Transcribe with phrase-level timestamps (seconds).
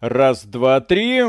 [0.00, 1.20] Раз, два, три.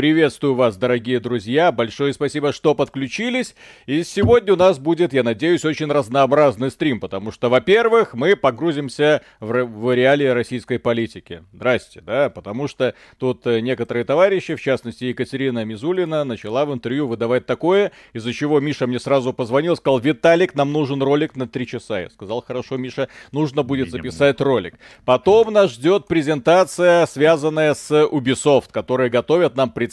[0.00, 1.70] Приветствую вас, дорогие друзья.
[1.72, 3.54] Большое спасибо, что подключились.
[3.84, 9.20] И сегодня у нас будет, я надеюсь, очень разнообразный стрим, потому что, во-первых, мы погрузимся
[9.40, 11.44] в, в реалии российской политики.
[11.52, 17.06] Здрасте, да, потому что тут э, некоторые товарищи, в частности Екатерина Мизулина, начала в интервью
[17.06, 21.66] выдавать такое, из-за чего Миша мне сразу позвонил, сказал, Виталик, нам нужен ролик на три
[21.66, 22.00] часа.
[22.00, 24.76] Я сказал, хорошо, Миша, нужно будет записать ролик.
[25.04, 29.89] Потом нас ждет презентация, связанная с Ubisoft, которые готовят нам представить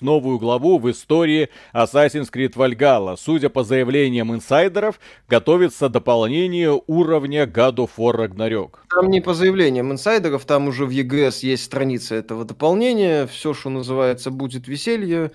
[0.00, 3.16] новую главу в истории Assassin's Creed Valhalla.
[3.16, 8.70] Судя по заявлениям инсайдеров, готовится дополнение уровня God of War Ragnarok.
[8.88, 13.26] Там не по заявлениям инсайдеров, там уже в EGS есть страница этого дополнения.
[13.26, 15.32] Все, что называется, будет веселье.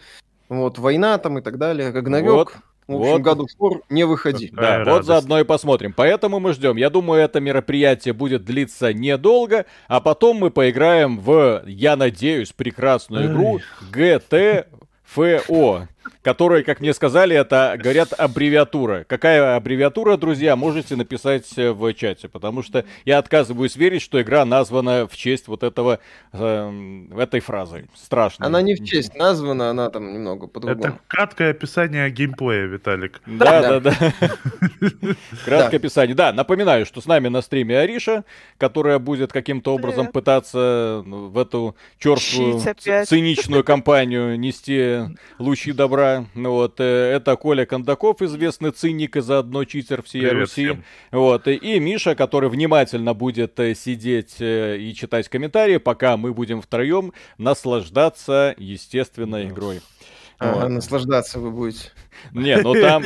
[0.50, 1.92] Вот, война там и так далее.
[1.92, 2.54] Рагнарёк.
[2.54, 2.64] Вот.
[2.88, 3.38] В общем, вот.
[3.40, 4.50] Of War не выходи.
[4.52, 5.08] Да, Какая вот радость.
[5.08, 5.94] заодно и посмотрим.
[5.94, 6.78] Поэтому мы ждем.
[6.78, 13.28] Я думаю, это мероприятие будет длиться недолго, а потом мы поиграем в, я надеюсь, прекрасную
[13.32, 13.60] игру
[13.92, 15.88] GTFO
[16.22, 19.06] которые, как мне сказали, это, говорят, аббревиатура.
[19.08, 24.46] Какая аббревиатура, друзья, можете написать э, в чате, потому что я отказываюсь верить, что игра
[24.46, 26.00] названа в честь вот этого,
[26.34, 27.88] э, этой фразы.
[27.96, 28.46] Страшно.
[28.46, 30.96] Она не в честь названа, она там немного по-другому.
[30.96, 33.22] Это краткое описание геймплея, Виталик.
[33.26, 34.14] Да, да, да.
[35.46, 36.16] Краткое описание.
[36.16, 38.24] Да, напоминаю, что с нами на стриме Ариша,
[38.58, 42.62] которая будет каким-то образом пытаться ну, в эту черствую,
[43.06, 45.95] циничную компанию нести лучи добра
[46.34, 50.66] ну вот, э, это Коля Кондаков, известный циник и заодно читер всей Привет Руси.
[50.66, 50.84] Всем.
[51.12, 56.62] Вот, и Миша, который внимательно будет э, сидеть э, и читать комментарии, пока мы будем
[56.62, 59.82] втроем наслаждаться естественной игрой.
[60.38, 60.70] Ага, вот.
[60.70, 61.92] наслаждаться вы будете.
[62.32, 63.04] Не, ну там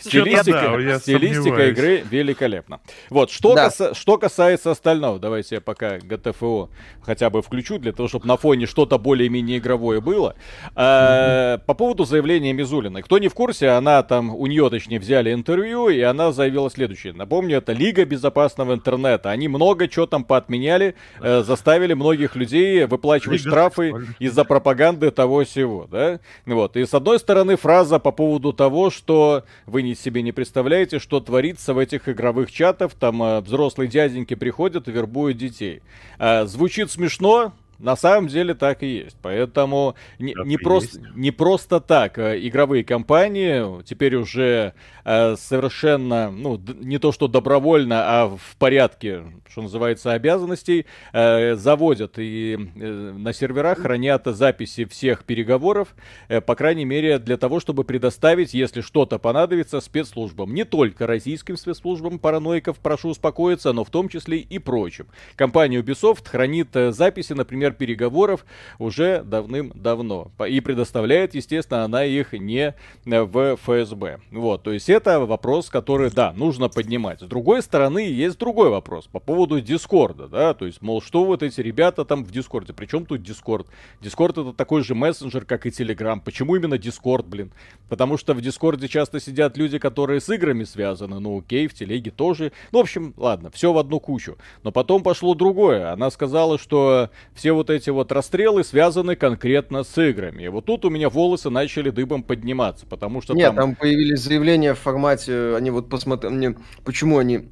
[0.00, 2.80] стилистика, стилистика игры великолепна.
[3.10, 3.66] Вот, что, да.
[3.66, 6.68] каса, что касается остального, давайте я пока GTFO
[7.02, 10.34] хотя бы включу, для того, чтобы на фоне что-то более-менее игровое было.
[10.74, 13.02] А, по поводу заявления Мизулиной.
[13.02, 17.12] Кто не в курсе, она там, у нее точнее взяли интервью, и она заявила следующее.
[17.12, 19.30] Напомню, это Лига безопасного интернета.
[19.30, 25.44] Они много чего там поотменяли, э, заставили многих людей выплачивать Лига штрафы из-за пропаганды того
[25.44, 26.20] всего, да?
[26.46, 26.76] Вот.
[26.76, 30.98] И с одной стороны фраза по поводу поводу того, что вы не себе не представляете,
[30.98, 32.92] что творится в этих игровых чатах.
[32.94, 35.82] Там э, взрослые дяденьки приходят и вербуют детей.
[36.18, 39.16] Э, звучит смешно, на самом деле так и есть.
[39.20, 46.60] Поэтому не, не, просто, не просто так э, игровые компании теперь уже э, совершенно, ну,
[46.80, 53.32] не то что добровольно, а в порядке, что называется, обязанностей, э, заводят и э, на
[53.32, 55.96] серверах хранят записи всех переговоров,
[56.28, 60.54] э, по крайней мере, для того, чтобы предоставить, если что-то понадобится, спецслужбам.
[60.54, 65.08] Не только российским спецслужбам параноиков, прошу успокоиться, но в том числе и прочим.
[65.34, 68.44] Компания Ubisoft хранит э, записи, например, переговоров
[68.78, 70.30] уже давным-давно.
[70.48, 72.74] И предоставляет, естественно, она их не
[73.04, 74.20] в ФСБ.
[74.30, 77.20] Вот, то есть это вопрос, который, да, нужно поднимать.
[77.20, 81.42] С другой стороны, есть другой вопрос по поводу Дискорда, да, то есть, мол, что вот
[81.42, 83.66] эти ребята там в Дискорде, причем тут Дискорд?
[84.00, 86.20] Дискорд это такой же мессенджер, как и Телеграм.
[86.20, 87.52] Почему именно Дискорд, блин?
[87.88, 92.10] Потому что в Дискорде часто сидят люди, которые с играми связаны, ну окей, в Телеге
[92.10, 92.52] тоже.
[92.72, 94.36] Ну, в общем, ладно, все в одну кучу.
[94.62, 95.92] Но потом пошло другое.
[95.92, 100.44] Она сказала, что все вот эти вот расстрелы связаны конкретно с играми.
[100.44, 103.56] И вот тут у меня волосы начали дыбом подниматься, потому что Нет, там...
[103.56, 107.48] там появились заявления в формате, они вот посмотрели, почему они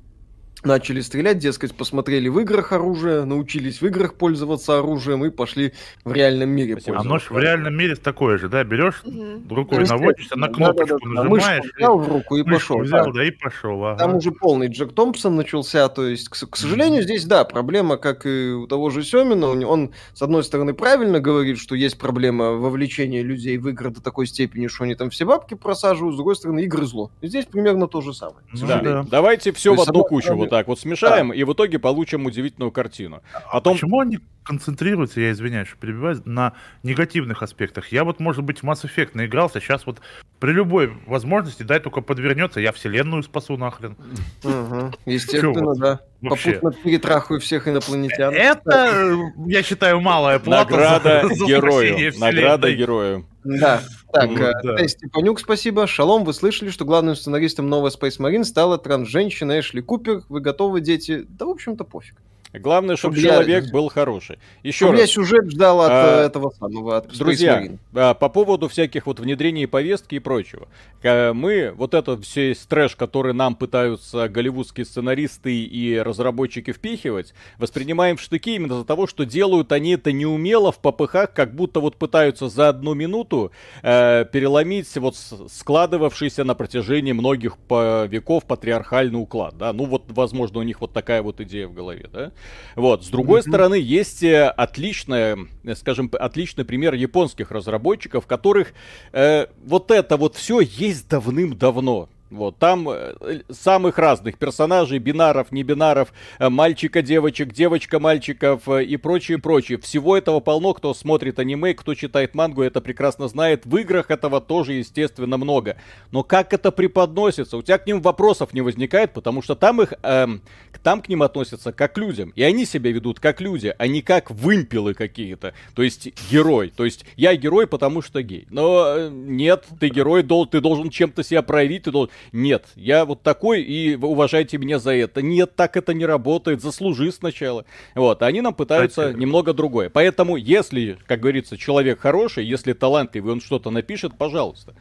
[0.65, 5.73] начали стрелять, дескать, посмотрели в играх оружие, научились в играх пользоваться оружием и пошли
[6.05, 7.01] в реальном мире Спасибо.
[7.01, 8.63] Оно же в реальном мире такое же, да?
[8.65, 9.55] Берешь угу.
[9.55, 11.63] рукой наводишься на кнопочку, да, да, да, нажимаешь.
[11.65, 12.79] Мышку взял в руку и пошел.
[12.81, 13.85] взял, да, да и пошел.
[13.85, 13.99] Ага.
[13.99, 18.27] Там уже полный Джек Томпсон начался, то есть, к, к сожалению, здесь, да, проблема, как
[18.27, 23.23] и у того же Семина, он, с одной стороны, правильно говорит, что есть проблема вовлечения
[23.23, 26.61] людей в игры до такой степени, что они там все бабки просаживают, с другой стороны,
[26.65, 27.11] игры зло.
[27.21, 28.45] И здесь примерно то же самое.
[28.53, 28.81] Да.
[28.81, 29.07] Да.
[29.09, 31.35] Давайте все в одну кучу вот так вот смешаем, да.
[31.35, 33.23] и в итоге получим удивительную картину.
[33.33, 33.75] А Потом...
[33.75, 34.19] почему они
[34.51, 37.93] концентрируются, я извиняюсь, что перебиваю, на негативных аспектах?
[37.93, 40.01] Я вот, может быть, в Mass Effect наигрался, сейчас вот
[40.41, 43.97] при любой возможности, дай только подвернется, я вселенную спасу нахрен.
[44.43, 44.93] Угу.
[45.07, 46.01] Естественно, да.
[46.21, 46.55] Вообще.
[46.55, 48.35] Попутно перетрахаю всех инопланетян.
[48.35, 52.13] Это, я считаю, малая плата Награда за, герою.
[52.19, 53.27] Награда герою.
[53.45, 53.83] Да.
[54.13, 54.89] Так, ну, да.
[54.89, 55.87] Степанюк, спасибо.
[55.87, 60.23] Шалом, вы слышали, что главным сценаристом новой Space Marine стала транс-женщина Эшли Купер.
[60.29, 61.25] Вы готовы, дети?
[61.29, 62.17] Да, в общем-то, пофиг.
[62.53, 63.31] Главное, чтобы я...
[63.31, 64.39] человек был хороший.
[64.65, 64.99] Еще раз.
[64.99, 69.69] Я сюжет ждал от а, этого самого, от Друзья, а, по поводу всяких вот внедрений
[69.69, 70.67] повестки и прочего.
[71.03, 78.21] Мы, вот это все трэш, который нам пытаются голливудские сценаристы и разработчики впихивать, воспринимаем в
[78.21, 82.49] штыки именно за того, что делают они это неумело в попыхах, как будто вот пытаются
[82.49, 83.53] за одну минуту
[83.83, 89.73] э, переломить вот складывавшийся на протяжении многих веков патриархальный уклад, да.
[89.73, 92.33] Ну вот, возможно, у них вот такая вот идея в голове, да.
[92.77, 93.49] Вот, с другой mm-hmm.
[93.49, 98.73] стороны, есть э, отличная, э, скажем, отличный пример японских разработчиков, которых
[99.13, 102.09] э, вот это вот все есть давным-давно.
[102.31, 108.85] Вот, там э, самых разных персонажей, бинаров, не бинаров, э, мальчика, девочек, девочка, мальчиков э,
[108.85, 109.79] и прочее, прочее.
[109.79, 113.67] Всего этого полно, кто смотрит аниме, кто читает мангу, это прекрасно знает.
[113.67, 115.77] В играх этого тоже, естественно, много.
[116.13, 117.57] Но как это преподносится?
[117.57, 120.41] У тебя к ним вопросов не возникает, потому что там их, эм,
[120.85, 122.33] там к ним относятся как к людям.
[122.37, 125.53] И они себя ведут как люди, а не как вымпелы какие-то.
[125.75, 126.73] То есть герой.
[126.77, 128.47] То есть я герой, потому что гей.
[128.51, 133.63] Но нет, ты герой, ты должен чем-то себя проявить, ты должен нет, я вот такой,
[133.63, 135.23] и уважайте меня за это.
[135.23, 137.65] Нет, так это не работает, заслужи сначала.
[137.95, 139.19] Вот, они нам пытаются Кстати.
[139.19, 139.91] немного другое.
[139.91, 144.75] Поэтому, если, как говорится, человек хороший, если талантливый, он что-то напишет, пожалуйста.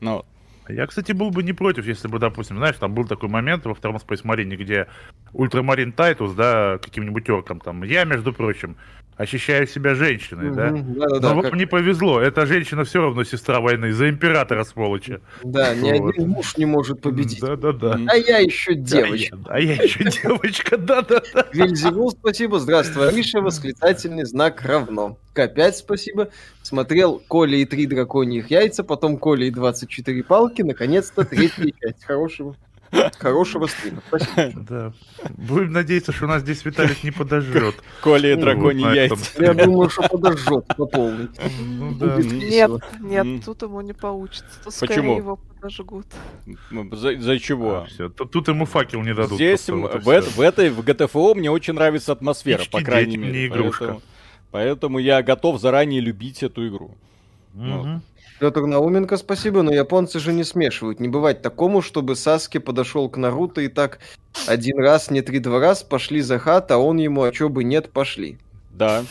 [0.00, 0.24] Ну,
[0.68, 3.74] я, кстати, был бы не против, если бы, допустим, знаешь, там был такой момент во
[3.74, 4.86] втором Space Marine, где
[5.32, 8.76] Ультрамарин Тайтус, да, каким-нибудь орком там, я, между прочим,
[9.22, 10.70] ощущаю себя женщиной, угу, да?
[10.70, 11.54] да, да Но вам как...
[11.54, 15.20] не повезло, эта женщина все равно сестра войны, за императора сволочи.
[15.42, 17.40] Да, ни один муж не может победить.
[17.40, 18.00] Да, да, да.
[18.08, 19.38] А я еще девочка.
[19.46, 21.46] А я, а я еще девочка, да, да, да.
[21.52, 22.58] Вильзевул, спасибо.
[22.58, 25.16] Здравствуй, Ариша, восклицательный знак равно.
[25.34, 26.28] К5, спасибо.
[26.62, 32.04] Смотрел Коля и три драконьих яйца, потом Коля и 24 палки, наконец-то третья часть.
[32.04, 32.56] Хорошего.
[33.18, 34.02] Хорошего стрима.
[34.08, 34.60] Спасибо.
[34.68, 34.92] Да.
[35.30, 37.74] Будем надеяться, что у нас здесь Виталик не подожжет.
[38.02, 39.42] Коля и драконий яйца.
[39.42, 41.28] Я думаю, что подожжет по полной.
[41.60, 42.16] Ну, да.
[42.18, 44.44] Нет, нет, тут ему не получится.
[44.64, 45.16] Тут Почему?
[45.16, 46.06] его подожгут.
[46.92, 47.76] За, за чего?
[47.76, 48.08] А, все.
[48.08, 49.34] Тут ему факел не дадут.
[49.34, 53.32] Здесь, в, в, в этой, в GTFO мне очень нравится атмосфера, Птички, по крайней мере.
[53.32, 53.84] Не игрушка.
[53.84, 54.02] Поэтому,
[54.50, 56.96] поэтому я готов заранее любить эту игру.
[57.54, 57.64] Угу.
[57.64, 58.02] Вот.
[58.42, 60.98] Петр Науменко, спасибо, но японцы же не смешивают.
[60.98, 64.00] Не бывает такому, чтобы Саски подошел к Наруто и так
[64.48, 67.92] один раз, не три-два раз пошли за хат, а он ему, а чё бы нет,
[67.92, 68.38] пошли.
[68.72, 69.04] Да,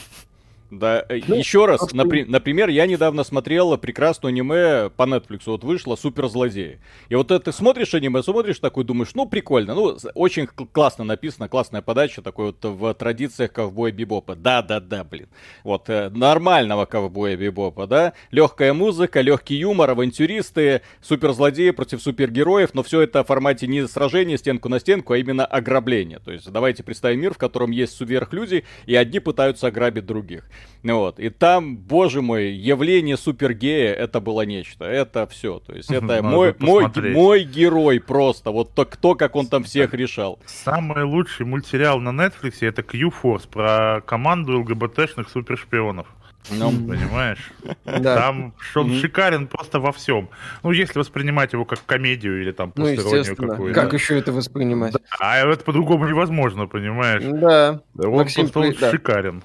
[0.72, 5.66] да, э, ну, еще раз, напри- например, я недавно смотрел прекрасное аниме по Netflix, вот
[5.66, 6.80] вышло «Суперзлодеи».
[7.10, 11.50] И вот это ты смотришь аниме, смотришь такой, думаешь, ну прикольно, ну очень классно написано,
[11.50, 14.36] классная подача, такой вот в традициях ковбоя Бибопа.
[14.36, 15.28] Да-да-да, блин.
[15.66, 18.14] Вот, э, нормального ковбоя Бибопа, да?
[18.32, 24.38] Легкая музыка, легкий юмор, авантюристы, суперзлодеи против супергероев, но все это в формате не сражения
[24.38, 26.20] стенку на стенку, а именно ограбление.
[26.20, 30.46] То есть давайте представим мир, в котором есть сверхлюди, и одни пытаются ограбить других.
[30.84, 31.20] Вот.
[31.20, 34.86] И там, боже мой, явление супергея, это было нечто.
[34.86, 35.60] Это все.
[35.60, 38.52] То есть это мой, мой, мой герой просто.
[38.52, 40.40] Вот то, кто, как он там всех решал.
[40.46, 46.08] Самый лучший мультсериал на Netflix это Q-Force про команду ЛГБТшных супершпионов.
[46.50, 47.52] Ну, понимаешь?
[47.86, 48.16] Да.
[48.16, 50.30] Там он шикарен просто во всем.
[50.64, 53.80] Ну, если воспринимать его как комедию или там ну, постороннюю какую-то.
[53.80, 54.94] Как еще это воспринимать?
[54.94, 57.24] Да, а это по-другому невозможно, понимаешь?
[57.24, 57.82] Да.
[57.96, 58.92] Он Максим, просто при...
[58.92, 59.44] шикарен.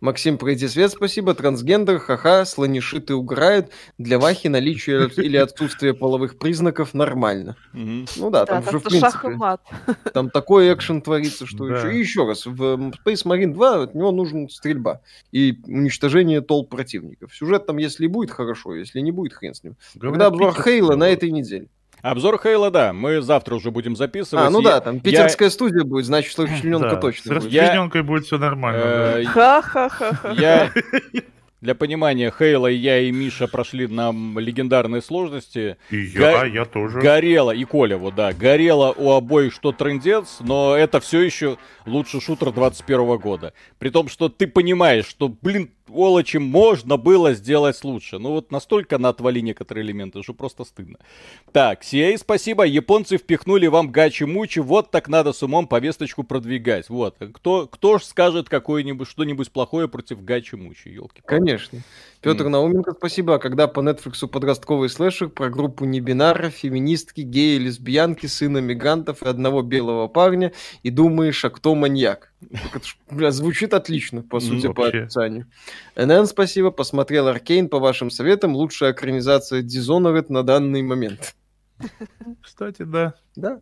[0.00, 1.34] Максим, пройди свет, спасибо.
[1.34, 3.70] Трансгендер, ха-ха, слонишиты уграют.
[3.98, 7.56] Для Вахи наличие или отсутствие половых признаков нормально.
[7.72, 9.38] Ну да, там же в принципе...
[10.14, 11.94] Там такой экшен творится, что еще.
[11.94, 15.00] И еще раз, в Space Marine 2 от него нужна стрельба
[15.32, 17.34] и уничтожение толп противников.
[17.34, 19.76] Сюжет там, если будет, хорошо, если не будет, хрен с ним.
[20.00, 21.68] Когда обзор Хейла на этой неделе.
[22.02, 24.46] Обзор Хейла, да, мы завтра уже будем записывать.
[24.46, 25.50] А, ну да, там питерская я...
[25.50, 27.42] студия будет, значит, что расчлененка точно будет.
[27.42, 28.80] С расчлененкой будет все нормально.
[28.82, 30.32] Э, Ха-ха-ха.
[30.36, 30.72] Я...
[31.60, 35.76] Для понимания, Хейла и я и Миша прошли на легендарные сложности.
[35.90, 36.44] И я, Го...
[36.46, 37.00] я тоже.
[37.00, 42.22] Горело, и Коля, вот да, горело у обоих что трендец, но это все еще лучший
[42.22, 43.52] шутер 21 года.
[43.78, 48.18] При том, что ты понимаешь, что, блин, сволочи, можно было сделать лучше.
[48.18, 50.98] Ну вот настолько на отвали некоторые элементы, что просто стыдно.
[51.52, 52.64] Так, CA, спасибо.
[52.64, 54.60] Японцы впихнули вам гачи-мучи.
[54.60, 56.88] Вот так надо с умом повесточку продвигать.
[56.88, 57.16] Вот.
[57.34, 61.80] Кто, кто ж скажет какое-нибудь что-нибудь плохое против гачи-мучи, елки Конечно.
[62.20, 62.48] Петр mm.
[62.50, 63.36] Науменко, спасибо.
[63.36, 69.26] А когда по Netflix подростковый слэшер про группу небинаров, феминистки, геи, лесбиянки, сына мигрантов и
[69.26, 72.32] одного белого парня, и думаешь, а кто маньяк?
[72.74, 75.46] Это, бля, звучит отлично, по сути, mm, по описанию.
[75.96, 76.70] НН, спасибо.
[76.70, 78.54] Посмотрел Аркейн по вашим советам.
[78.54, 81.34] Лучшая экранизация Dishonored на данный момент.
[82.42, 83.14] Кстати, да.
[83.34, 83.60] Да.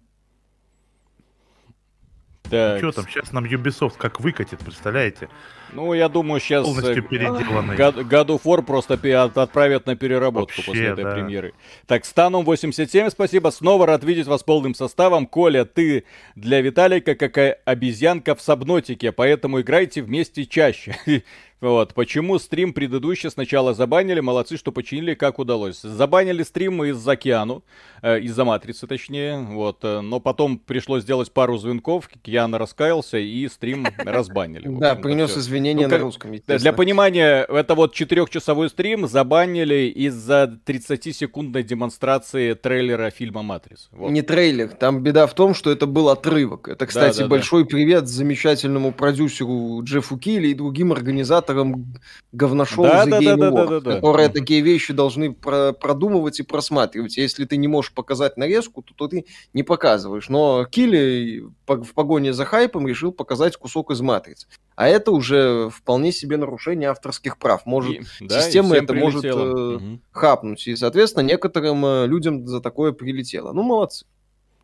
[2.50, 2.78] Так.
[2.78, 5.28] Что там, сейчас нам Ubisoft как выкатит, представляете?
[5.72, 7.76] Ну, я думаю, сейчас Полностью переделанный.
[7.76, 11.14] God of War просто отправят на переработку Вообще, после этой да.
[11.14, 11.54] премьеры.
[11.86, 13.50] Так, Станум 87, спасибо.
[13.50, 15.26] Снова рад видеть вас полным составом.
[15.26, 20.96] Коля, ты для Виталика какая обезьянка в сабнотике, поэтому играйте вместе чаще.
[21.60, 25.80] Вот, почему стрим предыдущий сначала забанили, молодцы, что починили, как удалось.
[25.80, 27.64] Забанили стрим из-за Океану,
[28.00, 33.48] э, из-за Матрицы, точнее, вот, э, но потом пришлось сделать пару звонков, Киана раскаялся и
[33.48, 34.68] стрим разбанили.
[34.68, 41.62] Да, принес извинения ну, на русском, Для понимания, это вот четырехчасовой стрим забанили из-за 30-секундной
[41.62, 43.88] демонстрации трейлера фильма «Матрица».
[43.92, 46.68] Не трейлер, там беда в том, что это был отрывок.
[46.68, 51.94] Это, кстати, большой привет замечательному продюсеру Джеффу Килли и другим организаторам
[52.32, 54.34] говношоу да, The да, Game да, Awards, да, да, да, которые да.
[54.34, 57.16] такие вещи должны про- продумывать и просматривать.
[57.16, 60.28] Если ты не можешь показать нарезку, то, то ты не показываешь.
[60.28, 64.46] Но Килли в погоне за хайпом решил показать кусок из матрицы.
[64.78, 67.66] А это уже вполне себе нарушение авторских прав.
[67.66, 69.08] Может, и, да, система это прилетело.
[69.08, 70.00] может э, угу.
[70.12, 70.68] хапнуть.
[70.68, 73.50] И, соответственно, некоторым э, людям за такое прилетело.
[73.52, 74.06] Ну, молодцы.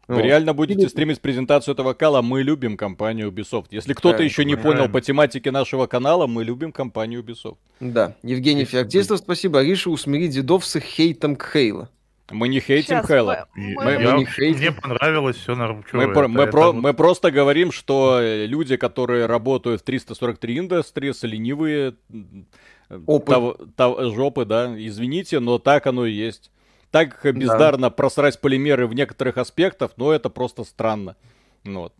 [0.06, 0.22] Вы вот.
[0.22, 0.88] реально будете Или...
[0.88, 2.22] стримить презентацию этого кала?
[2.22, 3.66] Мы любим компанию Ubisoft.
[3.72, 7.56] Если кто-то да, еще не понял по тематике нашего канала, мы любим компанию Ubisoft.
[7.80, 8.14] Да.
[8.22, 9.58] Евгений Феоктистов, спасибо.
[9.58, 11.90] Ариша, усмири дедов с хейтом к Хейла.
[12.34, 13.48] Мы не хейтим Сейчас, Хейла.
[13.54, 14.58] Мы, мы, я, мы не хейтим.
[14.58, 16.74] Мне понравилось все на мы, это, мы, это про, вот...
[16.74, 21.94] мы просто говорим, что люди, которые работают в 343 Industries, ленивые
[23.06, 23.58] Опыт.
[23.78, 26.50] жопы, да, извините, но так оно и есть
[26.94, 27.90] так бездарно да.
[27.90, 31.16] просрать полимеры в некоторых аспектах, но это просто странно.
[31.64, 31.92] Вот.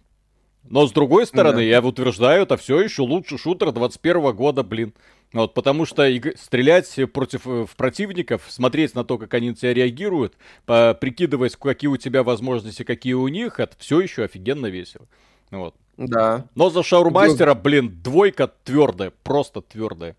[0.69, 1.63] Но с другой стороны, да.
[1.63, 4.95] я утверждаю, это все еще лучший шутер 21 года, блин.
[5.33, 9.57] Вот, потому что иг- стрелять против э, в противников, смотреть на то, как они на
[9.57, 14.67] тебя реагируют, по- прикидывать, какие у тебя возможности, какие у них, это все еще офигенно
[14.67, 15.07] весело.
[15.51, 15.75] Вот.
[15.97, 16.47] Да.
[16.55, 20.17] Но за Шаурмастера, блин, двойка твердая, просто твердая.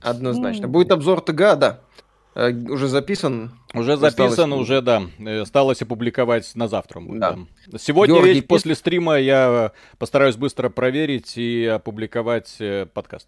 [0.00, 0.68] Однозначно.
[0.68, 1.80] Будет обзор ТГА, да.
[2.36, 3.52] Э, уже записан?
[3.72, 4.60] Уже записан, осталось...
[4.60, 5.02] уже, да.
[5.18, 7.00] Э, осталось опубликовать на завтра.
[7.08, 7.38] Да.
[7.66, 7.78] да.
[7.78, 13.26] Сегодня Георгий, ведь после стрима я постараюсь быстро проверить и опубликовать э, подкаст.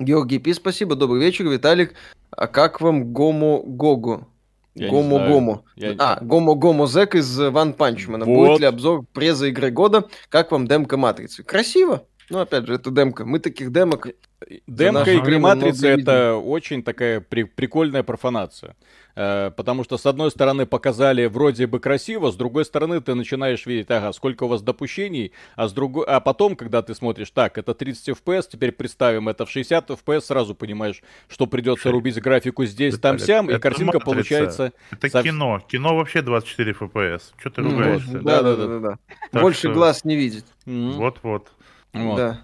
[0.00, 0.96] Георгий Пи, спасибо.
[0.96, 1.94] Добрый вечер, Виталик.
[2.32, 4.26] А как вам Гомо Гогу?
[4.74, 5.64] Гомо Гомо.
[5.76, 5.94] Я...
[5.98, 8.24] А, Гомо Гомо Зек из Ван Панчмана.
[8.24, 8.48] Вот.
[8.48, 10.08] Будет ли обзор преза игры года?
[10.28, 11.44] Как вам демка Матрицы?
[11.44, 12.04] Красиво.
[12.32, 13.26] Ну, опять же, это демка.
[13.26, 14.08] Мы таких демок
[14.66, 18.76] Демка игры Матрицы это очень такая при- прикольная профанация.
[19.14, 23.66] Э, потому что, с одной стороны, показали вроде бы красиво, с другой стороны, ты начинаешь
[23.66, 26.06] видеть, ага, сколько у вас допущений, а, с другой...
[26.06, 30.20] а потом, когда ты смотришь, так, это 30 FPS, теперь представим это в 60 FPS,
[30.22, 34.14] сразу понимаешь, что придется рубить графику здесь, там, сям, и картинка матрица.
[34.14, 34.72] получается...
[34.90, 35.24] Это сов...
[35.24, 35.62] кино.
[35.68, 37.22] Кино вообще 24 FPS.
[37.38, 38.18] Что ты ругаешься?
[38.20, 38.98] Да-да-да.
[39.32, 39.72] Больше что...
[39.72, 40.46] глаз не видит.
[40.64, 41.50] Вот-вот.
[41.92, 42.16] Вот.
[42.16, 42.42] Да.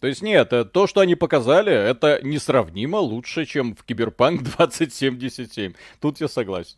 [0.00, 5.74] То есть нет, э, то, что они показали, это несравнимо лучше, чем в Киберпанк 2077.
[6.00, 6.76] Тут я согласен.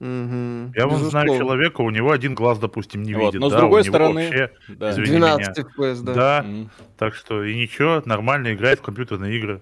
[0.00, 0.74] Угу.
[0.76, 3.40] Я вот знаю человека, у него один глаз, допустим, не вот, видит.
[3.40, 4.94] Но да, с другой стороны, вообще, да.
[4.94, 6.14] 12 FPS, да.
[6.14, 6.68] Да, mm.
[6.96, 9.60] так что и ничего, нормально играет в компьютерные игры.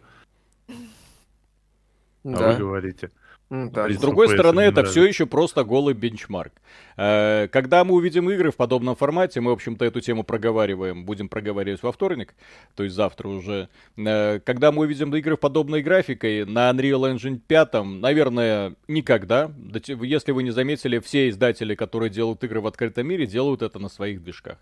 [2.23, 2.50] Да.
[2.50, 3.11] А вы говорите.
[3.49, 3.88] Да.
[3.88, 6.53] С другой стороны, это все еще просто голый бенчмарк.
[6.97, 11.29] Э, когда мы увидим игры в подобном формате, мы, в общем-то, эту тему проговариваем, будем
[11.29, 12.35] проговаривать во вторник,
[12.75, 13.69] то есть завтра уже.
[13.97, 19.53] Э, когда мы увидим игры в подобной графикой на Unreal Engine 5, наверное, никогда.
[19.87, 23.88] Если вы не заметили, все издатели, которые делают игры в открытом мире, делают это на
[23.88, 24.59] своих движках.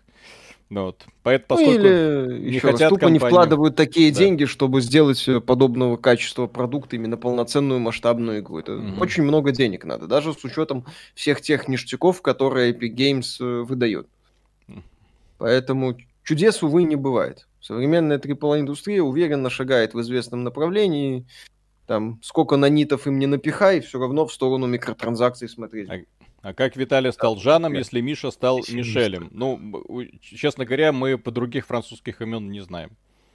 [0.69, 1.05] Ну, вот.
[1.21, 3.13] Поэтому, ну, или не еще хотят раз, тупо компанию...
[3.13, 4.17] не вкладывают такие да.
[4.17, 8.59] деньги, чтобы сделать э, подобного качества продукт именно полноценную масштабную игру.
[8.59, 8.99] Это угу.
[8.99, 14.07] очень много денег надо, даже с учетом всех тех ништяков, которые Epic Games э, выдает.
[15.37, 17.47] Поэтому чудес, увы, не бывает.
[17.61, 21.25] Современная AAA-индустрия уверенно шагает в известном направлении.
[21.85, 25.89] Там сколько нанитов им не напихай, все равно в сторону микротранзакций смотреть.
[26.45, 29.29] А как Виталий стал Жаном, если Миша стал Мишелем?
[29.31, 29.59] Ну,
[30.21, 32.91] честно говоря, мы по других французских имен не знаем.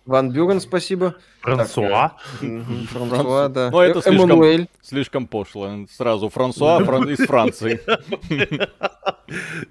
[0.06, 1.16] Ван Бюрен, спасибо.
[1.40, 2.12] Франсуа.
[2.38, 3.70] Франсуа, да.
[3.72, 5.86] Ну, это слишком, слишком пошло.
[5.90, 6.78] Сразу Франсуа
[7.10, 7.80] из Франции.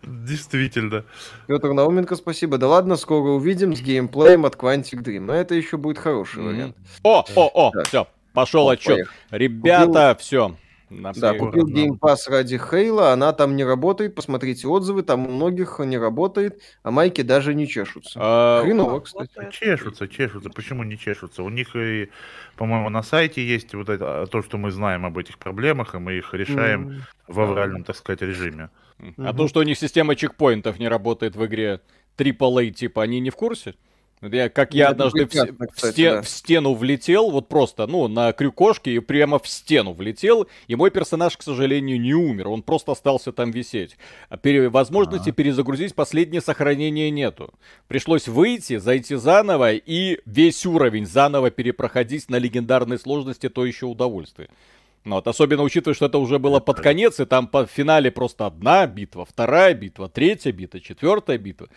[0.03, 1.05] Действительно.
[1.48, 2.58] Петр Науменко, спасибо.
[2.58, 5.22] Да ладно, скоро увидим с геймплеем от Quantic Dream.
[5.22, 6.75] Но это еще будет хороший вариант.
[7.03, 9.08] О, о, о, все, пошел отчет.
[9.31, 10.58] Ребята, все.
[10.89, 15.31] На да, купил Game Pass ради Хейла, она там не работает, посмотрите отзывы, там у
[15.31, 18.19] многих не работает, а майки даже не чешутся.
[18.22, 18.63] А...
[18.63, 19.31] Хреново, кстати.
[19.51, 20.50] Чешутся, чешутся.
[20.50, 21.43] Почему не чешутся?
[21.43, 22.10] У них, и,
[22.55, 26.13] по-моему, на сайте есть вот это, то, что мы знаем об этих проблемах, и мы
[26.13, 27.01] их решаем mm.
[27.27, 28.69] в авральном, так сказать, режиме.
[29.17, 31.81] А то, что у них система чекпоинтов не работает в игре
[32.17, 33.75] AAA, типа, они не в курсе?
[34.22, 36.22] Я, как я однажды в, в, стен, да.
[36.22, 40.92] в стену влетел, вот просто, ну, на крюкошке и прямо в стену влетел, и мой
[40.92, 43.98] персонаж, к сожалению, не умер, он просто остался там висеть.
[44.28, 45.36] А пере, возможности А-а-а.
[45.36, 47.54] перезагрузить последнее сохранение нету.
[47.88, 54.50] Пришлось выйти, зайти заново и весь уровень заново перепроходить на легендарной сложности, то еще удовольствие.
[55.06, 58.46] Ну, вот, особенно учитывая, что это уже было под конец, и там по финале просто
[58.46, 61.70] одна битва, вторая битва, третья битва, четвертая битва.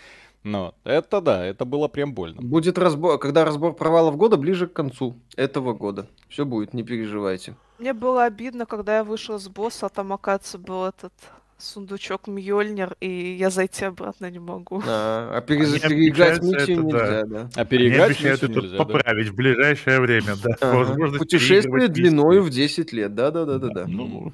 [0.45, 2.43] Ну, это да, это было прям больно.
[2.43, 6.07] Будет разбор, когда разбор провалов года ближе к концу этого года.
[6.29, 7.55] Все будет, не переживайте.
[7.79, 11.13] Мне было обидно, когда я вышел с босса, а там, оказывается, был этот
[11.59, 14.83] сундучок Мьёльнир, и я зайти обратно не могу.
[14.87, 15.81] А, а перез...
[15.81, 17.51] переиграть миссию нельзя, да.
[17.55, 19.33] А переиграть миссию нельзя, поправить да.
[19.33, 20.57] в ближайшее время, да.
[20.61, 21.19] Ага.
[21.19, 23.87] Путешествие длиною в 10 лет, да-да-да-да.
[23.87, 24.33] Ну,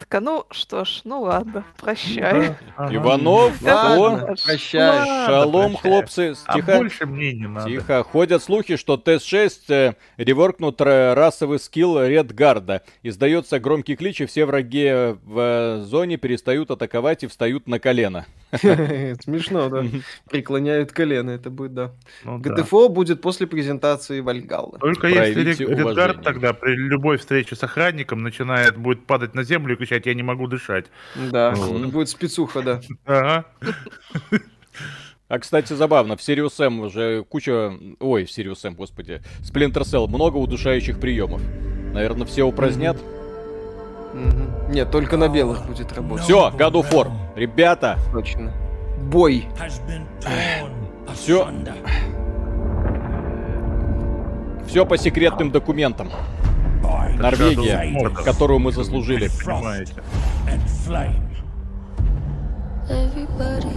[0.00, 2.56] такая, ну что ж, ну ладно, прощай.
[2.90, 5.26] Иванов, ладно, прощай.
[5.26, 6.34] Шалом, хлопцы.
[6.54, 6.74] Тихо.
[6.74, 7.68] А больше мне не надо.
[7.70, 8.02] Тихо.
[8.02, 12.82] Ходят слухи, что ТС-6 э, реворкнут расовый скилл Редгарда.
[13.02, 18.26] Издается громкий клич, и все враги в э, зоне перестают атаковать и встают на колено.
[18.52, 19.84] Смешно, да.
[20.30, 21.92] Преклоняют колено, это будет, да.
[22.24, 22.94] Ну, ГТФО да.
[22.94, 24.78] будет после презентации Вальгаллы.
[24.78, 29.74] Только Проявите если Редгард тогда при любой встрече с охранником начинает, будет падать на землю
[29.74, 30.86] и кричать «я не могу дышать».
[31.16, 31.86] Да, вот.
[31.86, 32.80] будет спецуха, да.
[33.04, 33.44] Ага.
[35.28, 37.72] А, кстати, забавно, в Sirius M уже куча...
[38.00, 39.22] Ой, в Sirius M, господи.
[39.40, 41.40] Splinter Cell много удушающих приемов.
[41.94, 42.96] Наверное, все упразднят.
[44.12, 44.66] Mm.
[44.66, 44.72] Угу.
[44.72, 46.24] Нет, только на белых будет работать.
[46.24, 47.12] Все, of War.
[47.36, 47.96] Ребята.
[48.12, 48.52] Точно.
[49.02, 49.46] Бой.
[51.14, 51.48] Все.
[54.66, 56.10] Все по секретным документам.
[57.20, 59.30] Норвегия, которую мы заслужили.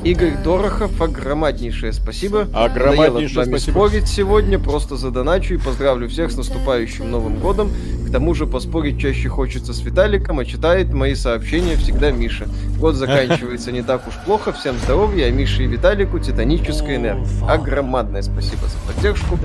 [0.03, 2.47] Игорь Дорохов, огромнейшее спасибо.
[2.53, 3.71] Огромнейшее спасибо.
[3.75, 7.71] спорить сегодня, просто задоначу и поздравлю всех с наступающим Новым Годом.
[8.07, 12.47] К тому же поспорить чаще хочется с Виталиком, а читает мои сообщения всегда Миша.
[12.79, 17.25] Год заканчивается не так уж плохо, всем здоровья, а Мише и Виталику титанической энергии.
[17.47, 19.37] Огромное спасибо за поддержку.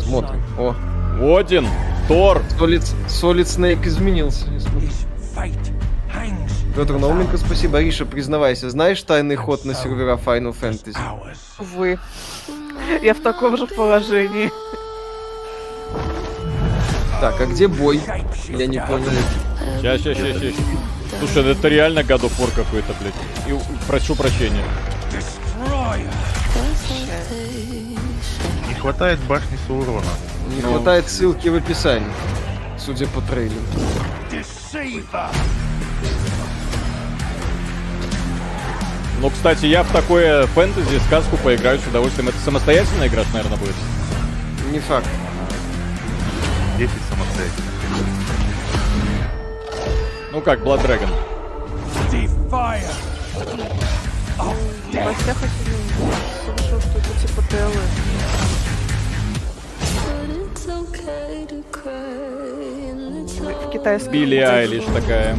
[0.00, 0.42] Смотрим.
[0.58, 0.74] О.
[1.20, 1.66] Один,
[2.08, 2.42] Тор.
[2.58, 4.46] Солид, Солид Снейк изменился.
[6.74, 7.78] Петр Науменко, спасибо.
[7.78, 10.96] Ариша, признавайся, знаешь тайный ход на сервера Final Fantasy?
[11.58, 11.98] Вы.
[13.02, 14.50] Я в таком же положении.
[17.20, 18.02] Так, а где бой?
[18.48, 19.10] Я не понял.
[19.78, 20.54] Сейчас, сейчас, сейчас, сейчас.
[21.20, 23.14] Слушай, это реально God of War какой-то, блядь.
[23.46, 24.64] И, прошу прощения.
[28.68, 30.02] Не хватает башни Саурона.
[30.54, 30.74] Не ну...
[30.74, 32.06] хватает ссылки в описании,
[32.78, 33.60] судя по трейлеру.
[39.20, 42.28] Ну, кстати, я в такое фэнтези, сказку поиграю с удовольствием.
[42.28, 43.74] Это самостоятельная игра, наверное, будет?
[44.70, 45.08] Не факт.
[46.78, 47.70] 10 самостоятельно.
[50.32, 51.08] Ну как, Blood Dragon.
[54.38, 55.36] Во всех
[56.44, 58.13] слышал, что это типа ТЛ.
[61.82, 64.12] В китайском.
[64.12, 65.36] Билли Айлиш такая.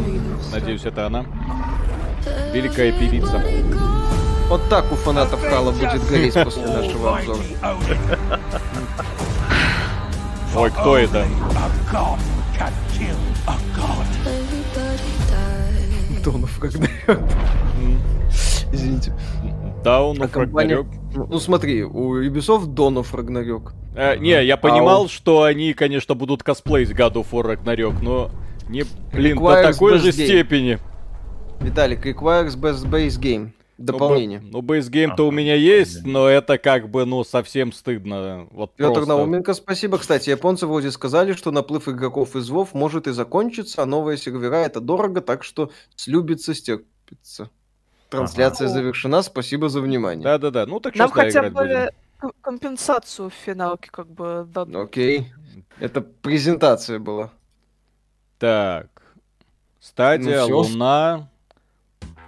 [0.52, 1.26] Надеюсь, это она.
[2.54, 3.41] Великая певица.
[4.48, 7.39] Вот так у фанатов Хала будет гореть после нашего обзора.
[10.56, 11.26] Ой, кто это?
[16.24, 17.19] Донов Рагнарёк.
[18.71, 19.13] Извините.
[19.86, 20.88] Даунов а Рагнарёк.
[21.15, 23.74] Ну смотри, у Ubisoft Донов Рагнарёк.
[23.95, 28.32] Э, не, я понимал, а что они, конечно, будут косплеить God of War Ragnarok, но
[28.67, 30.80] не, блин, до такой же степени.
[31.62, 33.52] Виталик, requires best base game.
[33.78, 34.41] Дополнение.
[34.41, 38.48] Ну, base game-то у меня есть, но это как бы, ну, совсем стыдно.
[38.52, 39.10] Вот Петр просто.
[39.10, 39.98] Науменко, спасибо.
[39.98, 44.56] Кстати, японцы вроде сказали, что наплыв игроков из WoW может и закончиться, а новые сервера
[44.56, 47.50] это дорого, так что слюбится, стерпится.
[48.15, 48.73] Трансляция ага.
[48.73, 50.23] завершена, спасибо за внимание.
[50.23, 51.89] Да-да-да, ну так Нам хотя бы будем?
[52.41, 54.75] компенсацию в финалке как бы дадут.
[54.75, 55.32] Окей,
[55.80, 57.32] это презентация была.
[58.39, 58.88] Так,
[59.80, 61.30] стадия, ну, Луна...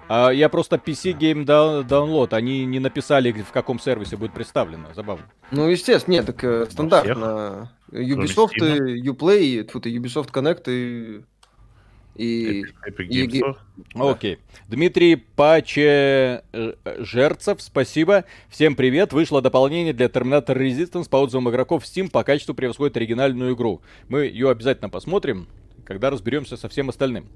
[0.10, 4.88] А я просто PC Game Download, они не написали, в каком сервисе будет представлено.
[4.95, 5.26] Забавно.
[5.52, 7.73] Ну, естественно, нет, так э, стандартно.
[7.91, 11.26] Ubisoft, и Uplay, тут и Ubisoft Connect и...
[12.17, 12.63] И...
[12.63, 13.56] Epic, Epic Games
[13.95, 14.34] Окей.
[14.34, 14.39] Okay.
[14.67, 18.25] Дмитрий Пачежерцев, спасибо.
[18.49, 19.13] Всем привет.
[19.13, 22.10] Вышло дополнение для Terminator Resistance по отзывам игроков в Steam.
[22.10, 23.82] По качеству превосходит оригинальную игру.
[24.10, 25.47] Мы ее обязательно посмотрим,
[25.86, 27.27] когда разберемся со всем остальным.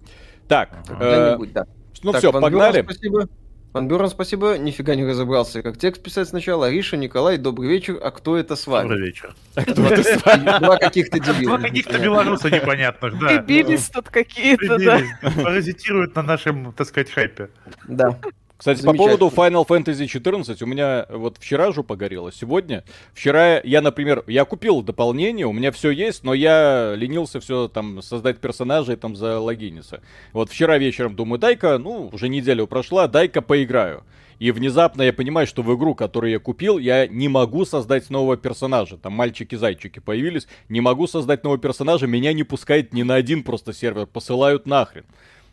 [0.47, 1.67] Так, э, да.
[2.03, 2.81] Ну все, погнали.
[2.81, 3.29] Спасибо.
[3.71, 4.57] Пан Бюрон, спасибо.
[4.57, 6.67] Нифига не разобрался, как текст писать сначала.
[6.67, 7.97] Ариша, Николай, добрый вечер.
[8.03, 8.89] А кто это с вами?
[8.89, 9.33] Добрый вечер.
[9.55, 10.59] А кто это с вами?
[10.59, 11.57] Два каких-то дебила.
[11.57, 13.27] Два каких-то белоруса непонятных, да.
[13.27, 15.01] Прибились тут какие-то, да.
[15.41, 17.49] Паразитируют на нашем, так сказать, хайпе.
[17.87, 18.19] Да.
[18.61, 22.83] Кстати, по поводу Final Fantasy 14, у меня вот вчера жопа горела, сегодня.
[23.11, 28.03] Вчера я, например, я купил дополнение, у меня все есть, но я ленился все там
[28.03, 30.01] создать персонажей там за логиниться.
[30.31, 34.03] Вот вчера вечером думаю, дай-ка, ну, уже неделя прошла, дай-ка поиграю.
[34.37, 38.37] И внезапно я понимаю, что в игру, которую я купил, я не могу создать нового
[38.37, 38.95] персонажа.
[38.97, 40.47] Там мальчики-зайчики появились.
[40.69, 44.05] Не могу создать нового персонажа, меня не пускает ни на один просто сервер.
[44.05, 45.05] Посылают нахрен.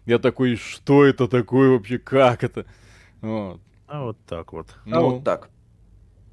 [0.04, 2.66] Я такой, что это такое вообще, как это?
[3.20, 3.60] Вот.
[3.86, 4.68] А вот так вот.
[4.84, 5.50] А ну, вот так.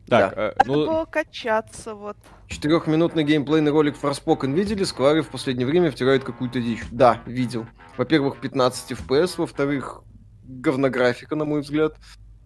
[0.07, 0.49] Так, да.
[0.49, 0.73] а, ну...
[0.73, 2.17] было качаться, вот.
[2.47, 4.83] Четырехминутный геймплейный ролик Forspoken видели?
[4.83, 6.83] Сквари в последнее время втирают какую-то дичь.
[6.91, 7.65] Да, видел.
[7.97, 10.03] Во-первых, 15 FPS, во-вторых,
[10.43, 11.95] говнографика, на мой взгляд.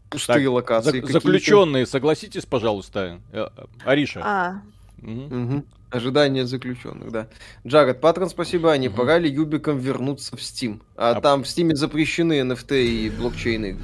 [0.09, 1.01] Пустые так, локации.
[1.01, 3.47] За- заключенные, согласитесь, пожалуйста, э,
[3.83, 4.21] Ариша.
[4.23, 4.61] А.
[5.01, 5.11] Угу.
[5.11, 5.65] Угу.
[5.91, 7.27] Ожидание заключенных, да.
[7.65, 8.75] Джаред Патрон, спасибо.
[8.77, 8.97] Не угу.
[8.97, 10.81] пора ли Юбикам вернуться в Steam?
[10.95, 13.77] А, а там в Steam запрещены NFT и блокчейны.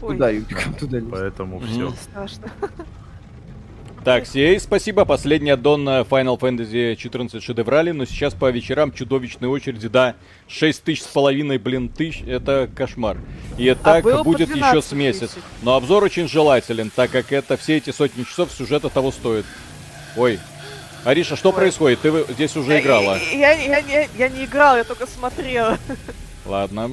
[0.00, 0.98] Туда, Юбикам, туда.
[1.10, 1.90] Поэтому все.
[1.90, 2.50] Страшно.
[4.04, 5.06] Так, CA, спасибо.
[5.06, 10.14] Последний аддон Final Fantasy 14 шедеврали, но сейчас по вечерам чудовищные очереди, да,
[10.46, 13.16] 6 тысяч с половиной, блин, тысяч, это кошмар.
[13.56, 15.36] И а так будет еще с месяц.
[15.62, 19.46] Но обзор очень желателен, так как это все эти сотни часов сюжета того стоит.
[20.18, 20.38] Ой,
[21.04, 21.54] Ариша, что Ой.
[21.54, 22.00] происходит?
[22.00, 23.18] Ты здесь уже играла.
[23.32, 25.78] Я, я, я, я не играла, я только смотрела.
[26.44, 26.90] Ладно.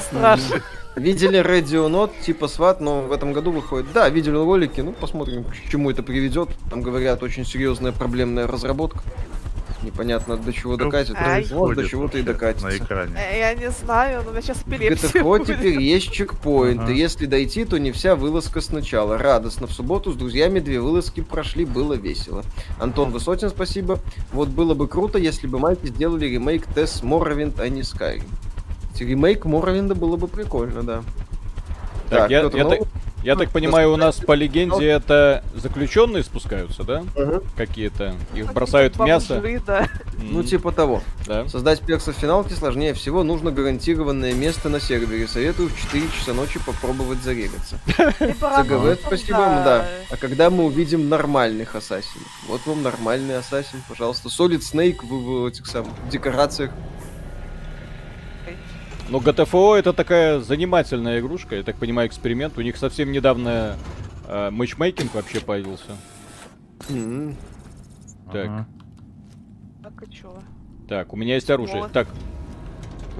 [0.00, 0.62] Страшно.
[0.96, 3.92] Видели Radio Not, типа сват, но в этом году выходит.
[3.92, 6.48] Да, видели ролики, ну посмотрим, к чему это приведет.
[6.70, 9.00] Там говорят, очень серьезная проблемная разработка.
[9.82, 11.16] Непонятно, до чего докатит.
[11.50, 12.68] Вот, до чего-то и докатится.
[12.68, 13.12] На экране.
[13.14, 16.80] Э, я не знаю, но у меня сейчас эпилепсия Вот теперь есть чекпоинт.
[16.80, 16.92] Ага.
[16.92, 19.18] Если дойти, то не вся вылазка сначала.
[19.18, 19.66] Радостно.
[19.66, 22.42] В субботу с друзьями две вылазки прошли, было весело.
[22.80, 24.00] Антон Высотин, спасибо.
[24.32, 28.24] Вот было бы круто, если бы майки сделали ремейк Тесс Morrowind, а не Skyrim.
[29.00, 31.02] Ремейк Моровинда было бы прикольно, да.
[32.08, 32.80] Так, так я, я, так,
[33.26, 37.04] я так понимаю, у нас по легенде это заключенные спускаются, да?
[37.16, 37.42] Угу.
[37.56, 38.14] Какие-то.
[38.36, 39.42] Их бросают в мясо.
[39.66, 39.88] Да.
[40.22, 41.02] Ну, типа того.
[41.26, 41.48] Да.
[41.48, 43.24] Создать перса в финалке сложнее всего.
[43.24, 45.26] Нужно гарантированное место на сервере.
[45.26, 47.80] Советую в 4 часа ночи попробовать зарегаться.
[47.88, 49.88] ЦГВ, спасибо вам, да.
[50.08, 52.28] А когда мы увидим нормальных ассасинов?
[52.46, 54.28] Вот вам нормальный ассасин, пожалуйста.
[54.28, 56.70] Solid Snake в, в этих самых декорациях.
[59.08, 62.58] Но GTFO это такая занимательная игрушка, я так понимаю, эксперимент.
[62.58, 63.76] У них совсем недавно
[64.26, 65.92] э, матчмейкинг вообще появился.
[66.88, 67.34] Mm-hmm.
[68.32, 68.46] Так.
[68.46, 68.66] Ага.
[69.82, 70.38] Так, и чё?
[70.88, 71.82] Так, у меня есть оружие.
[71.82, 71.92] Вот.
[71.92, 72.08] Так.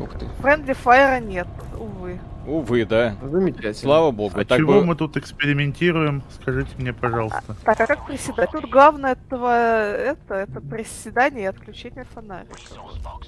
[0.00, 0.26] Ух ты.
[0.40, 1.46] Френдли файра нет,
[1.78, 2.18] увы.
[2.46, 3.16] Увы, да.
[3.22, 3.74] Замечательно.
[3.74, 4.38] Слава богу.
[4.38, 4.84] А так чего бы...
[4.84, 6.22] мы тут экспериментируем?
[6.40, 7.42] Скажите мне, пожалуйста.
[7.48, 8.50] А, так, а как приседать?
[8.52, 12.54] Тут главное этого, это, это приседание и отключение фонарика.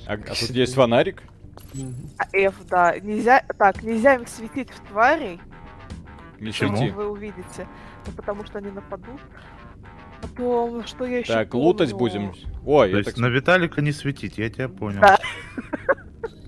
[0.07, 1.23] А, а тут есть фонарик?
[2.19, 2.99] А F, да.
[2.99, 5.41] Нельзя, так, нельзя им светить в тварей.
[6.39, 6.93] Почему?
[6.93, 7.67] Вы увидите.
[8.07, 9.21] Ну, потому что они нападут.
[10.21, 11.67] Потом, что я еще Так, помню?
[11.67, 12.33] лутать будем.
[12.65, 13.19] Ой, То есть так...
[13.19, 15.01] на Виталика не светить, я тебя понял.
[15.01, 15.19] Да.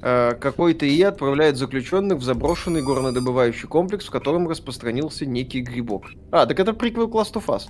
[0.02, 6.06] Э, какой-то ИИ отправляет заключенных в заброшенный горнодобывающий комплекс, в котором распространился некий грибок.
[6.32, 7.68] А, так это приквел Last of Us.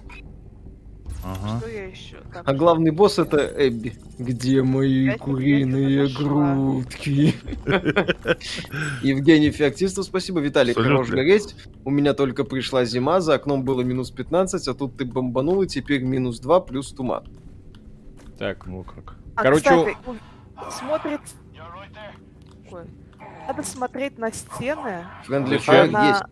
[1.22, 1.58] Ага.
[1.58, 2.16] Что я еще?
[2.32, 3.94] Так, а главный босс это Эбби.
[4.18, 7.34] Где мои куриные грудки?
[9.02, 10.40] Евгений Феоктистов, спасибо.
[10.40, 11.54] Виталий, хорош гореть.
[11.84, 15.66] У меня только пришла зима, за окном было минус 15, а тут ты бомбанул, и
[15.66, 17.24] теперь минус 2 плюс туман.
[18.38, 19.16] Так, ну как.
[19.36, 19.96] А, Короче,
[20.70, 21.20] смотрит...
[23.46, 25.06] Надо смотреть на стены.
[25.28, 26.08] Friendly Fire на...
[26.08, 26.22] есть,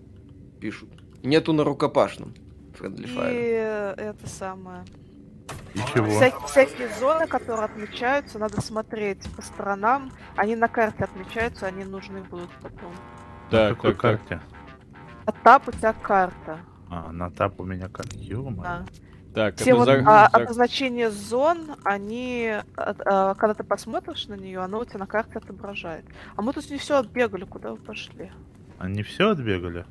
[0.60, 0.88] пишут.
[1.22, 2.32] Нету на рукопашном.
[2.78, 3.96] Friendly Fire.
[3.96, 4.84] И это самое.
[5.74, 6.10] И чего?
[6.10, 10.12] Вся, всякие зоны, которые отмечаются, надо смотреть по сторонам.
[10.36, 12.92] Они на карте отмечаются, они нужны будут потом.
[13.50, 14.40] Да, на какой так, карте?
[15.26, 16.60] А тап у тебя карта.
[16.90, 18.16] А, на тап у меня карта.
[18.16, 18.84] ё Да.
[19.34, 20.02] Так, Все вот за...
[20.06, 25.06] а, обозначения зон, они, а, а, когда ты посмотришь на нее, оно у тебя на
[25.06, 26.04] карте отображает.
[26.34, 28.32] А мы тут не все отбегали, куда вы пошли?
[28.78, 29.84] Они все отбегали?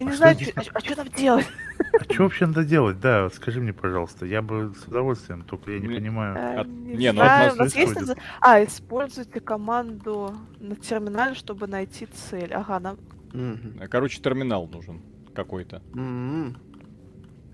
[0.00, 1.46] Я а не знаю, а, а что там делать?
[1.92, 2.98] А что вообще надо делать?
[2.98, 4.26] Да, скажи мне, пожалуйста.
[4.26, 6.36] Я бы с удовольствием, только я не понимаю.
[6.36, 6.66] Э, от...
[6.66, 7.94] Не, не ну знаю, у нас есть...
[8.40, 12.52] А, используйте команду на терминале, чтобы найти цель.
[12.52, 12.98] Ага, нам...
[13.32, 13.88] Угу.
[13.88, 15.00] Короче, терминал нужен
[15.34, 15.82] какой-то.
[15.92, 16.56] Угу.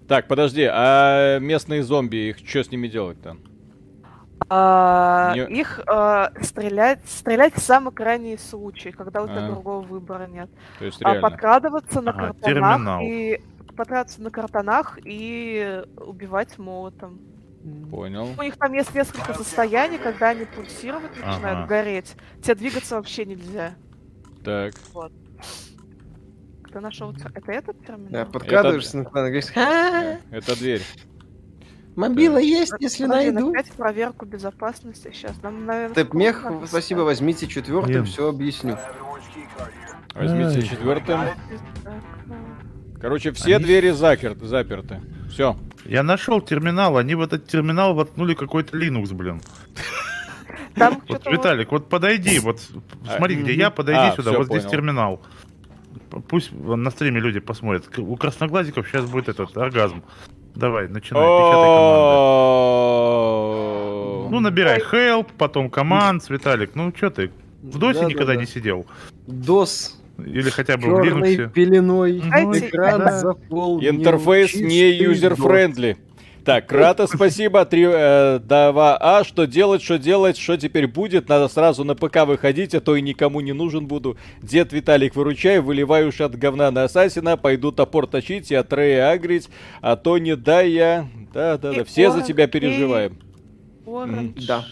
[0.09, 3.37] Так, подожди, а местные зомби, их что с ними делать-то?
[4.49, 5.61] А, Не...
[5.61, 9.51] Их а, стрелять, стрелять в самый крайний случай, когда у тебя а.
[9.51, 10.51] другого выбора нет.
[10.79, 11.19] То есть реально.
[11.19, 13.01] А подкрадываться на ага, картонах терминал.
[13.03, 13.41] и
[13.77, 17.21] подкрадываться на картонах и убивать молотом.
[17.91, 18.31] Понял.
[18.39, 21.67] У них там есть несколько состояний, когда они пульсировать начинают ага.
[21.67, 22.17] гореть.
[22.43, 23.75] Тебе двигаться вообще нельзя.
[24.45, 24.73] Так.
[24.95, 25.13] Вот.
[26.65, 27.13] Кто нашел?
[27.35, 28.11] Это этот терминал?
[28.11, 29.51] Да, подкрадываешься на картон говоришь,
[30.31, 30.83] Это дверь.
[31.97, 32.41] Мобила да.
[32.41, 33.51] есть, если Подожди, найду.
[33.51, 35.43] Опять проверку безопасности сейчас.
[35.43, 38.79] Нам, наверное, Тэп-мех, спасибо, возьмите четвертым, все объясню.
[40.15, 41.21] Возьмите четвертым.
[43.01, 43.65] Короче, все Они...
[43.65, 45.01] двери заперты, заперты.
[45.31, 45.57] Все.
[45.87, 49.41] Я нашел терминал, они в этот терминал воткнули какой-то Linux, блин.
[50.75, 52.61] Там вот, Виталик, вот подойди, вот
[53.07, 54.61] а, смотри, где я, подойди а, сюда, вот понял.
[54.61, 55.23] здесь терминал.
[56.29, 57.99] Пусть на стриме люди посмотрят.
[57.99, 60.05] У красноглазиков сейчас будет этот оргазм.
[60.55, 62.31] Давай, начинай, печатай команды.
[64.31, 66.75] Ну, набирай help, потом команд, Виталик.
[66.75, 67.31] Ну, что ты,
[67.63, 68.87] в досе никогда не сидел?
[69.27, 69.97] Дос.
[70.19, 71.51] Или хотя бы в Linux.
[71.53, 72.19] пеленой.
[72.19, 73.97] Экран заполнен.
[73.97, 75.97] Интерфейс не user-friendly.
[76.51, 77.65] Так, Крата, спасибо.
[77.65, 79.23] 3, э, 2А.
[79.23, 81.29] Что делать, что делать, что теперь будет?
[81.29, 84.17] Надо сразу на ПК выходить, а то и никому не нужен буду.
[84.43, 89.11] Дед Виталик, выручай, выливаю уж от говна на Ассасина, пойду топор точить и от Рея
[89.11, 89.49] агрить,
[89.81, 91.09] а то не дай я...
[91.33, 93.17] Да-да-да, все за тебя переживаем.
[94.49, 94.65] Да.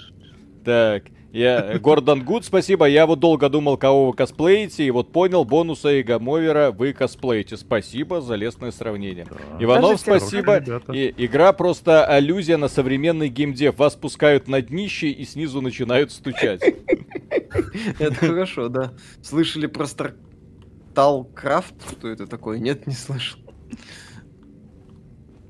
[0.64, 1.04] Так.
[1.32, 2.86] Я, Гордон Гуд, спасибо.
[2.86, 7.58] Я вот долго думал, кого вы косплеите, и вот понял, бонуса и Гамовера вы косплеите.
[7.58, 9.26] Спасибо за лестное сравнение.
[9.28, 9.36] Да.
[9.62, 10.58] Иванов, Даже спасибо.
[10.92, 13.78] И, игра просто аллюзия на современный геймдев.
[13.78, 16.62] Вас пускают на днище и снизу начинают стучать.
[17.98, 18.94] Это хорошо, да.
[19.22, 21.74] Слышали про StarCraft?
[21.98, 22.58] Что это такое?
[22.58, 23.38] Нет, не слышал.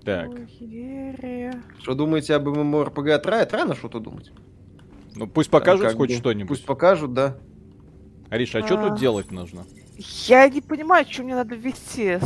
[0.04, 0.30] Так.
[1.82, 3.48] Что думаете об MMORPG от Riot?
[3.52, 4.32] Рано что-то думать.
[5.18, 6.48] Ну пусть покажут хоть что-нибудь.
[6.48, 7.38] Пусть покажут, да.
[8.30, 9.64] Ариша, а, а что тут делать нужно?
[10.28, 12.18] Я не понимаю, что мне надо ввести.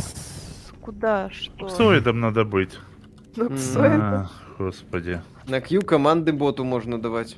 [0.79, 1.65] Куда, что?
[1.67, 2.77] Псоидом надо быть.
[3.35, 4.29] Ну, а,
[4.59, 5.23] господи.
[5.47, 7.37] На Q команды боту можно давать.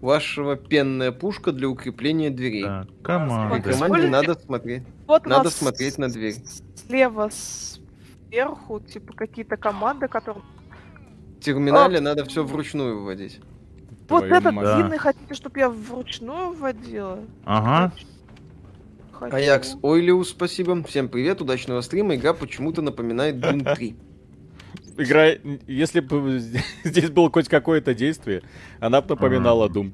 [0.00, 2.64] Вашего пенная пушка для укрепления дверей.
[2.64, 3.72] Так, команда.
[3.72, 4.84] команде надо смотреть.
[5.06, 6.36] Вот надо смотреть на дверь.
[6.86, 10.42] Слева сверху, типа какие-то команды, которые.
[11.36, 12.00] В терминале а...
[12.00, 13.40] надо все вручную выводить.
[14.10, 14.76] Вот этот мать.
[14.76, 17.20] длинный хотите, чтобы я вручную вводила?
[17.44, 17.92] Ага.
[19.12, 19.36] Хочу.
[19.36, 20.82] Аякс Ойлиус, спасибо.
[20.84, 22.16] Всем привет, удачного стрима.
[22.16, 23.96] Игра почему-то напоминает Doom 3.
[24.98, 25.28] Игра,
[25.66, 26.40] если бы
[26.84, 28.42] здесь было хоть какое-то действие,
[28.80, 29.92] она бы напоминала Doom.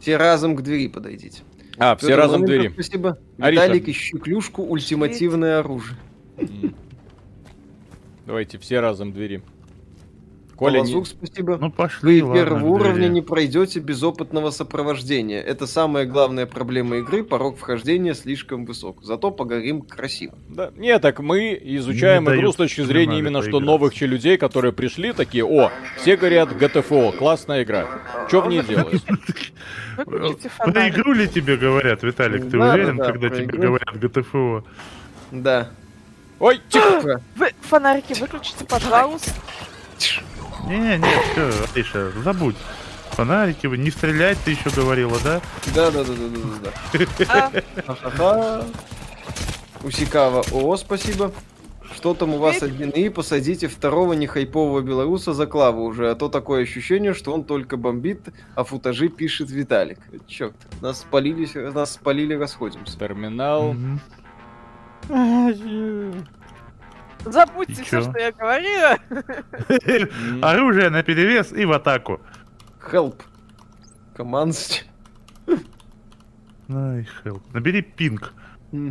[0.00, 1.42] Все разом к двери подойдите.
[1.78, 2.68] А, все разом к двери.
[2.68, 3.18] Спасибо.
[3.38, 5.98] Виталик, ищу клюшку, ультимативное оружие.
[8.26, 9.42] Давайте, все разом к двери.
[10.56, 11.04] Коля, не...
[11.04, 11.58] спасибо.
[11.60, 15.40] Ну, пошли, Вы первого уровня не пройдете без опытного сопровождения.
[15.40, 17.24] Это самая главная проблема игры.
[17.24, 19.02] Порог вхождения слишком высок.
[19.02, 20.34] Зато погорим красиво.
[20.48, 20.70] Да.
[20.76, 25.12] Не, так мы изучаем не игру с точки зрения именно что новых людей, которые пришли,
[25.12, 27.86] такие, о, все говорят GTFO, классная игра.
[28.28, 29.02] Что в ней делать?
[29.96, 32.50] Про игру ли тебе говорят, Виталик?
[32.50, 34.64] Ты уверен, когда тебе говорят GTFO?
[35.30, 35.70] Да.
[36.38, 37.20] Ой, тихо!
[37.36, 39.32] Вы фонарики выключите, пожалуйста.
[40.66, 42.56] Не, нет, все, Ариша, забудь.
[43.10, 45.40] Фонарики, не стрелять ты еще говорила, да?
[45.74, 48.64] Да, да, да, да, да, да.
[49.82, 50.44] Усикава.
[50.52, 51.32] О, спасибо.
[51.94, 56.28] Что там у вас один и посадите второго нехайпового белоруса за клаву уже, а то
[56.28, 58.20] такое ощущение, что он только бомбит,
[58.56, 59.98] а футажи пишет Виталик.
[60.26, 62.98] Черт, нас спалили, нас спалили, расходимся.
[62.98, 63.76] Терминал.
[67.24, 68.98] Забудьте все, что я говорила.
[70.42, 72.20] Оружие на перевес и в атаку.
[72.90, 73.22] Help.
[74.14, 74.86] Командовать.
[75.46, 77.42] Ай, help.
[77.52, 78.32] Набери пинг.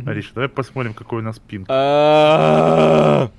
[0.06, 1.68] Ариша, давай посмотрим, какой у нас пинг.
[1.68, 3.30] Я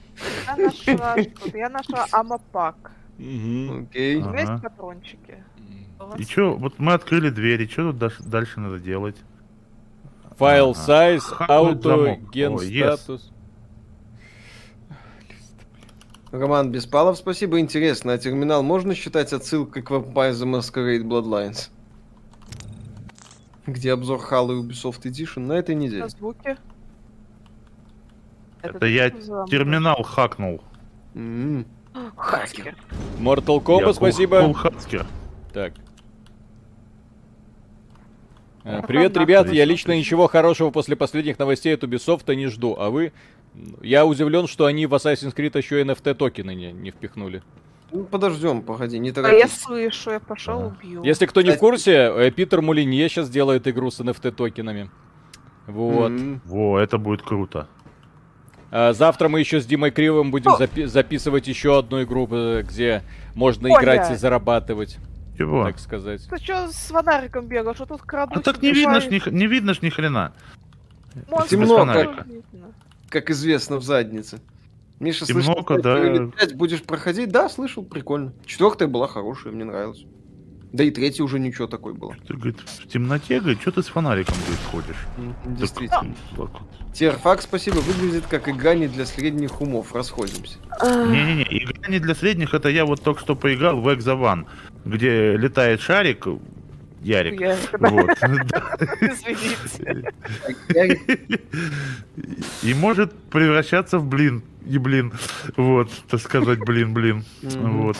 [0.58, 1.16] нашла.
[1.54, 2.92] Я нашла амапак.
[3.18, 4.22] Окей.
[4.22, 5.44] Есть патрончики.
[6.18, 9.16] И что, вот мы открыли двери, что тут дальше надо делать?
[10.38, 13.32] Файл size, auto, ген статус.
[16.32, 17.60] Роман Беспалов, спасибо.
[17.60, 21.70] Интересно, а терминал можно считать отсылкой к Vampire the Masquerade Bloodlines?
[23.68, 26.04] Где обзор Halo Ubisoft Edition на этой неделе.
[26.04, 26.58] На звуке.
[28.62, 30.62] Это, Это я терминал хакнул.
[31.14, 31.66] Mm-hmm.
[32.16, 32.76] Хакер.
[33.20, 34.54] Mortal Kombat, спасибо.
[34.54, 35.06] Хакер.
[35.54, 35.74] Так.
[38.64, 39.52] Э, привет, ребят.
[39.52, 42.76] Я лично ничего хорошего после последних новостей от Ubisoft не жду.
[42.78, 43.14] А вы?
[43.82, 47.41] Я удивлен, что они в Assassin's Creed еще NFT токены не, не впихнули.
[47.91, 49.36] Ну, подождем, погоди, не торопись.
[49.36, 50.65] А я слышу, я пошел а.
[50.68, 51.04] убью.
[51.04, 54.89] Если кто не в курсе, э, Питер Мулинье сейчас делает игру с NFT токенами.
[55.68, 56.12] Вот.
[56.12, 56.39] Mm-hmm.
[56.46, 57.68] Во, это будет круто.
[58.72, 63.04] А, завтра мы еще с Димой Кривым будем запи- записывать еще одну игру, э, где
[63.34, 63.82] можно Оля.
[63.82, 64.98] играть и зарабатывать.
[65.38, 65.65] Чего?
[65.65, 66.28] Так сказать.
[66.30, 67.76] Ты что с фонариком бегал?
[67.76, 68.38] Что тут крадут?
[68.38, 70.34] А так не видно, ж, ни, не видно ж ни хрена.
[71.50, 72.28] Темно, как,
[73.10, 74.39] как известно, в заднице.
[75.00, 76.28] Миша, слышал, да.
[76.38, 77.30] 5 будешь проходить?
[77.30, 78.34] Да, слышал, прикольно.
[78.46, 80.06] Четвертая была хорошая, мне нравилась.
[80.72, 82.13] Да и третий уже ничего такой был.
[82.28, 85.58] Ты, говорит, в темноте, говорит, что ты с фонариком, говорит, ходишь?
[85.58, 86.13] Действительно.
[86.94, 89.96] Терфак, спасибо, выглядит как игра не для средних умов.
[89.96, 90.58] Расходимся.
[90.82, 94.46] Не-не-не, игра не для средних, это я вот только что поиграл в Exo
[94.84, 96.28] где летает шарик,
[97.06, 97.39] Ярик.
[97.80, 98.10] Вот.
[102.63, 104.41] И может превращаться в блин.
[104.65, 105.13] И блин.
[105.56, 107.24] Вот, так сказать, блин, блин.
[107.44, 107.98] Вот.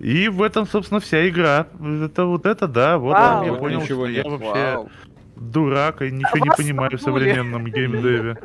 [0.00, 1.66] И в этом, собственно, вся игра.
[2.04, 3.44] Это вот это, да, вот Вау.
[3.44, 4.90] я понял, что я вообще Вау.
[5.36, 8.38] дурак и ничего а не понимаю в современном геймдеве.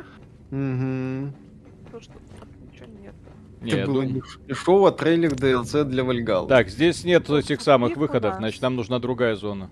[3.60, 3.68] Угу.
[3.70, 4.04] Это было
[4.46, 6.46] дешево трейлер DLC для Вальгал.
[6.46, 9.70] Так, здесь нет этих самых выходов, значит нам нужна другая зона.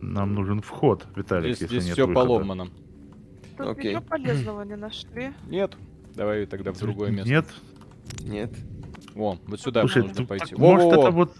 [0.00, 2.68] Нам нужен вход, Виталик, здесь, здесь все поломано.
[3.56, 3.90] Тут Окей.
[3.90, 5.32] ничего полезного не нашли.
[5.46, 5.76] Нет.
[6.14, 7.30] Давай тогда в другое место.
[7.30, 7.46] Нет.
[8.22, 8.50] Нет.
[9.14, 10.54] О, вот сюда Слушай, нужно пойти.
[10.56, 11.02] Может, Во-во-во.
[11.02, 11.32] это вот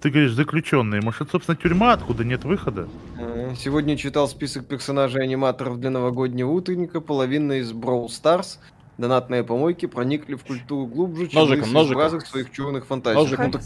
[0.00, 1.02] ты говоришь, заключенные.
[1.02, 2.88] Может, это, собственно, тюрьма, откуда нет выхода?
[3.18, 7.02] Э, сегодня читал список персонажей аниматоров для новогоднего утренника.
[7.02, 8.58] Половина из Brawl Stars.
[9.00, 12.20] Донатные помойки проникли в культуру глубже, чем ножиком, ножиком.
[12.20, 13.18] своих черных фантазий.
[13.18, 13.46] Ножиком.
[13.46, 13.62] Ну, так,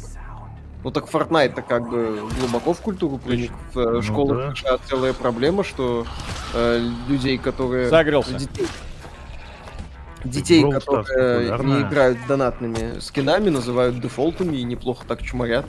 [0.84, 3.50] ну так Fortnite-то как бы глубоко в культуру проник.
[3.72, 4.78] В э, ну, школах да.
[4.88, 6.06] целая проблема, что
[6.54, 7.88] э, людей, которые...
[7.88, 8.34] Загрелся.
[8.34, 8.66] Детей,
[10.22, 15.66] детей, Brawl которые Stars, не играют донатными скинами, называют дефолтами и неплохо так чморят.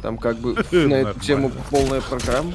[0.00, 2.54] Там как бы на эту тему полная программа.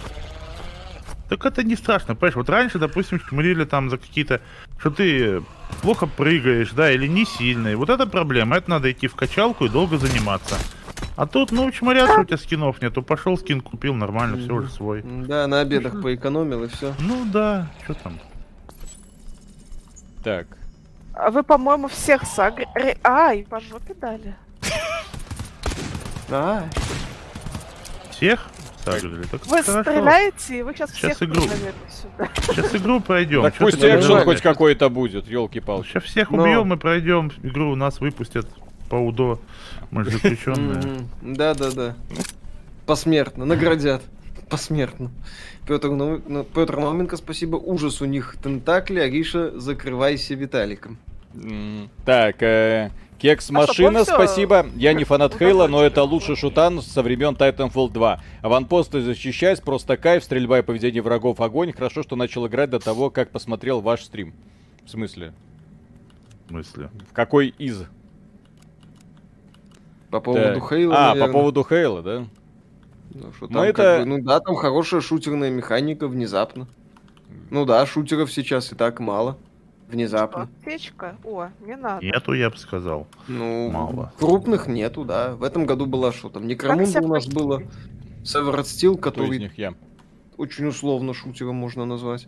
[1.33, 2.35] Так это не страшно, понимаешь?
[2.35, 4.39] Вот раньше, допустим, чморили там за какие-то...
[4.77, 5.43] Что ты
[5.81, 7.73] плохо прыгаешь, да, или не сильный.
[7.73, 8.57] Вот это проблема.
[8.57, 10.55] Это надо идти в качалку и долго заниматься.
[11.15, 13.01] А тут, ну, чморят, что у тебя скинов нету.
[13.01, 15.01] Пошел скин купил, нормально, все уже свой.
[15.01, 16.93] Да, на обедах поэкономил и все.
[16.99, 18.19] Ну да, что там.
[20.23, 20.45] Так,
[21.15, 22.67] а вы, по-моему, всех сагри...
[23.03, 24.35] Ай, по жопе дали.
[26.29, 26.69] А.
[28.11, 28.47] Всех?
[28.83, 29.23] Сагрили.
[29.23, 29.81] Так вы хорошо.
[29.81, 31.41] стреляете, вы сейчас, сейчас всех игру.
[31.41, 32.29] сюда.
[32.47, 33.43] Сейчас игру пройдем.
[33.43, 35.87] Так пусть экшен хоть какой-то будет, елки-палки.
[35.87, 36.43] Сейчас всех Но...
[36.43, 37.31] убьем и пройдем.
[37.43, 38.47] Игру у нас выпустят
[38.89, 39.39] по УДО.
[39.91, 41.07] Мы же заключенные.
[41.21, 41.95] Да-да-да.
[42.85, 44.01] Посмертно, наградят.
[44.49, 45.09] Посмертно.
[45.67, 47.55] Петр, ну, ну, Петр Науменко, спасибо.
[47.55, 50.97] Ужас у них тентакли, Ариша, закрывайся Виталиком.
[52.05, 52.91] Так, э,
[53.23, 54.65] Кекс а Машина, а спасибо.
[54.75, 58.21] Я не фанат Хейла, но это лучший шутан со времен Titanfall 2.
[58.41, 61.71] Аванпосты защищаясь, просто кайф, стрельба и поведение врагов огонь.
[61.71, 64.33] Хорошо, что начал играть до того, как посмотрел ваш стрим.
[64.83, 65.33] В смысле?
[66.43, 66.89] В смысле?
[67.09, 67.85] В какой из?
[70.11, 70.69] По поводу так.
[70.69, 71.27] Хейла, А, наверное.
[71.27, 72.27] по поводу Хейла, да?
[73.13, 73.99] Ну, что там, это...
[73.99, 76.67] бы, ну да, там хорошая шутерная механика внезапно.
[77.51, 79.37] Ну да, шутеров сейчас и так мало.
[79.93, 80.43] Внезапно.
[80.43, 81.17] Аптечка?
[81.23, 82.03] О, не надо.
[82.03, 83.07] Нету, я бы сказал.
[83.27, 84.11] Ну, мало.
[84.17, 85.35] Крупных нету, да.
[85.35, 86.47] В этом году была что там?
[86.47, 87.61] Некромунда у нас было.
[88.23, 89.25] Severed Steel, который...
[89.25, 89.75] Кто из них я?
[90.37, 92.27] Очень условно шутером можно назвать.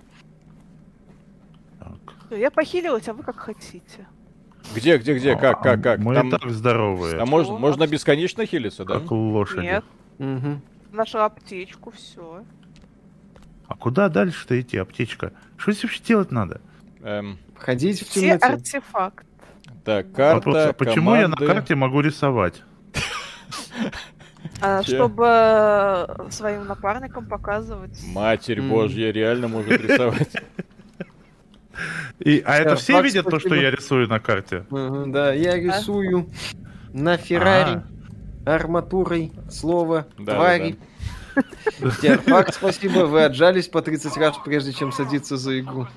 [1.80, 1.98] Так.
[2.30, 4.08] Я похилилась, а вы как хотите.
[4.76, 6.00] Где, где, где, как, как, как?
[6.00, 6.30] Мы Там...
[6.30, 7.18] так здоровые.
[7.20, 9.00] А можно, можно бесконечно хилиться, да?
[9.00, 9.62] Как лошади.
[9.62, 9.86] Нет.
[10.20, 10.62] Угу.
[10.92, 12.44] Нашла аптечку, все.
[13.68, 15.34] А куда дальше-то идти, аптечка?
[15.58, 16.62] Что здесь вообще делать надо?
[17.02, 17.40] Эм...
[17.58, 18.38] Ходить в темноте.
[18.38, 19.26] Все артефакт.
[19.84, 21.22] Так, карта, Вопрос, а почему команды...
[21.22, 22.64] я на карте могу рисовать?
[24.62, 28.00] А, чтобы э, своим напарникам показывать.
[28.08, 30.30] Матерь божья, реально может рисовать.
[32.20, 34.66] И, а это все видят то, что я рисую на карте?
[34.70, 36.30] Да, я рисую
[36.94, 37.82] на Феррари
[38.46, 40.78] арматурой слово твари.
[42.26, 45.88] Факт, спасибо, вы отжались по 30 раз, прежде чем садиться за игру.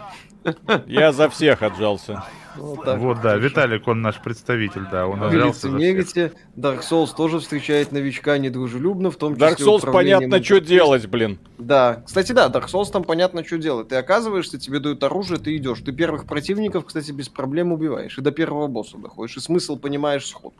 [0.86, 2.24] Я за всех отжался.
[2.56, 7.14] Вот, так, вот да, Виталик, он наш представитель, да, он Вы отжался лицемерите, Dark Souls
[7.16, 11.38] тоже встречает новичка недружелюбно, в том числе Dark Souls понятно, что делать, блин.
[11.58, 13.88] Да, кстати, да, Dark Souls там понятно, что делать.
[13.88, 15.80] Ты оказываешься, тебе дают оружие, ты идешь.
[15.84, 18.18] Ты первых противников, кстати, без проблем убиваешь.
[18.18, 20.54] И до первого босса доходишь, и смысл понимаешь сход.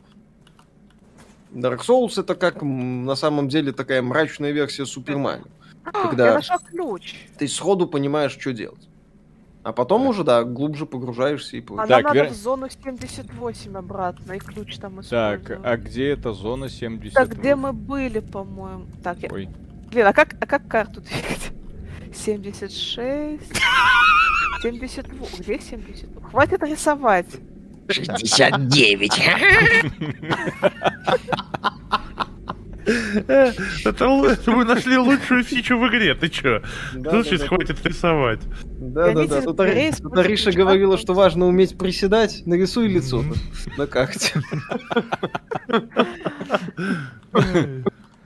[1.51, 5.45] Dark Souls это как на самом деле такая мрачная версия Супер Марио.
[5.83, 7.15] Когда Я нашла ключ.
[7.37, 8.87] Ты сходу понимаешь, что делать.
[9.61, 10.09] А потом да.
[10.09, 11.85] уже, да, глубже погружаешься и плывешь.
[11.85, 12.23] А так, нам вер...
[12.23, 17.13] надо в зону 78 обратно, и ключ там Так, а где эта зона 78?
[17.13, 18.85] Так, где мы были, по-моему.
[19.03, 19.29] Так, я...
[19.31, 19.49] Ой.
[19.91, 21.51] Блин, а как, а как карту двигать?
[22.13, 23.41] 76...
[24.61, 25.27] 72.
[25.39, 26.29] Где 72?
[26.29, 27.27] Хватит рисовать.
[27.89, 29.11] 69.
[33.85, 36.61] Это вы нашли лучшую фичу в игре, ты чё?
[36.93, 38.39] Тут сейчас хватит рисовать.
[38.65, 39.41] Да, да, да.
[39.41, 42.43] Тут Ариша говорила, что важно уметь приседать.
[42.45, 43.23] Нарисуй лицо
[43.77, 44.41] на карте.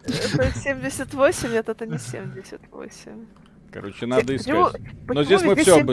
[0.05, 3.25] Это 78, нет, это не 78.
[3.71, 4.81] Короче, надо искать.
[5.07, 5.83] Но здесь мы все...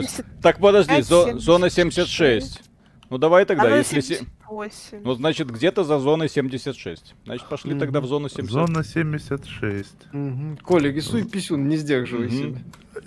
[0.41, 2.70] Так, подожди, зона 76.
[3.11, 3.99] Ну давай тогда, Она если...
[3.99, 5.01] 78.
[5.03, 7.13] Ну значит где-то за зоной 76.
[7.25, 7.79] Значит пошли mm-hmm.
[7.79, 8.53] тогда в зону 76.
[8.53, 9.95] Зона 76.
[10.13, 10.61] Mm-hmm.
[10.61, 12.57] Коля, рисуй писюн, не сдерживай mm-hmm.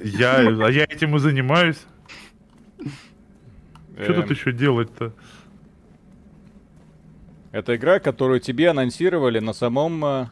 [0.02, 0.14] себя.
[0.18, 1.78] Я, а я этим и занимаюсь.
[3.96, 4.30] Что тут эм.
[4.30, 5.14] еще делать-то?
[7.52, 10.26] Это игра, которую тебе анонсировали на самом э,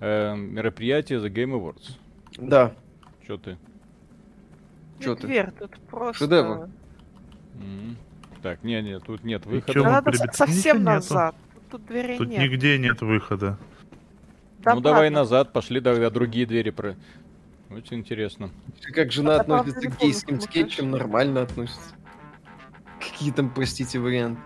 [0.00, 1.92] э мероприятии The Game Awards.
[2.36, 2.74] Да.
[3.24, 3.56] Что ты?
[5.00, 5.26] Что ты?
[5.26, 6.24] Дверь тут просто...
[6.24, 6.68] Шедевр.
[7.54, 7.96] Mm-hmm.
[8.46, 9.82] Так, не, не, тут нет выхода.
[9.82, 11.34] Надо совсем назад.
[11.68, 12.42] Тут дверей тут нет.
[12.42, 13.58] нигде нет выхода.
[14.60, 16.94] Да ну давай назад, пошли тогда другие двери про.
[17.70, 18.50] Очень интересно.
[18.94, 21.90] Как жена относится к гейским скетчам, нормально относится.
[23.00, 24.40] Какие там, простите, варианты?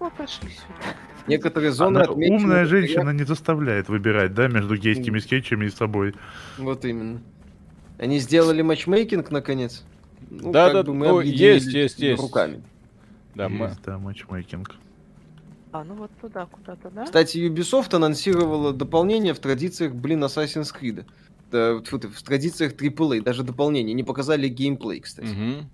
[0.00, 0.96] Ну, пошли сюда.
[1.28, 6.12] Некоторые зоны Она, Умная женщина не заставляет выбирать, да, между гейскими скетчами и собой.
[6.58, 7.22] Вот именно.
[7.98, 9.84] Они сделали матчмейкинг, наконец.
[10.28, 12.20] Ну, да, да, ну, есть, есть, есть.
[12.20, 12.64] Руками.
[13.36, 13.70] Да, мы...
[13.84, 14.74] да, матчмейкинг.
[15.72, 17.04] А, ну вот туда куда-то, да?
[17.04, 21.04] Кстати, Ubisoft анонсировала дополнение в традициях, блин, Assassin's Creed.
[21.52, 23.92] Да, в традициях AAA, даже дополнение.
[23.92, 25.28] Не показали геймплей, кстати.
[25.28, 25.68] Угу.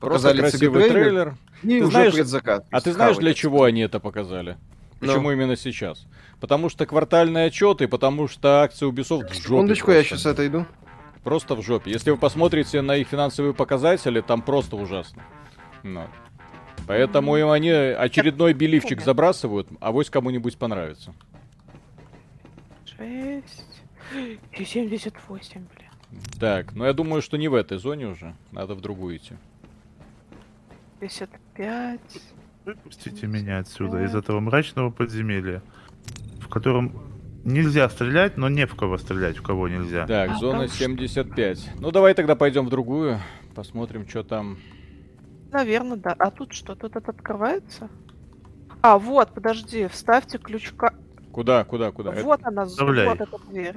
[0.00, 1.02] Показали Просто красивый трейлер.
[1.02, 1.36] трейлер.
[1.62, 2.66] И ты уже знаешь, предзакат.
[2.70, 4.56] А ты знаешь, для чего они это показали?
[4.98, 5.34] Почему no.
[5.34, 6.06] именно сейчас?
[6.40, 9.34] Потому что квартальные отчеты, потому что акции Ubisoft в жопе.
[9.34, 9.98] Секундочку, просто.
[9.98, 10.66] я сейчас отойду.
[11.22, 11.90] Просто в жопе.
[11.90, 15.22] Если вы посмотрите на их финансовые показатели, там просто ужасно.
[15.84, 16.08] No.
[16.86, 21.14] Поэтому им они очередной беливчик забрасывают, а вось кому-нибудь понравится.
[22.98, 23.66] 6...
[24.66, 26.20] 78, блин.
[26.38, 28.34] Так, ну я думаю, что не в этой зоне уже.
[28.50, 29.34] Надо в другую идти.
[31.00, 32.00] 55...
[32.64, 35.62] Выпустите меня отсюда, из этого мрачного подземелья,
[36.38, 37.12] в котором
[37.42, 40.06] нельзя стрелять, но не в кого стрелять, в кого нельзя.
[40.06, 41.70] Так, а, зона 75.
[41.80, 43.18] Ну давай тогда пойдем в другую,
[43.54, 44.58] посмотрим, что там.
[45.52, 46.14] Наверное, да.
[46.18, 46.74] А тут что?
[46.74, 47.90] Тут это открывается?
[48.80, 50.94] А, вот, подожди, вставьте ключка.
[51.30, 52.10] Куда, куда, куда?
[52.10, 52.48] Вот это...
[52.48, 53.06] она, Вставляй.
[53.06, 53.76] вот эта дверь.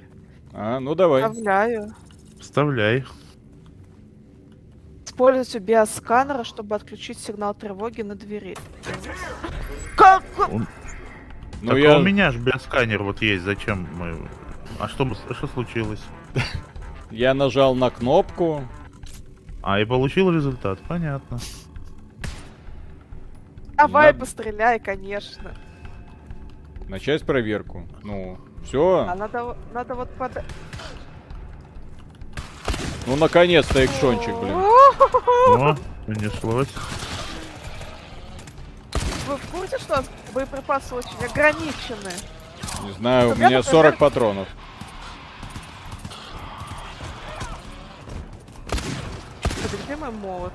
[0.53, 1.21] А, ну давай.
[1.23, 1.93] Вставляю.
[2.39, 3.05] Вставляй.
[5.05, 8.57] Используйте биосканера, чтобы отключить сигнал тревоги на двери.
[9.95, 10.23] Как?
[10.49, 10.67] Он...
[11.61, 11.97] Ну, так я...
[11.97, 14.17] у меня же биосканер вот есть, зачем мы...
[14.79, 16.01] А что, что случилось?
[17.11, 18.63] Я нажал на кнопку.
[19.61, 21.39] А, и получил результат, понятно.
[23.75, 24.19] Давай надо...
[24.19, 25.53] постреляй, конечно.
[26.87, 27.87] Начать проверку.
[28.03, 29.05] Ну, все.
[29.09, 30.43] А надо, надо вот под...
[33.05, 34.55] Ну, наконец-то экшончик, блин.
[34.55, 36.69] О, понеслось.
[39.27, 40.03] Вы в курсе, что
[40.33, 42.11] боеприпасы очень ограничены?
[42.83, 44.47] Не знаю, у меня 40 патронов.
[49.85, 50.53] Где мой молот?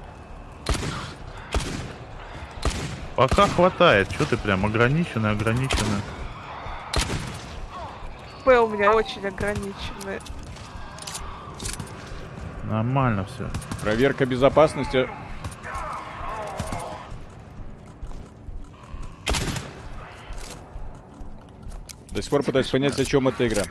[3.21, 4.11] Пока хватает.
[4.13, 6.01] Что ты прям ограниченный, ограниченный.
[8.47, 10.21] П у меня очень ограниченный.
[12.65, 13.51] Нормально все.
[13.83, 15.07] Проверка безопасности.
[22.13, 23.65] До сих пор пытаюсь понять, о чем эта игра.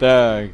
[0.00, 0.48] Так.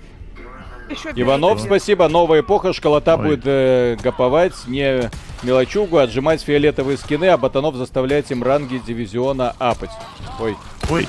[0.89, 2.09] Еще Иванов, спасибо.
[2.09, 2.73] Новая эпоха.
[2.73, 3.23] Школота Ой.
[3.23, 5.09] будет э, гоповать не
[5.43, 9.91] мелочугу, отжимать фиолетовые скины, а ботанов заставлять им ранги дивизиона апать.
[10.39, 10.57] Ой.
[10.91, 11.07] Ой.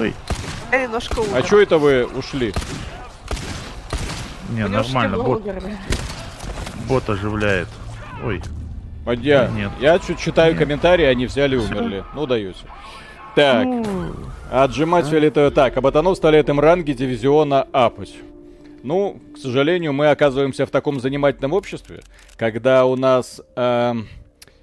[0.00, 0.14] Ой.
[0.72, 1.36] Я немножко умер.
[1.36, 2.52] А что это вы ушли?
[4.50, 5.18] Не, нормально.
[5.18, 5.42] Бот...
[6.88, 7.68] бот оживляет.
[8.24, 8.42] Ой.
[9.04, 9.70] А я, Нет.
[9.80, 10.62] я чуть читаю Нет.
[10.62, 12.04] комментарии, они взяли и умерли.
[12.14, 12.58] Ну, даете.
[13.36, 13.66] Так.
[14.50, 15.10] Отжимать а?
[15.10, 15.50] фиолетовые.
[15.50, 18.14] Так, а ботанов стали им ранги дивизиона апать.
[18.82, 22.02] Ну, к сожалению, мы оказываемся в таком занимательном обществе,
[22.36, 23.94] когда у нас э,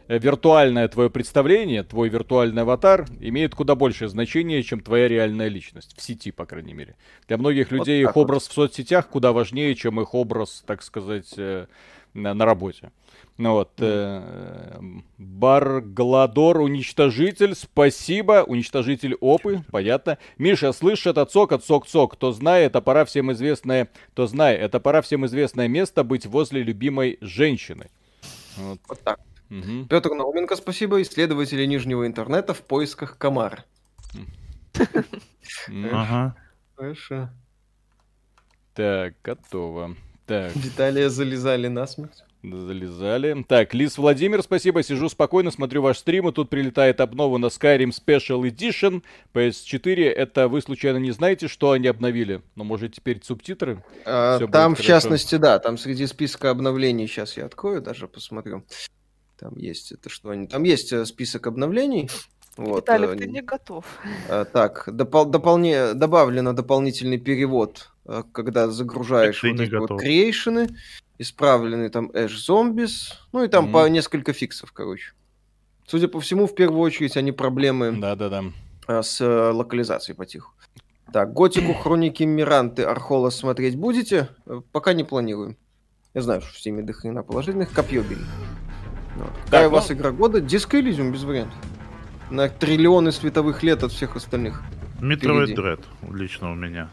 [0.07, 5.95] виртуальное твое представление, твой виртуальный аватар имеет куда большее значение, чем твоя реальная личность.
[5.97, 6.95] В сети, по крайней мере.
[7.27, 8.51] Для многих людей вот их образ вот.
[8.51, 11.67] в соцсетях куда важнее, чем их образ, так сказать, э,
[12.13, 12.91] на, на работе.
[13.37, 14.79] Ну вот, э,
[15.17, 20.19] Баргладор, уничтожитель, спасибо, уничтожитель опы, понятно.
[20.37, 24.79] Миша, слышь, это цок от цок-цок, кто знает, это пора всем известное, кто знает, это
[24.79, 27.89] пора всем известное место быть возле любимой женщины.
[28.57, 29.19] Вот, вот так.
[29.49, 29.85] Угу.
[29.89, 33.65] Петр Науменко, спасибо, исследователи Нижнего интернета в поисках комар.
[35.91, 36.35] Ага.
[36.75, 37.29] Хорошо.
[38.75, 39.95] Так, готово.
[40.25, 40.55] Так.
[40.55, 42.23] Виталия залезали насмерть.
[42.43, 43.45] Залезали.
[43.47, 44.83] Так, Лис Владимир, спасибо.
[44.83, 49.01] Сижу спокойно, смотрю ваш стрим, и тут прилетает обнова на Skyrim Special Edition
[49.33, 50.09] PS4.
[50.09, 52.41] Это вы случайно не знаете, что они обновили?
[52.55, 53.83] Ну, может, теперь субтитры?
[54.05, 54.83] А, там, в хорошо.
[54.83, 58.63] частности, да, там среди списка обновлений, сейчас я открою, даже посмотрю.
[59.39, 60.47] Там есть это что они...
[60.47, 62.09] Там есть э, список обновлений.
[62.57, 63.85] Вот, Виталик, э, ты не готов.
[64.29, 65.93] А, так, допол- дополне...
[65.93, 67.92] добавлено дополнительный перевод, э,
[68.31, 69.91] когда загружаешь вот эти готов.
[69.91, 70.69] вот креейшены
[71.17, 73.71] исправлены там Эш Зомбис, ну и там mm-hmm.
[73.71, 75.13] по несколько фиксов, короче.
[75.87, 78.45] Судя по всему, в первую очередь, они проблемы Да-да-да.
[78.87, 80.51] А, с э, локализацией потиху.
[81.11, 84.29] Так, Готику, Хроники Миранты, Архола смотреть будете?
[84.45, 85.57] Э, пока не планируем.
[86.13, 87.71] Я знаю, что в теме до хрена положительных.
[87.71, 88.21] Копье били.
[89.15, 89.31] Вот.
[89.45, 89.95] Какая так, у вас ну...
[89.95, 90.41] игра года?
[90.41, 91.57] Диско Элизиум, без вариантов.
[92.29, 94.63] На триллионы световых лет от всех остальных.
[94.99, 96.89] Metroid Dread лично у меня.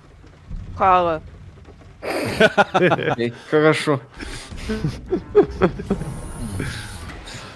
[0.80, 1.20] Хала.
[3.50, 4.00] Хорошо.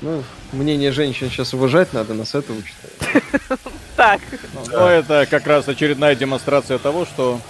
[0.03, 0.22] Ну,
[0.53, 2.75] мнение женщин сейчас уважать надо, нас это учит.
[3.97, 4.20] Так.
[4.70, 7.41] Ну, это как раз очередная демонстрация того, что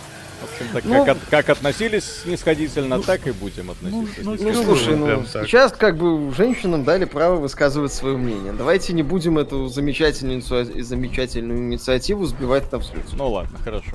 [0.45, 4.21] в ну, как, от, как относились снисходительно, ну, так и будем относиться.
[4.23, 8.53] Ну, ну, ну слушай, ну, сейчас как бы женщинам дали право высказывать свое мнение.
[8.53, 13.07] Давайте не будем эту замечательную, замечательную инициативу сбивать на взлет.
[13.15, 13.91] Ну ладно, хорошо.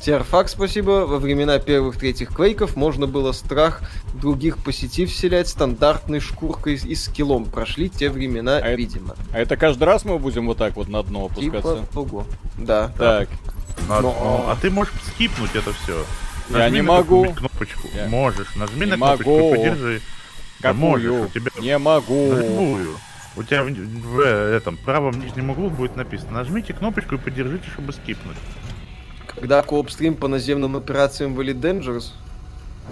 [0.00, 1.06] Терфак, спасибо.
[1.06, 3.82] Во времена первых-третьих квейков можно было страх
[4.14, 7.44] других посетив вселять стандартной шкуркой и скиллом.
[7.46, 9.14] Прошли те времена, а видимо.
[9.14, 11.76] Это, а это каждый раз мы будем вот так вот на дно опускаться?
[11.76, 12.26] Типа того.
[12.56, 12.92] Да.
[12.96, 13.28] Так.
[13.88, 14.00] Но...
[14.00, 14.46] Но...
[14.48, 16.04] А ты можешь скипнуть это все.
[16.48, 17.32] Нажми Я не могу.
[17.34, 17.88] кнопочку.
[17.94, 18.08] Я...
[18.08, 18.54] Можешь.
[18.56, 19.54] Нажми не на кнопочку могу.
[19.54, 20.00] и подержи.
[20.60, 20.62] Какую?
[20.62, 21.10] Да можешь.
[21.10, 21.50] У тебя...
[21.60, 22.34] Не могу.
[22.34, 22.96] Любую.
[23.36, 26.32] У тебя в, в этом правом нижнем углу будет написано.
[26.32, 28.36] Нажмите кнопочку и подержите, чтобы скипнуть.
[29.40, 32.12] Когда кооп-стрим по наземным операциям были Dangerous,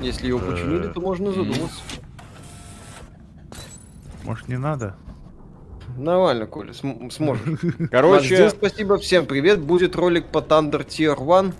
[0.00, 1.80] если его починили, то можно задуматься.
[4.22, 4.96] Может, не надо?
[5.96, 7.60] Нормально, Коля, см- сможешь.
[7.90, 8.44] Короче...
[8.44, 9.60] Макс, спасибо, всем привет.
[9.60, 11.54] Будет ролик по Thunder Tier 1.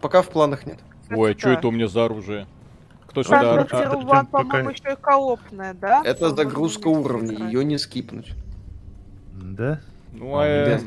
[0.00, 0.78] Пока в планах нет.
[1.10, 2.46] Ой, а что это у меня за оружие?
[3.08, 3.42] Кто сюда?
[3.42, 6.02] Thunder Tier 1, по-моему, еще и коопная, да?
[6.04, 8.32] Это загрузка уровней, ее не скипнуть.
[9.32, 9.80] Да?
[10.14, 10.78] Ну, а, э,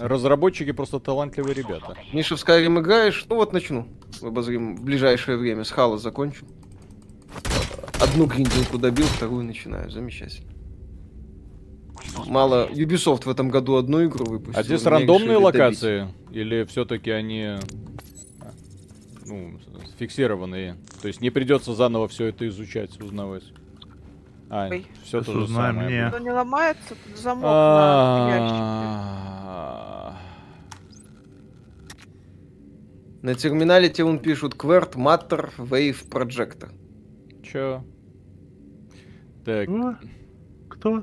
[0.00, 1.96] разработчики просто талантливые ребята.
[2.12, 3.24] Миша, в Skyrim играешь?
[3.28, 3.88] Ну вот начну.
[4.20, 5.64] Обозрим в ближайшее время.
[5.64, 6.44] С Хала закончу.
[8.00, 9.90] Одну гриндинку добил, вторую начинаю.
[9.90, 10.52] Замечательно.
[12.26, 12.68] Мало.
[12.70, 14.60] Ubisoft в этом году одну игру выпустил.
[14.60, 16.00] А здесь рандомные локации?
[16.00, 16.36] Добить.
[16.36, 17.56] Или все-таки они
[19.24, 19.58] ну,
[19.98, 20.76] фиксированные?
[21.00, 23.44] То есть не придется заново все это изучать, узнавать?
[24.48, 24.86] А, Ой.
[25.02, 26.10] все то же самое.
[26.10, 26.12] Мне.
[26.20, 28.86] Не ломается, тут замок на
[33.22, 36.70] На терминале тебе он пишут Quert Matter Wave Projector.
[37.42, 37.82] Чё?
[39.44, 39.68] Так.
[40.68, 41.02] Кто?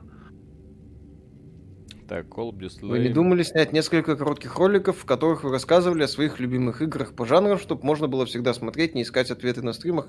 [2.07, 2.87] Так, Call Display.
[2.87, 7.13] Вы не думали снять несколько коротких роликов, в которых вы рассказывали о своих любимых играх
[7.13, 10.07] по жанрам, чтобы можно было всегда смотреть, не искать ответы на стримах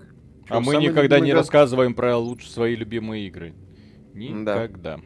[0.48, 1.40] а мы никогда не игра?
[1.40, 3.54] рассказываем про лучше свои любимые игры.
[4.12, 4.96] Никогда.
[4.96, 5.00] Да.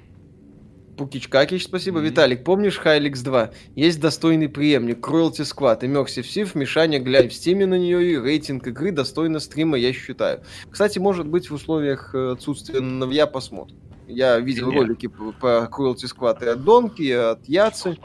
[0.99, 2.01] Пукич Какич, спасибо.
[2.01, 2.05] Mm-hmm.
[2.05, 3.51] Виталик, помнишь Хайликс 2?
[3.77, 8.67] Есть достойный преемник, Cruelty Squad, Immersive Civ, Мишаня, глянь в стиме на нее, и рейтинг
[8.67, 10.43] игры достойно стрима, я считаю.
[10.69, 13.79] Кстати, может быть, в условиях э, отсутствия новья посмотрим.
[14.09, 14.81] Я видел Нет.
[14.81, 17.97] ролики по, по Cruelty Squad и от Донки, и от Яцы.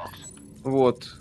[0.64, 1.18] Вот.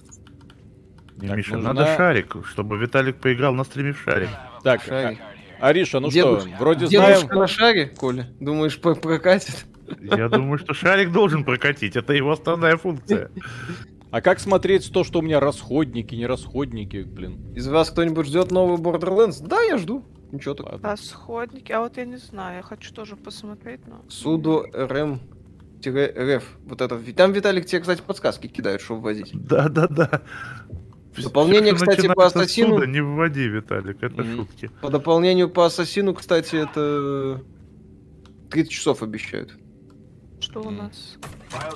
[1.17, 1.73] Не, Миша, нужна...
[1.73, 4.29] надо шарик, чтобы Виталик поиграл на стриме в шарик.
[4.63, 5.19] Так, шарик.
[5.63, 6.49] Ариша, ну Дедушка.
[6.49, 7.39] что, вроде Дедушка знаем...
[7.39, 8.27] на шаре, Коля?
[8.41, 9.65] Думаешь, прокатит?
[10.01, 11.95] Я думаю, что шарик должен прокатить.
[11.95, 13.31] Это его основная функция.
[14.11, 17.55] А как смотреть то, что у меня расходники, не расходники, блин?
[17.55, 19.41] Из вас кто-нибудь ждет новый Borderlands?
[19.41, 20.05] Да, я жду.
[20.33, 20.83] Ничего так.
[20.83, 24.05] Расходники, а вот я не знаю, я хочу тоже посмотреть, но...
[24.09, 25.21] Суду РМ
[25.89, 26.45] РФ.
[26.65, 26.99] Вот это.
[27.15, 29.31] Там Виталик тебе, кстати, подсказки кидает, что вводить.
[29.33, 30.23] Да, да, да.
[31.17, 32.77] Дополнение, кстати, по Ассасину...
[32.77, 34.37] Суда, не вводи, Виталик, это mm-hmm.
[34.37, 34.71] шутки.
[34.81, 37.43] По дополнению по Ассасину, кстати, это
[38.51, 39.55] 30 часов обещают.
[40.41, 41.19] Что у нас?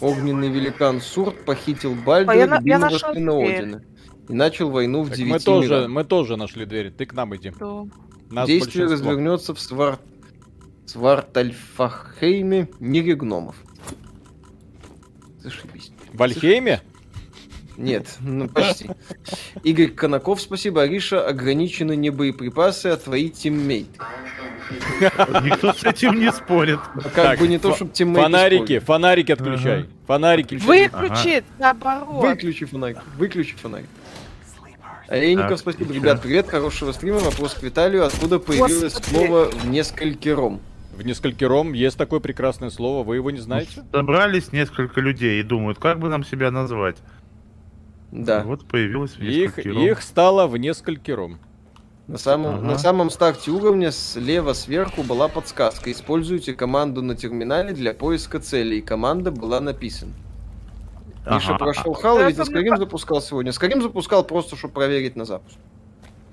[0.00, 3.82] Огненный великан Сурт похитил Бальдера, а я сына Одина.
[4.28, 6.90] И начал войну в девяти мы тоже, мы тоже нашли дверь.
[6.90, 7.52] Ты к нам иди.
[8.30, 9.10] Нас Действие большинство.
[9.10, 9.98] развернется в свар...
[10.86, 13.56] Свартальфахейме мире гномов.
[15.40, 15.92] Зашибись.
[16.12, 16.80] В Альхейме?
[17.76, 18.90] Нет, ну почти.
[19.62, 20.82] Игорь Конаков, спасибо.
[20.82, 23.98] Ариша, ограничены не боеприпасы, а твои тиммейты.
[25.44, 26.80] Никто с этим не спорит.
[26.94, 28.84] Как так, бы не то, чтобы тиммейты Фонарики, спорят.
[28.84, 29.78] фонарики отключай.
[29.80, 29.88] Ага.
[30.06, 30.54] Фонарики.
[30.56, 31.44] Выключи, ага.
[31.58, 32.24] наоборот.
[32.24, 33.88] Выключи фонарик, выключи фонарик.
[35.08, 35.92] Олейников, спасибо.
[35.92, 37.18] Ребят, привет, хорошего стрима.
[37.20, 38.04] Вопрос к Виталию.
[38.04, 40.60] Откуда появилось слово «в несколькером»?
[40.96, 43.84] В несколькером есть такое прекрасное слово, вы его не знаете?
[43.92, 46.96] Собрались несколько людей и думают, как бы нам себя назвать.
[48.12, 48.42] Да.
[48.44, 51.38] Вот появилось в их, их стало в несколькером.
[52.06, 52.64] На самом, ага.
[52.64, 55.90] на самом старте уровня слева сверху была подсказка.
[55.90, 58.80] Используйте команду на терминале для поиска целей.
[58.80, 60.12] Команда была написана.
[61.24, 61.34] Ага.
[61.34, 63.50] Миша прошел хал, ведь Скарим запускал сегодня.
[63.50, 65.58] Скарим запускал просто, чтобы проверить на запуск.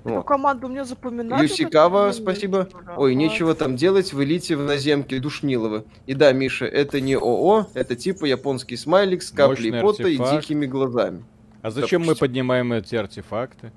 [0.03, 0.25] Эту вот.
[0.25, 1.41] команду мне запоминать.
[1.41, 2.67] Юсикава, спасибо.
[2.97, 5.85] Ой, нечего там делать, в элите в наземке Душнилова.
[6.05, 10.65] И да, Миша, это не ОО, это типа японский смайлик с каплей пота и дикими
[10.65, 11.23] глазами.
[11.63, 12.05] А зачем Допустим.
[12.05, 13.71] мы поднимаем эти артефакты?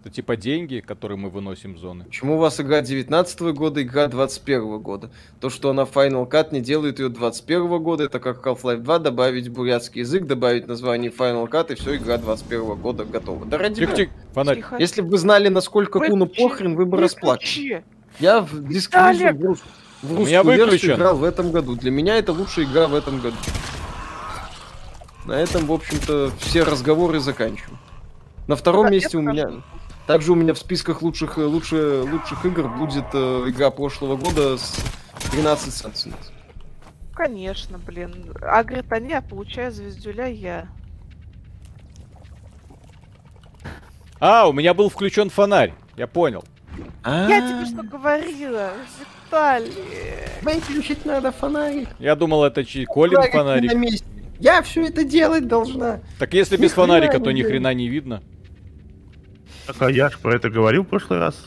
[0.00, 2.04] Это типа деньги, которые мы выносим в зоны.
[2.04, 5.10] Почему у вас игра 19 года, игра 21 года?
[5.40, 9.48] То, что она Final Cut не делает ее 21 года, это как Half-Life 2, добавить
[9.48, 13.46] бурятский язык, добавить название Final Cut, и все, игра 21 года готова.
[13.46, 14.64] Да ради тихо, тихо, фонарь.
[14.80, 17.84] Если бы вы знали, насколько Куну похрен, вы бы расплакали.
[18.18, 19.62] Я в рус...
[20.02, 21.76] в русскую версию играл в этом году.
[21.76, 23.36] Для меня это лучшая игра в этом году.
[25.26, 27.78] На этом, в общем-то, все разговоры заканчиваем.
[28.46, 29.62] На втором месте у меня...
[30.06, 34.56] Также у меня в списках лучших, э, лучше, лучших игр будет э, игра прошлого года
[34.56, 34.78] с
[35.32, 36.30] 13 Sentinels.
[37.12, 38.32] Конечно, блин.
[38.40, 40.68] Агрит они, а получаю звездюля я.
[44.20, 45.74] А, у меня был включен фонарь.
[45.96, 46.44] Я понял.
[47.02, 47.28] А.
[47.28, 48.70] Я тебе что говорила,
[49.26, 49.72] Виталий.
[50.42, 51.88] Выключить надо фонарик.
[51.98, 53.72] Я думал, это Колин фонарик.
[54.38, 56.00] Я все это делать должна.
[56.18, 58.22] Так если без фонарика, то ни хрена не видно.
[59.66, 61.46] Так, а я ж про это говорил в прошлый раз.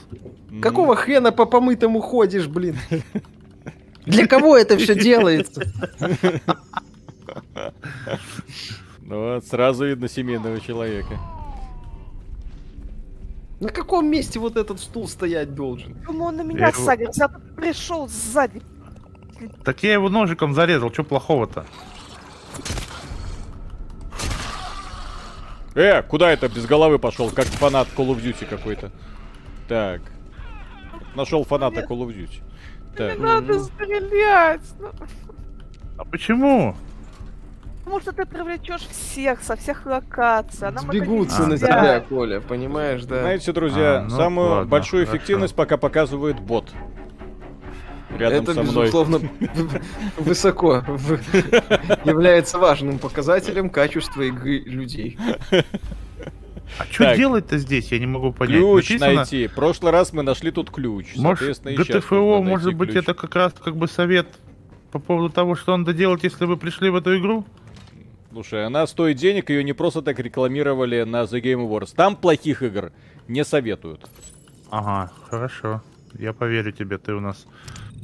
[0.61, 2.75] Какого хрена по помытому ходишь, блин?
[4.05, 5.61] Для кого это все делается?
[9.01, 11.17] Ну вот, сразу видно семейного человека.
[13.59, 15.93] На каком месте вот этот стул стоять должен?
[16.05, 18.61] Думаю, он на меня садится, пришел сзади.
[19.63, 21.65] Так я его ножиком зарезал, что плохого-то?
[25.75, 27.29] Э, куда это без головы пошел?
[27.29, 28.91] Как фанат Call of Duty какой-то.
[29.67, 30.01] Так.
[31.15, 32.41] Нашел фаната Call of Duty.
[32.97, 33.17] Так.
[33.17, 34.61] Не надо стрелять.
[34.79, 34.91] Ну.
[35.97, 36.75] А почему?
[37.83, 40.67] Потому что ты привлечешь всех со всех локаций.
[40.67, 43.21] А Сбегутся на тебя, Коля, понимаешь, да?
[43.21, 45.17] Знаете, друзья, а, ну, самую ладно, большую хорошо.
[45.17, 46.69] эффективность пока показывает бот
[48.17, 48.85] рядом Это, со мной.
[48.85, 49.29] безусловно,
[50.17, 50.83] высоко
[52.05, 55.17] является важным показателем качества игры людей.
[56.77, 57.91] А что делать-то здесь?
[57.91, 58.59] Я не могу понять.
[58.59, 59.13] Ключ Написано...
[59.15, 59.47] найти.
[59.47, 61.15] В прошлый раз мы нашли тут ключ.
[61.15, 63.03] Может, ГТФО, может быть, ключ.
[63.03, 64.27] это как раз как бы совет
[64.91, 67.45] по поводу того, что надо делать, если вы пришли в эту игру?
[68.31, 71.93] Слушай, она стоит денег, ее не просто так рекламировали на The Game Awards.
[71.95, 72.91] Там плохих игр
[73.27, 74.07] не советуют.
[74.69, 75.81] Ага, хорошо.
[76.13, 77.45] Я поверю тебе, ты у нас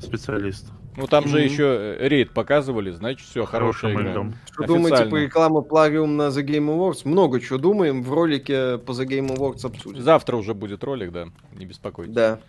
[0.02, 0.72] специалист.
[0.98, 4.12] Ну там же еще э, рейд показывали, значит все, хорошая игра.
[4.12, 4.36] Идем.
[4.52, 7.02] Что думаете по рекламе Плагиум на The Game Awards?
[7.04, 10.02] Много чего думаем, в ролике по The Game Awards обсудим.
[10.02, 12.14] Завтра уже будет ролик, да, не беспокойтесь.
[12.14, 12.39] Да.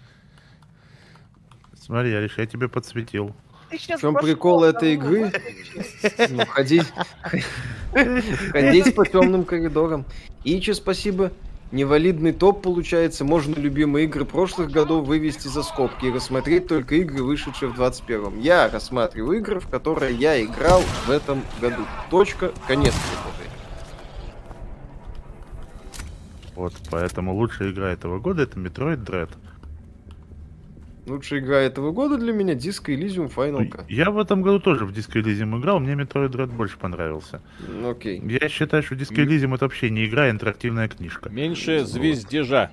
[1.75, 3.35] Смотри, Ариш, я тебе подсветил.
[3.71, 5.33] В чем прикол этой игры?
[6.31, 6.87] Ну, ходить,
[8.53, 10.05] ходить по темным коридорам.
[10.45, 11.33] Ичи, спасибо.
[11.73, 17.25] Невалидный топ получается, можно любимые игры прошлых годов вывести за скобки и рассмотреть только игры,
[17.25, 18.41] вышедшие в 21-м.
[18.41, 21.83] Я рассматриваю игры, в которые я играл в этом году.
[22.09, 23.37] Точка, конец предложения.
[26.55, 29.31] Вот, поэтому лучшая игра этого года это Metroid Dread.
[31.07, 33.85] Лучшая игра этого года для меня Disco Elysium Final Cut.
[33.89, 37.41] Я в этом году тоже в Disco Elysium играл, мне Metroid Dread больше понравился.
[37.89, 38.21] Окей.
[38.25, 41.31] Я считаю, что Disco Elysium это вообще не игра, а интерактивная книжка.
[41.31, 42.73] Меньше звездежа.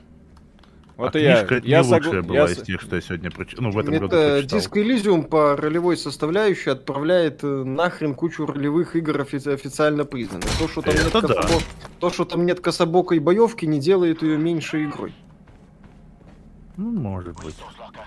[0.98, 2.22] Вот а и книжка я, я не лучшая согла...
[2.22, 2.46] была я...
[2.46, 3.64] из тех, что я сегодня прочитал.
[3.64, 4.60] Ну, в этом это году прочитал.
[4.60, 10.50] Disco Elysium по ролевой составляющей отправляет э, нахрен кучу ролевых игр офи- официально признанных.
[10.58, 11.22] То, что там, это нет да.
[11.22, 11.64] кособок...
[12.00, 15.14] То, что там нет кособокой боевки, не делает ее меньше игрой.
[16.78, 17.56] Ну, может быть.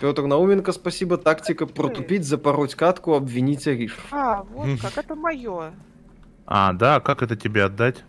[0.00, 1.16] Петр Науменко, спасибо.
[1.16, 3.96] Тактика протупить, запороть катку, обвинить Ариш.
[4.10, 5.72] А, вот как, это мое.
[6.46, 8.04] А, да, как это тебе отдать?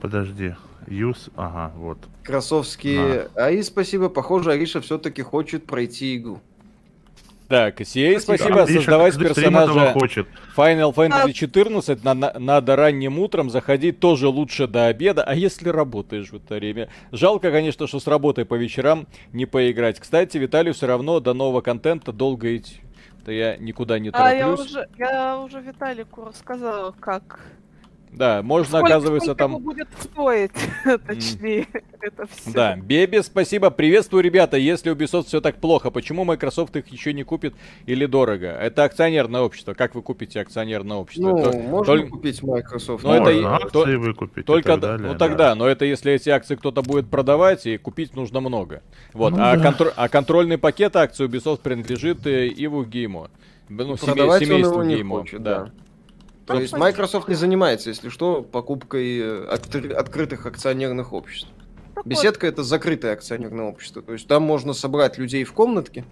[0.00, 0.54] Подожди.
[0.86, 1.98] Юз, ага, вот.
[2.22, 3.28] Красовские.
[3.34, 3.46] На.
[3.46, 4.08] Аи, спасибо.
[4.08, 6.40] Похоже, Ариша все-таки хочет пройти игру.
[7.48, 8.54] Так, CA, спасибо.
[8.54, 8.80] спасибо.
[8.80, 10.26] Создавать персонажа хочет.
[10.56, 15.22] Final Fantasy 14 на, на, надо ранним утром заходить тоже лучше до обеда.
[15.22, 16.88] А если работаешь в это время?
[17.12, 20.00] Жалко, конечно, что с работой по вечерам не поиграть.
[20.00, 22.80] Кстати, Виталию все равно до нового контента долго идти.
[23.24, 24.32] Да я никуда не тороплюсь.
[24.32, 27.40] А я уже, я уже Виталику рассказала, как
[28.12, 29.62] да, можно, сколько, оказывается, сколько там...
[29.62, 30.52] будет стоить,
[31.06, 31.66] точнее,
[32.00, 32.50] это все.
[32.50, 33.70] Да, Беби, спасибо.
[33.70, 34.56] Приветствую, ребята.
[34.56, 37.54] Если Ubisoft все так плохо, почему Microsoft их еще не купит
[37.84, 38.46] или дорого?
[38.46, 39.74] Это акционерное общество.
[39.74, 41.30] Как вы купите акционерное общество?
[41.30, 42.08] Ну, то, можно только...
[42.08, 43.04] купить Microsoft.
[43.04, 43.54] Но можно, это...
[43.54, 43.98] акции то...
[44.00, 44.72] выкупить Только...
[44.72, 45.54] Так далее, ну тогда, да.
[45.54, 48.82] но это если эти акции кто-то будет продавать, и купить нужно много.
[49.12, 49.62] Вот, ну, а, да.
[49.62, 49.92] контр...
[49.94, 53.28] а контрольный пакет акций Ubisoft принадлежит э, Иву Гейму.
[53.68, 54.38] Ну, семей...
[54.38, 55.24] семейству Гейму.
[55.32, 55.38] Да.
[55.38, 55.70] да.
[56.46, 61.48] То ну, есть Microsoft не занимается, если что, покупкой э, откры- открытых акционерных обществ.
[61.94, 62.52] Так Беседка вот.
[62.52, 64.00] это закрытое акционерное общество.
[64.00, 66.04] То есть там можно собрать людей в комнатке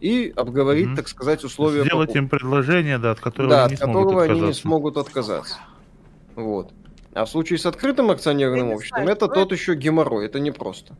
[0.00, 0.96] и обговорить, mm-hmm.
[0.96, 1.84] так сказать, условия.
[1.84, 2.18] Сделать покупки.
[2.18, 5.58] им предложение, да, от которого, да, они, от которого они не смогут отказаться.
[6.34, 6.72] Вот.
[7.12, 10.96] А в случае с открытым акционерным обществом, это тот еще геморрой, это непросто.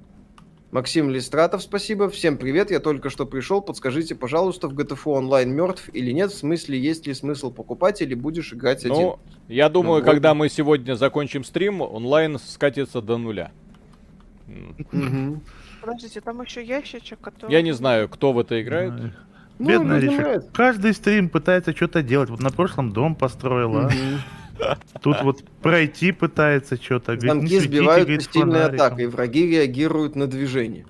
[0.73, 2.09] Максим Листратов, спасибо.
[2.09, 3.61] Всем привет, я только что пришел.
[3.61, 6.33] Подскажите, пожалуйста, в GTFO онлайн мертв или нет?
[6.33, 9.13] В смысле, есть ли смысл покупать или будешь играть ну, один?
[9.49, 13.53] Я думаю, ну, когда мы сегодня закончим стрим, онлайн скатится до нуля.
[15.83, 17.53] Подождите, там еще ящичек, который...
[17.53, 18.95] Я не знаю, кто в это играет.
[19.59, 20.43] Ну, Бедная Риша.
[20.55, 22.31] Каждый стрим пытается что-то делать.
[22.31, 23.93] Вот на прошлом дом построила.
[25.01, 27.17] Тут вот пройти пытается что-то.
[27.17, 30.87] Танки сбивают стильной атакой, враги реагируют на движение.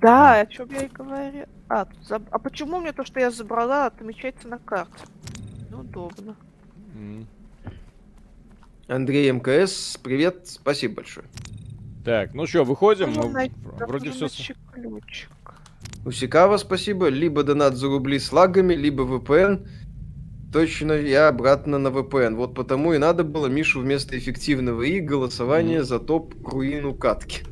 [0.00, 1.46] Да, о чем я и говорю.
[1.68, 2.22] А, заб...
[2.30, 5.04] а почему мне то, что я забрала, отмечается на карте?
[5.70, 6.36] Ну, удобно.
[8.86, 11.26] Андрей МКС, привет, спасибо большое.
[12.04, 13.12] Так, ну что, выходим?
[13.12, 13.50] Ну, Мы...
[13.86, 14.28] Вроде все...
[14.72, 15.30] Ключик.
[16.06, 17.08] Усикава, спасибо.
[17.08, 19.68] Либо донат за рубли с лагами, либо VPN.
[20.52, 22.34] Точно, я обратно на VPN.
[22.34, 25.84] Вот потому и надо было Мишу вместо эффективного и голосования mm.
[25.84, 27.42] за топ руину катки.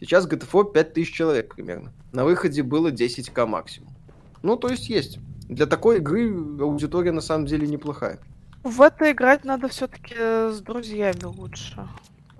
[0.00, 1.92] Сейчас GTFO 5000 человек примерно.
[2.12, 3.94] На выходе было 10к максимум.
[4.42, 5.18] Ну, то есть есть.
[5.48, 6.28] Для такой игры
[6.60, 8.18] аудитория на самом деле неплохая.
[8.64, 11.88] В это играть надо все-таки с друзьями лучше.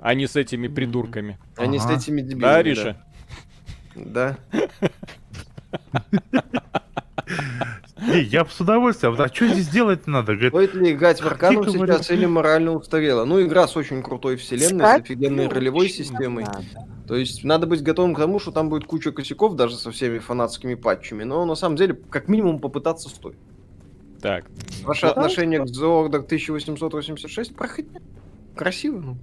[0.00, 1.38] А не с этими придурками.
[1.56, 2.40] А не с этими дебилами.
[2.40, 2.96] Да, Риша?
[3.94, 4.36] Да.
[8.00, 9.16] Не, я бы с удовольствием.
[9.18, 10.34] А что здесь делать надо?
[10.34, 13.24] Говорит, Стоит ли играть в Аркану сейчас или морально устарела?
[13.24, 16.44] Ну, игра с очень крутой вселенной, с офигенной ролевой системой.
[17.08, 20.18] То есть надо быть готовым к тому, что там будет куча косяков, даже со всеми
[20.18, 21.24] фанатскими патчами.
[21.24, 23.36] Но на самом деле, как минимум, попытаться стоит.
[24.20, 24.44] Так.
[24.82, 27.90] Ваше отношение к The Order 1886 проходит
[28.54, 29.16] красиво, ну.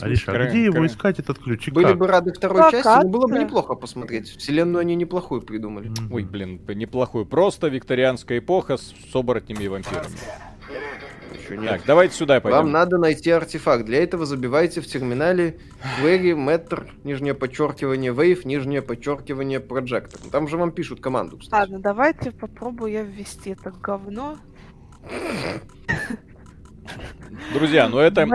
[0.00, 1.74] Алиша, а где его искать, этот ключик?
[1.74, 4.36] Были бы рады второй как части, но было бы неплохо посмотреть.
[4.36, 5.90] Вселенную они неплохую придумали.
[5.90, 6.08] Mm-hmm.
[6.10, 7.26] Ой, блин, неплохую.
[7.26, 10.16] Просто викторианская эпоха с, с оборотнями и вампирами.
[11.64, 12.58] Так, давайте сюда пойдем.
[12.58, 13.84] Вам надо найти артефакт.
[13.84, 15.58] Для этого забивайте в терминале
[16.02, 20.28] query meter, нижнее подчеркивание wave, нижнее подчеркивание projector.
[20.30, 21.60] Там же вам пишут команду, кстати.
[21.60, 24.38] Ладно, давайте попробую я ввести это говно.
[27.52, 28.26] Друзья, ну это...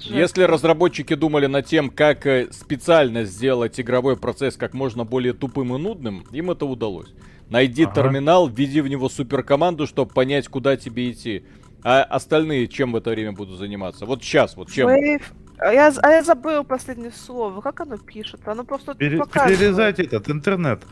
[0.00, 5.74] Если разработчики думали над тем, как э, специально сделать игровой процесс как можно более тупым
[5.74, 7.12] и нудным, им это удалось.
[7.48, 7.94] Найди ага.
[7.94, 11.44] терминал, введи в него суперкоманду, чтобы понять, куда тебе идти.
[11.82, 14.06] А остальные чем в это время будут заниматься?
[14.06, 14.88] Вот сейчас, вот чем?
[14.88, 15.22] Wave.
[15.58, 17.60] А я, а я забыл последнее слово.
[17.60, 18.40] Как оно пишет?
[18.46, 20.82] Оно просто Пере, Перерезать этот интернет.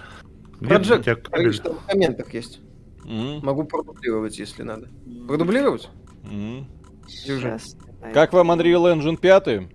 [0.61, 2.61] Что в комментах есть.
[3.05, 3.45] Mm-hmm.
[3.45, 4.89] Могу продублировать, если надо.
[5.27, 5.91] Продублировать?
[6.23, 6.65] Mm-hmm.
[7.09, 7.77] Сейчас.
[8.13, 9.69] Как вам Unreal Engine 5?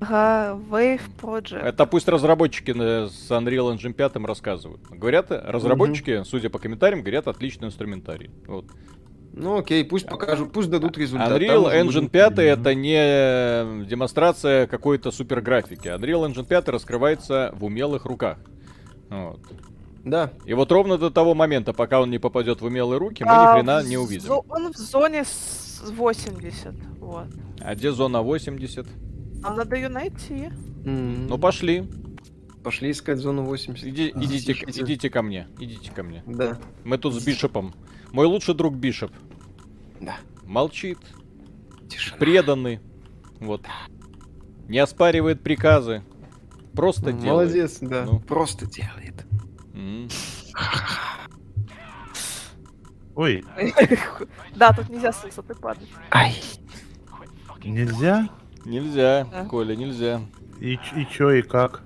[0.00, 1.60] Ага, Wave Project.
[1.60, 4.80] Это пусть разработчики с Unreal Engine 5 рассказывают.
[4.90, 6.24] Говорят, разработчики, mm-hmm.
[6.24, 8.30] судя по комментариям, говорят, отличный инструментарий.
[8.46, 8.66] Вот.
[9.32, 11.30] Ну окей, пусть покажут, пусть дадут результат.
[11.30, 12.42] Unreal Engine 5 mm-hmm.
[12.42, 15.88] это не демонстрация какой-то супер графики.
[15.88, 18.38] Unreal Engine 5 раскрывается в умелых руках.
[19.10, 19.40] Вот.
[20.04, 20.32] Да.
[20.44, 23.54] И вот ровно до того момента, пока он не попадет в умелые руки, мы а,
[23.56, 24.30] ни хрена не увидим.
[24.48, 25.24] Он в зоне
[25.82, 26.74] 80.
[27.00, 27.26] Вот.
[27.60, 28.86] А где зона 80?
[29.40, 30.50] Нам надо ее найти.
[30.84, 31.26] Mm-hmm.
[31.28, 31.88] Ну пошли.
[32.62, 33.86] Пошли искать зону 80.
[33.86, 35.48] Иди, идите, идите ко мне.
[35.58, 36.22] Идите ко мне.
[36.26, 36.58] Да.
[36.84, 37.74] Мы тут с Бишопом.
[38.12, 39.12] Мой лучший друг Бишоп.
[40.00, 40.16] Да.
[40.44, 40.98] Молчит.
[41.88, 42.16] Тишина.
[42.18, 42.80] Преданный.
[43.40, 43.64] Вот.
[44.68, 46.02] Не оспаривает приказы.
[46.74, 47.48] Просто ну, делает.
[47.48, 48.04] Молодец, да.
[48.04, 48.20] Ну.
[48.20, 49.24] Просто делает.
[53.18, 53.44] Ой.
[54.54, 55.88] Да, тут нельзя с высоты падать.
[56.12, 56.36] Ай.
[57.64, 58.28] Нельзя?
[58.64, 60.20] Нельзя, Коля, нельзя.
[60.60, 61.82] И, и чё, и как?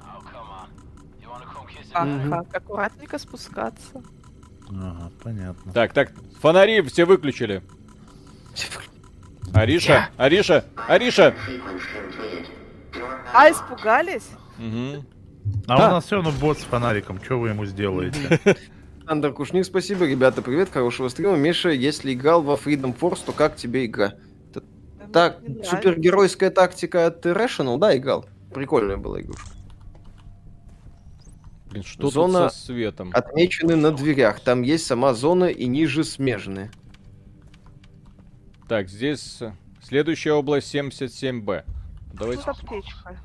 [1.95, 2.31] А, угу.
[2.31, 4.03] как аккуратненько спускаться.
[4.69, 5.73] Ага, понятно.
[5.73, 7.63] Так, так, фонари все выключили.
[9.55, 11.35] Ариша, Ариша, Ариша!
[13.33, 14.29] А, испугались?
[14.59, 15.05] Угу.
[15.67, 15.89] А да.
[15.89, 18.39] у нас все равно бот с фонариком, что вы ему сделаете?
[19.13, 20.07] Андер Кушник, спасибо.
[20.07, 21.37] Ребята, привет, хорошего стрима.
[21.37, 24.15] Миша, если играл во Freedom Force, то как тебе игра?
[25.13, 28.25] Так, супергеройская тактика от Rational, да, играл?
[28.55, 29.51] Прикольная была игрушка.
[31.71, 33.11] Блин, что зона тут со светом?
[33.13, 34.41] отмечены на дверях.
[34.41, 36.71] Там есть сама зона и ниже смежные.
[38.67, 39.41] Так, здесь
[39.83, 41.65] следующая область 77Б.
[42.15, 42.45] Давайте.
[42.45, 43.21] Тут аптечка.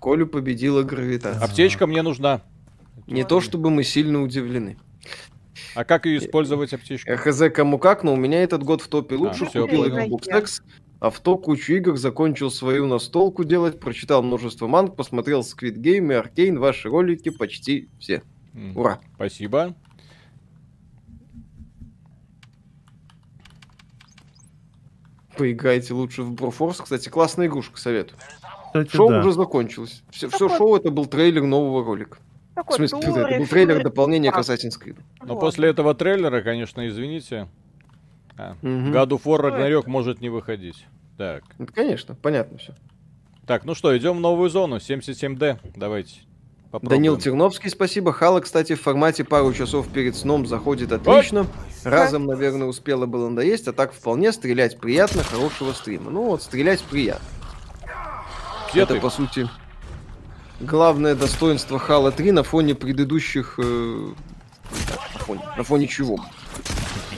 [0.00, 1.44] Колю победила гравитация.
[1.44, 2.40] Аптечка мне нужна.
[3.06, 4.78] Не то, чтобы мы сильно удивлены.
[5.74, 7.10] А как ее использовать аптечку?
[7.16, 9.44] Хз кому как, но у меня этот год в топе лучше.
[9.44, 10.62] А, купил Xbox X,
[11.00, 16.12] а в то кучу игр закончил свою настолку делать, прочитал множество манг, посмотрел Squid Game
[16.12, 18.22] и Аркейн, ваши ролики почти все.
[18.74, 19.00] Ура!
[19.14, 19.74] Спасибо.
[25.36, 26.82] Поиграйте лучше в Broforce.
[26.82, 28.18] Кстати, классная игрушка, советую.
[28.66, 29.20] Кстати, шоу да.
[29.20, 30.02] уже закончилось.
[30.10, 32.18] Все, все шоу это был трейлер нового ролика.
[32.54, 34.98] Такой в смысле, тур, это был трейлер дополнения к Assassin's Creed.
[35.22, 35.40] Но вот.
[35.40, 37.48] после этого трейлера, конечно, извините,
[38.36, 38.68] а, угу.
[38.68, 40.86] God of War Ragnarok может не выходить.
[41.16, 41.44] Так.
[41.58, 42.74] Ну, конечно, понятно все.
[43.46, 46.20] Так, ну что, идем в новую зону, 77D, давайте.
[46.70, 47.02] Попробуем.
[47.02, 48.12] Данил Терновский, спасибо.
[48.12, 51.40] Хала, кстати, в формате пару часов перед сном заходит отлично.
[51.40, 51.46] Ой!
[51.84, 56.10] Разом, наверное, успела было надоесть, а так вполне стрелять приятно, хорошего стрима.
[56.10, 57.26] Ну вот, стрелять приятно.
[58.70, 59.00] Где Это, ты?
[59.00, 59.50] по сути,
[60.62, 63.58] главное достоинство Хала 3 на фоне предыдущих...
[63.58, 64.12] Э,
[65.14, 66.18] на, фоне, на фоне чего?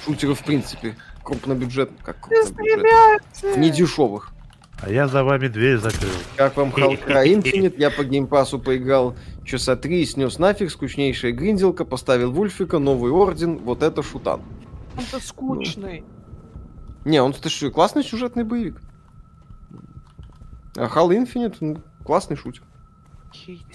[0.04, 4.32] Шутеров, в принципе, крупнобюджетных, как крупнобюджетных, не дешевых.
[4.80, 6.10] А я за вами дверь закрыл.
[6.36, 7.74] Как вам Half-Cry Infinite?
[7.78, 9.14] Я по геймпасу поиграл
[9.44, 14.42] часа три и снес нафиг, скучнейшая гринделка, поставил Вульфика, новый орден, вот это шутан.
[14.96, 16.04] Он-то скучный.
[17.04, 17.10] Ну.
[17.10, 18.80] Не, он-то что, классный сюжетный боевик.
[20.76, 22.62] А Halo Infinite, ну, классный шутер.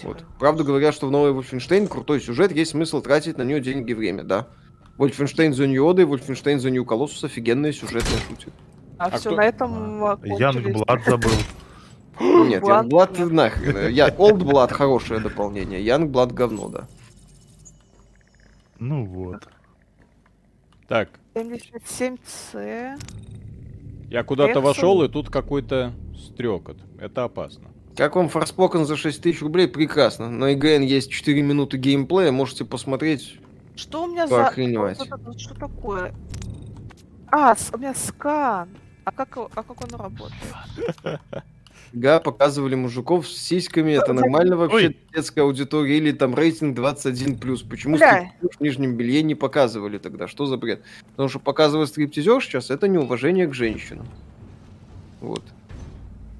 [0.04, 0.24] Вот.
[0.40, 3.94] Правда говорят, что в новый Wolfenstein крутой сюжет, есть смысл тратить на нее деньги и
[3.94, 4.48] время, да.
[4.98, 8.52] Wolfenstein The New Order и Wolfenstein The New Colossus офигенные сюжетные шутер.
[8.98, 9.38] А, а все кто?
[9.38, 11.32] на этом а, Янг Блад забыл.
[12.48, 13.90] Нет, Янг Блад нахрен.
[13.90, 16.88] Я Old Blood хорошее дополнение, Янг Блад говно, да.
[18.78, 19.48] Ну вот.
[20.88, 21.10] Так.
[21.36, 23.00] 77C.
[24.10, 26.78] Я куда-то вошел, и тут какой-то стрекот.
[27.00, 27.70] Это опасно.
[27.96, 29.68] Как вам Форспокен за 6 тысяч рублей?
[29.68, 30.30] Прекрасно.
[30.30, 33.40] На IGN есть 4 минуты геймплея, можете посмотреть.
[33.76, 34.52] Что у меня за...
[35.38, 36.14] Что такое?
[37.32, 38.70] А, у меня скан.
[39.06, 40.34] А как, а как он работает?
[41.94, 44.98] Га, показывали мужиков с сиськами, это нормально вообще Ой.
[45.14, 47.68] детская аудитория или там рейтинг 21+.
[47.68, 50.28] Почему стриптизер в нижнем белье не показывали тогда?
[50.28, 50.84] Что за бред?
[51.12, 54.08] Потому что показывать стриптизер сейчас это неуважение к женщинам.
[55.22, 55.44] Вот.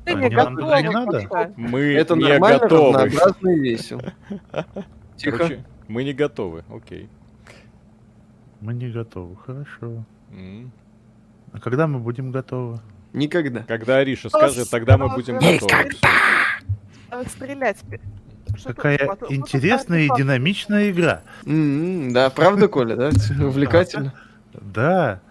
[0.10, 1.54] Ты не, готова, не надо?
[1.56, 3.06] Мы это не нормально, готовы.
[3.06, 4.14] разнообразно и весело.
[5.18, 5.38] Тихо.
[5.38, 7.10] Короче, мы не готовы, окей.
[8.62, 10.04] Мы не готовы, хорошо.
[10.32, 10.70] Mm.
[11.52, 12.80] А когда мы будем готовы?
[13.14, 13.64] Никогда.
[13.64, 15.54] Когда Ариша скажет, тогда мы будем готовы.
[15.54, 17.30] Никогда!
[17.30, 17.78] Стрелять.
[18.64, 18.98] Какая
[19.30, 21.22] интересная и динамичная игра.
[21.46, 23.10] да, правда, Коля, да?
[23.46, 24.14] Увлекательно.
[24.54, 25.22] Да.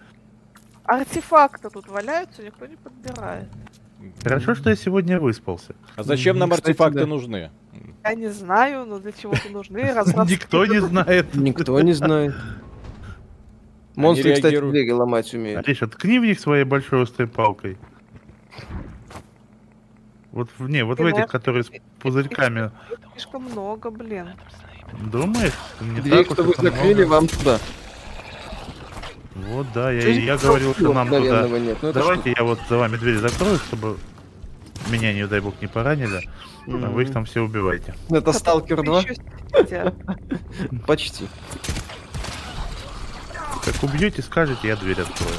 [0.84, 3.48] Артефакты тут валяются, никто не подбирает.
[4.22, 5.74] Хорошо, что я сегодня выспался.
[5.96, 7.50] А зачем нам артефакты нужны?
[8.04, 9.78] Я не знаю, но для чего-то нужны.
[10.28, 11.34] Никто не знает.
[11.34, 12.34] Никто не знает.
[13.96, 15.60] Монстры, кстати, двери ломать умеют.
[15.60, 17.76] Отлично, ткни в них своей большой острой палкой.
[20.30, 22.70] Вот в, не, вот в этих, которые с пузырьками.
[23.12, 24.28] Слишком много, блин.
[25.10, 25.52] Думаешь?
[25.80, 27.58] Не Дверь, что вы закрыли, вам туда.
[29.46, 31.48] Вот, да, я, я говорил, что нам туда.
[31.48, 31.78] Нет.
[31.82, 33.98] Ну, Давайте я вот за вами дверь закрою, чтобы
[34.88, 36.28] меня, не дай бог, не поранили.
[36.66, 36.86] Mm-hmm.
[36.86, 37.94] А вы их там все убивайте.
[38.10, 39.02] Это Сталкер 2?
[40.86, 41.28] Почти.
[43.64, 45.34] Как убьете, скажете, я дверь открою.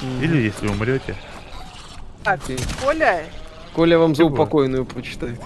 [0.00, 0.22] Mm-hmm.
[0.24, 1.16] Или если умрете.
[2.24, 2.38] А,
[2.82, 3.24] Коля?
[3.74, 5.40] Коля вам за упокойную прочитает.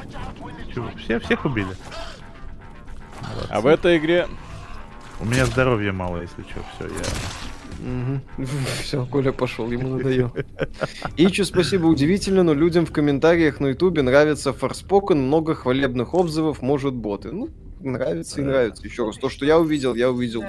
[0.73, 0.91] Чего?
[0.97, 1.75] Все, всех убили?
[3.23, 3.49] Молодцы.
[3.51, 4.29] А в этой игре...
[5.21, 7.03] У меня здоровья мало, если что, все, я...
[7.79, 8.45] Угу.
[8.83, 10.33] Все, Коля пошел, ему надоел.
[11.17, 16.95] Ичу, спасибо, удивительно, но людям в комментариях на ютубе нравится Форспокен, много хвалебных отзывов, может
[16.95, 17.31] боты.
[17.33, 17.49] Ну,
[17.81, 18.85] нравится и нравится.
[18.85, 20.43] Еще раз, то, что я увидел, я увидел.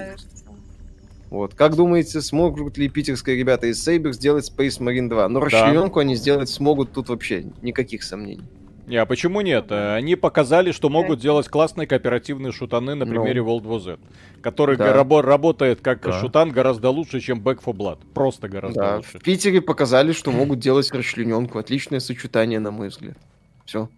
[1.29, 1.53] Вот.
[1.53, 5.29] Как думаете, смогут ли питерские ребята из Saber сделать Space Marine 2?
[5.29, 5.91] Но да.
[5.95, 8.43] они сделать смогут, тут вообще никаких сомнений.
[8.89, 9.71] Не, а почему нет?
[9.71, 13.99] Они показали, что могут делать классные кооперативные шутаны на примере World War Z,
[14.41, 14.93] который да.
[14.93, 16.19] рабо- работает как да.
[16.19, 17.99] шутан гораздо лучше, чем Back for Blood.
[18.13, 18.95] Просто гораздо да.
[18.97, 19.19] лучше.
[19.19, 21.59] В Питере показали, что могут делать расчлененку.
[21.59, 23.17] Отличное сочетание, на мой взгляд.
[23.65, 23.89] Все.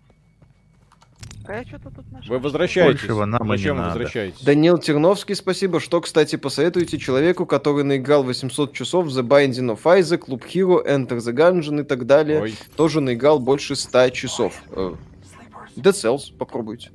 [1.51, 2.33] А я что-то тут нашел.
[2.33, 3.01] Вы возвращаетесь.
[3.01, 4.41] Большего нам Зачем вы возвращаетесь?
[4.41, 5.81] Данил Терновский, спасибо.
[5.81, 10.85] Что, кстати, посоветуете человеку, который наиграл 800 часов в The Binding of Isaac, Club Hero,
[10.85, 12.41] Enter the Gungeon и так далее.
[12.41, 12.55] Ой.
[12.77, 14.53] Тоже наиграл больше 100 часов.
[14.69, 14.93] Э,
[15.75, 16.91] Dead Cells попробуйте.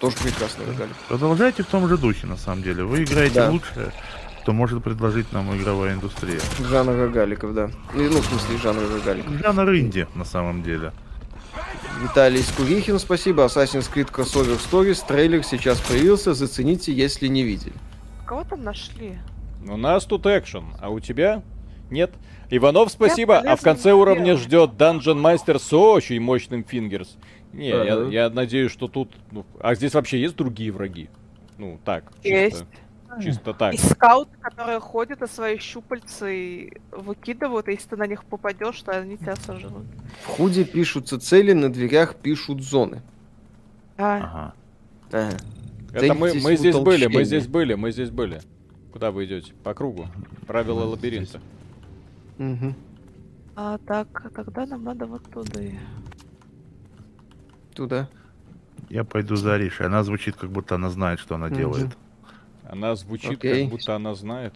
[0.00, 0.92] Тоже прекрасно играли.
[1.08, 2.84] Продолжайте в том же духе, на самом деле.
[2.84, 3.50] Вы играете да.
[3.50, 3.92] лучше,
[4.42, 6.40] что может предложить нам игровая индустрия.
[6.70, 7.70] Жанр рогаликов, да.
[7.92, 9.30] Ну, в смысле, жанр рогаликов.
[9.34, 10.94] Жанр инди, на самом деле.
[12.00, 13.44] Виталий Скурихин, спасибо.
[13.44, 15.04] Assassin's Creed Crossover Stories.
[15.06, 16.32] Трейлер сейчас появился.
[16.32, 17.74] Зацените, если не видели.
[18.26, 19.18] Кого там нашли?
[19.68, 21.42] У нас тут экшен, а у тебя
[21.90, 22.10] нет.
[22.48, 23.38] Иванов, спасибо.
[23.38, 27.18] А в конце уровня ждет Dungeon Master с очень мощным фингерс.
[27.52, 29.12] Не, я, я надеюсь, что тут...
[29.30, 31.10] Ну, а здесь вообще есть другие враги?
[31.58, 32.04] Ну, так.
[32.22, 32.60] Есть.
[32.60, 32.66] Чисто.
[33.20, 33.74] Чисто так.
[33.74, 38.92] И скауты, которые ходят и свои щупальцы выкидывают, и если ты на них попадешь, то
[38.92, 39.84] они тебя сожрут.
[40.24, 43.02] В худе пишутся цели, на дверях пишут зоны.
[43.98, 44.16] А.
[44.16, 44.54] Ага.
[45.12, 45.36] ага.
[45.92, 48.40] Это мы, мы здесь были, мы здесь были, мы здесь были.
[48.92, 49.52] Куда вы идете?
[49.64, 50.06] По кругу.
[50.46, 51.40] Правила лабиринта.
[52.38, 52.74] Угу.
[53.56, 55.60] А так, тогда нам надо вот туда.
[57.74, 58.08] Туда.
[58.88, 59.86] Я пойду за Аришей.
[59.86, 61.54] Она звучит, как будто она знает, что она угу.
[61.54, 61.96] делает.
[62.70, 63.62] Она звучит, okay.
[63.62, 64.54] как будто она знает.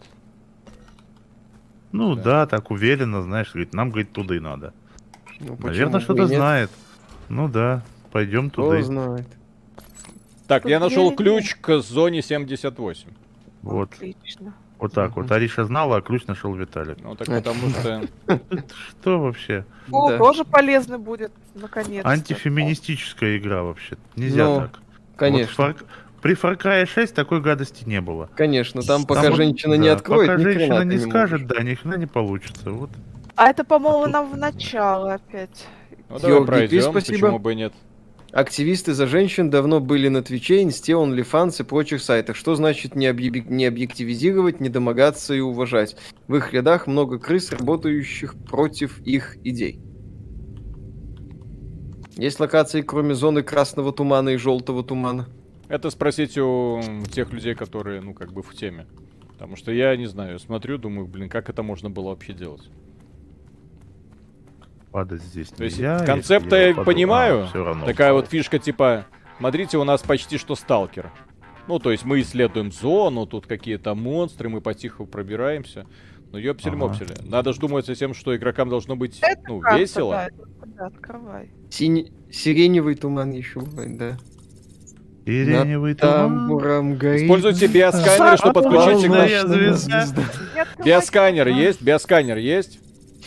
[1.91, 2.23] Ну да.
[2.23, 4.73] да, так уверенно, знаешь, говорит, нам, говорит, туда и надо.
[5.41, 6.71] Ну, Наверное, что-то знает.
[7.27, 8.77] Ну да, пойдем туда.
[8.77, 9.27] Кто знает.
[10.47, 13.09] Так, Тут я нашел ключ к зоне 78.
[13.63, 13.91] Вот.
[13.93, 14.53] Отлично.
[14.79, 15.29] Вот так вот.
[15.31, 16.97] Ариша знала, а ключ нашел Виталик.
[17.01, 18.07] Ну так потому что...
[18.91, 19.65] Что вообще?
[19.91, 22.09] О, тоже полезно будет, наконец-то.
[22.09, 23.97] Антифеминистическая игра вообще.
[24.15, 24.79] Нельзя ну, так.
[25.17, 25.75] Конечно.
[26.25, 28.31] При Far Cry 6 такой гадости не было.
[28.35, 31.75] Конечно, там пока там, женщина да, не откроет, пока женщина не, не скажет, да, ни
[31.75, 32.71] хрена не получится.
[32.71, 32.89] Вот.
[33.35, 35.67] А это, по-моему, а нам в начало опять.
[36.09, 37.27] Ну, давай Йо, пройдем, спасибо.
[37.27, 37.73] почему бы нет.
[38.31, 42.35] Активисты за женщин давно были на Твиче, Инсте, OnlyFans и прочих сайтах.
[42.35, 43.47] Что значит не, объ...
[43.47, 45.95] не объективизировать, не домогаться и уважать?
[46.27, 49.79] В их рядах много крыс, работающих против их идей.
[52.15, 55.27] Есть локации, кроме зоны красного тумана и желтого тумана?
[55.67, 58.87] Это спросить у тех людей, которые, ну, как бы в теме.
[59.29, 62.69] Потому что я не знаю, смотрю, думаю, блин, как это можно было вообще делать?
[64.91, 67.49] Падать здесь То есть концепт я, я понимаю.
[67.53, 69.07] А, равно такая вот фишка типа,
[69.39, 71.11] смотрите, у нас почти что сталкер.
[71.67, 75.85] Ну, то есть мы исследуем зону, тут какие-то монстры, мы потихо пробираемся.
[76.31, 77.11] Ну, ёпсель-мопсель.
[77.11, 77.29] Ага.
[77.29, 80.11] Надо ж думать о тем, что игрокам должно быть, это ну, карта, весело.
[80.11, 81.51] Да, это, да, открывай.
[81.69, 84.17] Синий, сиреневый туман еще бывает, да.
[85.25, 87.23] Сиреневый тамбуром горит.
[87.23, 91.81] Используйте биосканер, чтобы подключить к Биосканер есть?
[91.81, 92.79] Биосканер есть?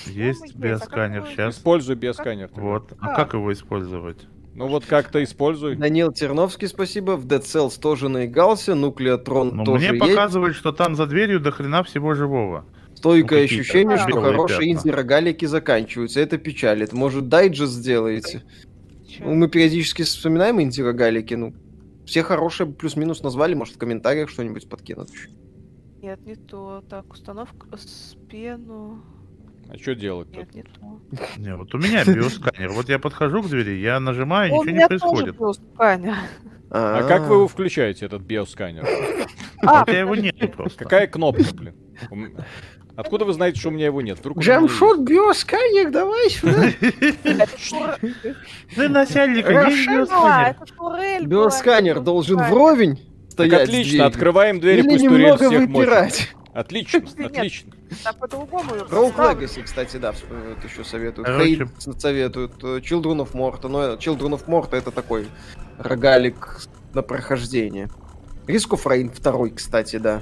[0.07, 1.57] Есть биосканер, сейчас.
[1.57, 2.51] Используй биосканер.
[2.55, 2.93] Вот.
[3.01, 4.19] А как его использовать?
[4.55, 5.77] Ну вот как-то используй.
[5.77, 7.13] Данил Терновский, спасибо.
[7.13, 8.75] В Dead Cells тоже наигался.
[8.75, 12.65] Нуклеотрон Но тоже мне показывает, что там за дверью до хрена всего живого.
[12.97, 16.21] Стойкое ну, ощущение, что хорошие инди-рогалики заканчиваются.
[16.21, 16.93] Это печалит.
[16.93, 18.43] Может, дайджест сделаете?
[19.21, 21.55] Ну, мы периодически вспоминаем инди-рогалики, ну,
[22.09, 25.29] все хорошие плюс-минус назвали, может, в комментариях что-нибудь подкинут еще.
[26.01, 26.83] Нет, не то.
[26.89, 29.03] Так, установка с пену.
[29.71, 31.01] А что делать Нет, не то.
[31.37, 32.71] Не, вот у меня биосканер.
[32.71, 35.37] Вот я подхожу к двери, я нажимаю, ничего не происходит.
[35.37, 36.15] биосканер.
[36.71, 38.87] А как вы его включаете, этот биосканер?
[39.67, 40.85] А, у тебя его нет просто.
[40.85, 41.75] Какая кнопка, блин?
[42.99, 44.19] Откуда вы знаете, что у меня его нет?
[44.27, 46.73] Джамшот, биосканер, давай сюда.
[48.75, 49.47] Ты начальник,
[51.25, 52.01] биосканер.
[52.01, 56.35] Должен вровень стоять отлично, открываем двери, пусть турель всех мочит.
[56.53, 57.73] Отлично, отлично.
[58.03, 61.29] Так по-другому Rogue Legacy, кстати, да, вспоминают еще советуют.
[61.29, 61.69] Хейт
[62.01, 62.53] советуют.
[62.65, 63.69] Э, Children of Morta.
[63.69, 65.29] Но Children of Morta это такой
[65.79, 66.63] рогалик
[66.95, 67.91] на прохождение.
[68.49, 70.21] Risk of Rain 2, кстати, да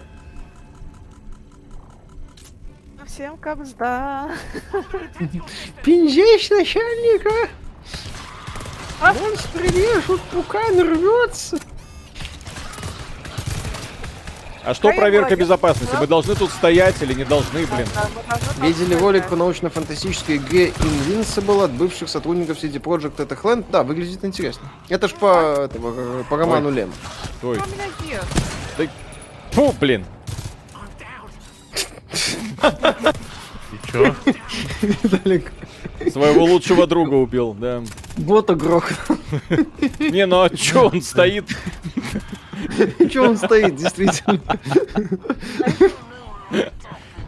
[3.16, 4.28] всем кабзда.
[5.82, 7.30] Пинжесь начальника!
[9.00, 9.14] А?
[9.14, 11.58] Монстры режут, пукан рвется.
[14.64, 15.96] А что проверка безопасности?
[15.98, 17.86] Мы должны тут стоять или не должны, блин?
[18.60, 23.64] Видели ролик по научно-фантастической игре Invincible от бывших сотрудников CD Projekt это Land?
[23.70, 24.70] Да, выглядит интересно.
[24.90, 26.92] Это ж по, этого, по роману Лем.
[27.38, 27.60] Стой.
[28.76, 28.84] Да...
[29.52, 30.04] Фу, блин.
[33.72, 34.14] И чё?
[34.82, 35.52] Виталик,
[36.10, 37.82] Своего лучшего друга убил, да.
[38.16, 39.18] Бота грохнул.
[39.98, 41.44] Не, ну а чё он стоит?
[43.10, 44.40] Чё он стоит, действительно?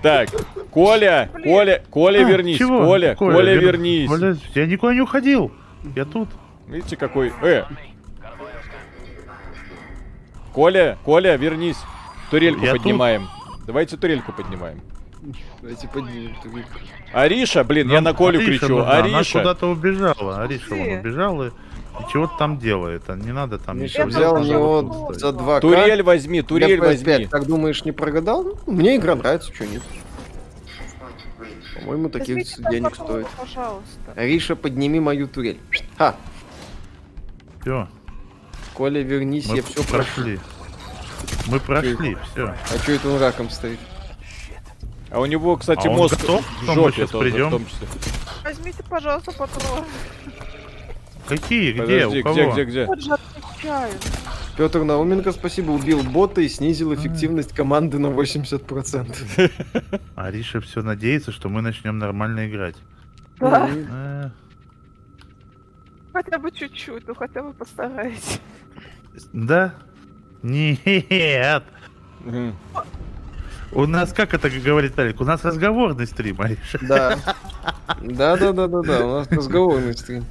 [0.02, 0.28] Так,
[0.70, 2.58] Коля, Коля, Коля, а, вернись?
[2.58, 4.08] Коля, Коля, вернись.
[4.08, 5.50] Коля, я никуда не уходил,
[5.96, 6.28] я тут.
[6.68, 7.32] Видите, какой...
[7.42, 7.64] Э!
[10.52, 11.78] Коля, Коля, вернись.
[12.30, 13.22] Турельку я поднимаем.
[13.22, 13.37] Тут.
[13.68, 14.80] Давайте турельку поднимаем.
[15.60, 16.78] Давайте поднимем турельку.
[17.12, 18.78] Ариша, блин, ну, я на Колю Ариша кричу.
[18.78, 18.92] Нужна.
[18.92, 19.40] Ариша.
[19.40, 20.42] Она куда-то убежала.
[20.42, 23.02] Ариша вон убежала и чего-то там делает.
[23.08, 24.06] А не надо там ничего.
[24.06, 27.26] Взял у него за два Турель возьми, турель возьми.
[27.26, 28.58] Как думаешь, не прогадал?
[28.66, 29.82] Мне игра нравится, что нет.
[31.74, 33.26] По-моему, таких денег стоит.
[33.38, 34.12] Пожалуйста.
[34.16, 35.60] Ариша, подними мою турель.
[35.98, 36.16] Ха!
[37.60, 37.86] Все.
[38.72, 40.40] Коля, вернись, Мы я все прошли.
[41.46, 42.48] Мы прошли, все.
[42.48, 43.78] А что это он раком стоит?
[45.10, 47.48] А у него, кстати, а мозг готов, в жопе сейчас тоже, придем?
[47.48, 47.88] в том числе.
[48.44, 49.84] Возьмите, пожалуйста, патрон.
[51.26, 51.72] Какие?
[51.72, 51.80] Где?
[51.82, 52.34] Подожди, У кого?
[52.34, 52.86] где, где, где?
[52.86, 53.16] Вот же
[54.56, 60.00] Петр Науменко, спасибо, убил бота и снизил эффективность команды на 80%.
[60.16, 62.76] Ариша все надеется, что мы начнем нормально играть.
[63.38, 63.70] Да.
[63.70, 64.30] Э.
[66.12, 68.40] Хотя бы чуть-чуть, ну хотя бы постарайтесь.
[69.32, 69.74] Да?
[70.42, 71.62] Нет.
[73.72, 76.78] У нас, как это говорит Алик, у нас разговорный стрим, Ариша.
[76.82, 77.18] Да.
[78.00, 80.24] Да, да, да, да, да, у нас разговорный стрим.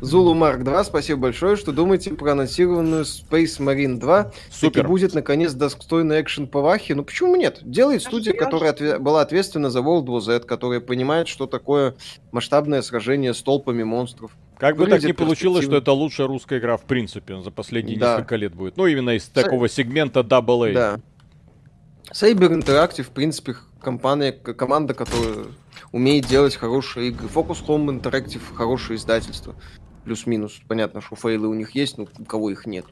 [0.00, 4.32] Зулу Марк 2, спасибо большое, что думаете про анонсированную Space Marine 2.
[4.50, 4.86] Супер.
[4.88, 6.94] будет, наконец, достойный экшен по Вахе.
[6.94, 7.58] Ну почему нет?
[7.62, 11.96] Делает студия, которая отве- была ответственна за World War Z, которая понимает, что такое
[12.32, 14.30] масштабное сражение с толпами монстров.
[14.60, 18.16] Как бы так не получилось, что это лучшая русская игра в принципе за последние да.
[18.16, 18.76] несколько лет будет.
[18.76, 20.74] Ну, именно из такого сегмента AA.
[20.74, 21.00] Да.
[22.12, 25.46] Saber Interactive, в принципе, компания, команда, которая
[25.92, 27.28] умеет делать хорошие игры.
[27.28, 29.54] Focus Home Interactive хорошее издательство.
[30.04, 30.60] Плюс-минус.
[30.68, 32.84] Понятно, что фейлы у них есть, но у кого их нет.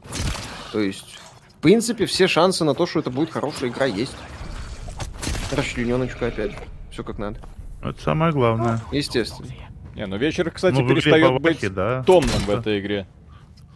[0.71, 4.15] То есть, в принципе, все шансы на то, что это будет хорошая игра, есть.
[5.51, 6.53] Расчлененочка опять.
[6.91, 7.39] Все как надо.
[7.83, 8.79] Это самое главное.
[8.91, 9.49] Естественно.
[9.99, 12.03] Не, ну вечер, кстати, ну, перестает быть да.
[12.03, 13.05] томным в этой игре.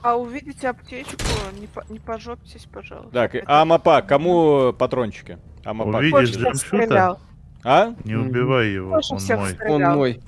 [0.02, 1.18] А увидите аптечку,
[1.60, 3.12] не, по, не пожопьтесь, пожалуйста.
[3.12, 3.46] Так, Это...
[3.46, 5.38] а Мапа, кому патрончики?
[5.66, 5.98] Амапа.
[5.98, 7.18] Увидишь джамшута?
[7.66, 7.94] А?
[8.06, 9.58] Не убивай его, он мой.
[9.68, 10.22] Он мой.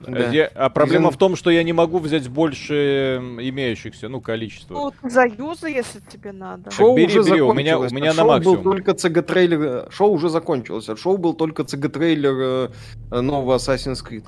[0.00, 0.30] Да.
[0.30, 4.72] Я, а проблема в том, что я не могу взять больше имеющихся, ну, количество.
[4.72, 6.70] Ну, заюза, если тебе надо.
[6.70, 8.62] Шоу бери, уже бери, у меня, у меня на максимум.
[8.62, 12.70] был только CG-трейлер, шоу уже закончилось, а шоу был только CG-трейлер
[13.10, 14.24] э, нового Assassin's Creed.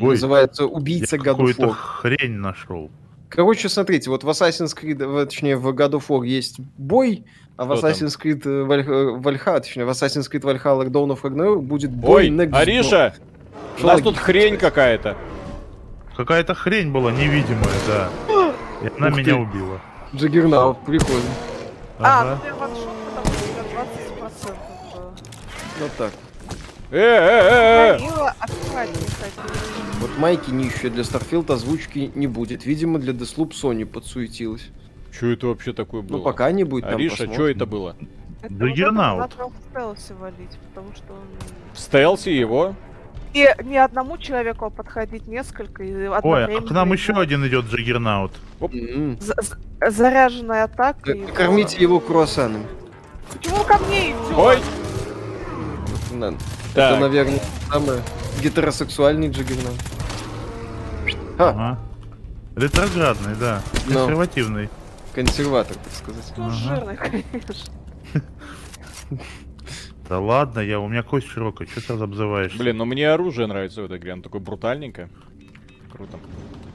[0.00, 1.72] Ой, Называется «Убийца God of War».
[1.72, 2.90] хрень нашел.
[3.28, 7.24] Короче, смотрите, вот в Assassin's Creed, точнее, в God of War есть бой,
[7.56, 12.28] а в Assassin's Creed Valhalla, точнее, в Assassin's Creed Valhalla Dawn of Ragnarok будет бой
[12.28, 13.14] Ой, Next Ариша!
[13.82, 15.16] У нас тут хрень какая-то.
[16.16, 18.08] Какая-то хрень была невидимая, да.
[18.82, 19.80] И она меня убила.
[20.14, 21.22] Джаггернаут, прикольно.
[21.98, 23.44] А, ну ваншот, потому что
[24.46, 24.56] 20%
[24.94, 25.12] было.
[25.80, 26.12] Вот так.
[26.90, 27.98] Э-э-э!
[30.00, 32.64] Вот майки нищие для Starfield озвучки не будет.
[32.64, 34.68] Видимо, для Deathloop Sony подсуетилась.
[35.12, 36.16] Что это вообще такое ну, было?
[36.18, 36.84] Ну, пока не будет.
[36.84, 37.96] Ариша, что это было?
[38.46, 39.34] Джаггернаут.
[39.34, 41.26] в стелсе валить, потому что он...
[41.72, 42.74] В стелсе его?
[43.34, 45.82] И ни одному человеку подходить несколько.
[45.82, 48.32] И Ой, а к нам еще один идет Джаггернаут.
[49.86, 51.14] Заряженная атака.
[51.34, 52.62] Кормите его круассаном.
[53.32, 54.36] Почему ко мне идет?
[54.36, 54.58] Ой!
[56.74, 57.40] Это, наверное,
[57.70, 57.98] самый
[58.38, 59.78] гетеросексуальный Джаггернаут.
[61.38, 61.78] Ага.
[62.56, 63.62] Ретроградный, да.
[63.86, 64.68] Консервативный.
[65.14, 66.32] Консерватор, так сказать.
[66.36, 67.72] Ну, жирный, конечно.
[70.08, 72.56] Да ладно, я, у меня кость широкая, что ты обзываешь?
[72.56, 75.10] Блин, ну мне оружие нравится в этой игре, оно такое брутальненькое.
[75.92, 76.18] Круто.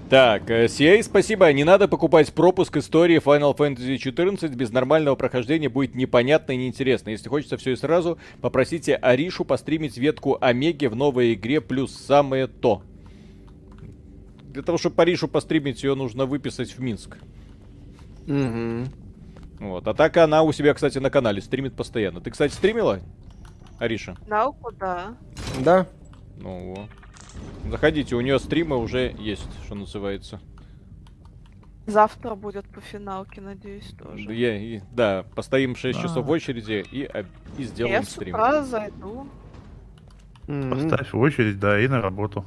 [0.09, 1.51] Так, CA, э, спасибо.
[1.51, 4.55] Не надо покупать пропуск истории Final Fantasy XIV.
[4.55, 7.09] Без нормального прохождения будет непонятно и неинтересно.
[7.09, 12.47] Если хочется все и сразу, попросите Аришу постримить ветку Омеги в новой игре плюс самое
[12.47, 12.83] то.
[14.43, 17.17] Для того, чтобы Аришу постримить, ее нужно выписать в Минск.
[18.27, 18.85] Угу.
[19.61, 19.87] Вот.
[19.87, 22.21] А так она у себя, кстати, на канале стримит постоянно.
[22.21, 22.99] Ты, кстати, стримила?
[23.79, 24.15] Ариша?
[24.27, 25.15] Науку, да.
[25.63, 25.87] Да.
[26.39, 26.87] Ну,
[27.69, 30.39] заходите, у нее стримы уже есть, что называется.
[31.85, 34.33] Завтра будет по финалке, надеюсь, тоже.
[34.33, 36.01] Я, и, да, постоим 6 а.
[36.01, 37.09] часов в очереди и,
[37.57, 38.35] и сделаем Я стрим.
[38.35, 39.27] Я зайду.
[40.47, 42.45] Поставь в очередь, да, и на работу.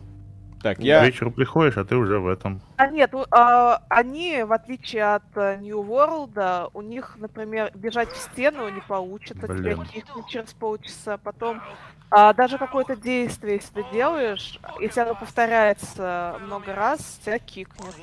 [0.62, 1.04] Так, я...
[1.04, 2.60] Вечером приходишь, а ты уже в этом.
[2.76, 8.16] А нет, а, они, в отличие от э, New World, у них, например, бежать в
[8.16, 9.84] стену не получится, Блин.
[9.84, 11.18] тебя через полчаса.
[11.18, 11.60] Потом
[12.10, 17.94] а, даже какое-то действие, если ты делаешь, если оно повторяется много раз, тебя кикнет.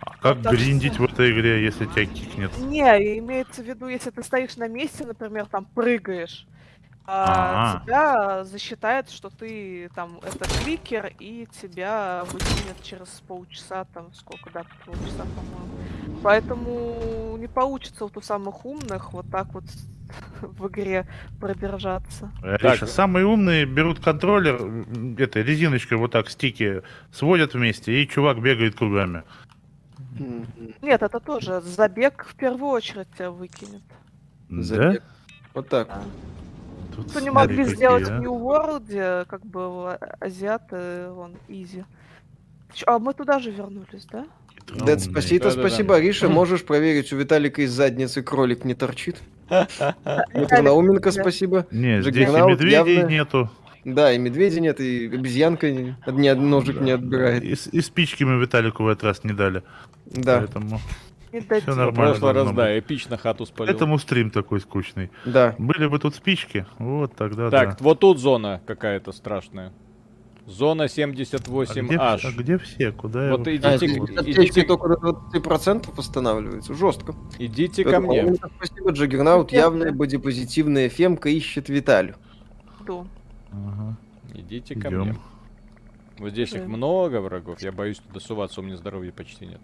[0.00, 2.56] А как вот гриндить в этой игре, если тебя кикнет?
[2.58, 6.46] Не, имеется в виду, если ты стоишь на месте, например, там прыгаешь,
[7.06, 14.50] а, тебя засчитает, что ты там это кликер, и тебя выкинет через полчаса, там сколько,
[14.50, 16.20] да, полчаса, по-моему.
[16.22, 19.64] Поэтому не получится у самых умных вот так вот
[20.40, 21.06] в игре
[21.40, 22.30] продержаться.
[22.42, 24.60] Риша, самые умные берут контроллер,
[25.18, 26.82] этой резиночкой вот так стики
[27.12, 29.22] сводят вместе, и чувак бегает кругами.
[30.82, 33.82] Нет, это тоже забег в первую очередь тебя выкинет.
[34.48, 34.94] Да?
[35.54, 35.88] Вот так.
[35.88, 36.02] Да.
[36.94, 38.18] Тут Что не могли какие, сделать а?
[38.18, 41.84] в New World, как бы азиаты, он изи.
[42.86, 44.26] А мы туда же вернулись, да?
[44.84, 46.28] Дед, спасибо, да, спасибо, да, Ариша.
[46.28, 49.20] Можешь проверить, у Виталика из задницы кролик не торчит.
[49.50, 51.66] Науменко, спасибо.
[51.70, 53.50] Нет, здесь и медведей нету.
[53.84, 57.42] Да, и медведя нет, и обезьянка ни, ни ножик не отбирает.
[57.42, 59.62] И, и спички мы Виталику в этот раз не дали.
[60.06, 60.38] Да.
[60.38, 60.80] Поэтому...
[61.30, 61.90] Все нормально.
[61.92, 63.72] В прошлый раз, да, эпично хату спалил.
[63.72, 65.10] Этому стрим такой скучный.
[65.24, 65.54] Да.
[65.58, 67.76] Были бы тут спички, вот тогда Так, да.
[67.80, 69.72] вот тут зона какая-то страшная.
[70.50, 71.96] Зона 78H.
[71.98, 72.92] А где, а где все?
[72.92, 76.74] Куда вот я идите, а, идите, идите только до 20% восстанавливается.
[76.74, 77.14] Жестко.
[77.38, 78.34] Идите Это, ко мне.
[78.56, 79.52] Спасибо, Джаггернаут.
[79.52, 82.16] Явная бодипозитивная фемка ищет Виталю.
[82.80, 83.06] Кто?
[83.52, 83.96] Ага.
[84.34, 85.00] Идите ко Идем.
[85.02, 85.18] мне.
[86.18, 87.60] Вот здесь их много врагов.
[87.62, 89.60] Я боюсь туда суваться, у меня здоровья почти нет.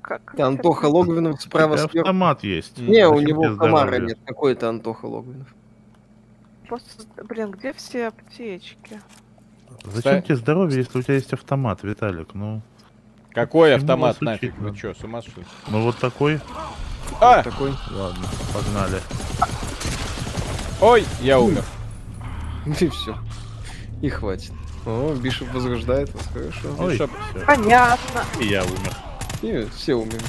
[0.00, 0.38] Как?
[0.38, 1.98] Антоха Логвинов справа сверху.
[1.98, 2.78] автомат есть.
[2.78, 4.18] Не, у него комара нет.
[4.24, 5.54] Какой это Антоха Логвинов?
[6.68, 9.00] Просто, блин, где все аптечки?
[9.84, 12.34] Зачем тебе здоровье, если у тебя есть автомат, Виталик?
[12.34, 12.60] Ну.
[13.32, 14.56] Какой автомат нафиг?
[14.58, 15.44] Вы что, с ума шли?
[15.68, 16.40] Ну вот такой.
[17.20, 17.36] А!
[17.36, 17.74] Вот такой.
[17.90, 19.00] Ладно, погнали.
[20.80, 21.64] Ой, я умер.
[22.80, 23.16] И все.
[24.02, 24.52] И хватит.
[24.84, 26.76] О, Бишоп возрождает вас, хорошо.
[26.78, 27.10] Ой, Бишоп.
[27.46, 28.24] Понятно.
[28.40, 28.96] И я умер.
[29.42, 30.24] И все умерли.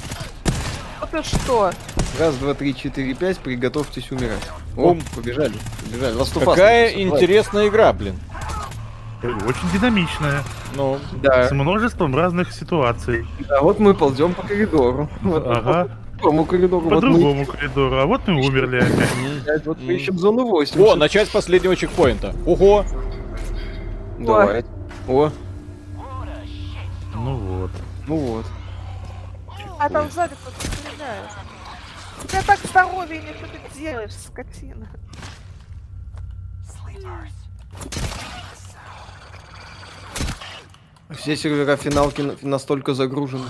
[1.02, 1.72] Это что?
[2.20, 4.42] Раз, два, три, четыре, пять, приготовьтесь умирать.
[4.76, 5.02] О, Ум.
[5.16, 5.54] побежали,
[5.84, 6.16] побежали.
[6.16, 8.20] Last Какая интересная игра, блин.
[9.24, 10.44] Очень динамичная.
[10.76, 11.48] Ну, да.
[11.48, 13.28] С множеством разных ситуаций.
[13.50, 15.10] А вот мы ползем по коридору.
[15.24, 15.90] Ага.
[16.18, 16.90] По другому коридору.
[16.90, 17.46] По вот другому мы...
[17.46, 17.98] коридору.
[17.98, 19.66] А вот мы умерли опять.
[19.66, 20.82] Вот мы ищем зону 8.
[20.82, 22.36] О, начать с последнего чекпоинта.
[22.46, 22.86] Ого!
[24.20, 24.66] Давай.
[25.08, 25.30] О.
[27.16, 27.72] Ну вот.
[28.08, 28.46] Ну вот.
[29.80, 30.77] А там сзади кто-то
[31.08, 31.30] стреляет.
[32.24, 34.88] У тебя так здоровье не что ты делаешь, скотина.
[41.12, 43.48] Все сервера финалки настолько загружены.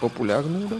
[0.00, 0.76] Популярные, да?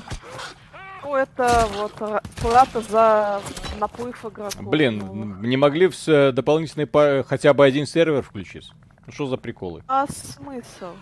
[1.02, 3.42] Ну, это вот плата за
[3.78, 4.62] наплыв игроков.
[4.62, 8.70] Блин, не могли в дополнительный хотя бы один сервер включить?
[9.06, 9.82] Ну что за приколы?
[9.88, 10.94] А смысл?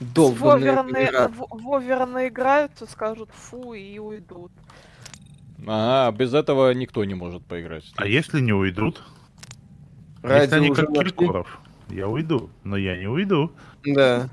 [0.00, 0.72] Долбанные
[1.50, 4.52] Вовер наиграются, скажут фу и уйдут.
[5.66, 7.90] Ага, без этого никто не может поиграть.
[7.96, 9.02] А если не уйдут?
[10.22, 11.60] Ради если они как Киркоров,
[11.90, 13.52] я уйду, но я не уйду.
[13.84, 14.28] Да.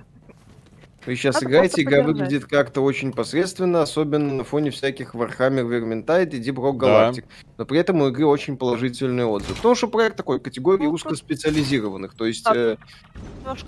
[1.06, 6.36] Вы сейчас Надо играете, игра выглядит как-то очень посредственно, особенно на фоне всяких Warhammer Vermintide
[6.36, 7.22] и Deep Rock Galactic.
[7.22, 7.53] Да.
[7.57, 9.56] Но при этом у игры очень положительный отзыв.
[9.56, 12.14] Потому что проект такой категории ну, узкоспециализированных.
[12.14, 12.45] То есть...
[12.53, 12.78] Э...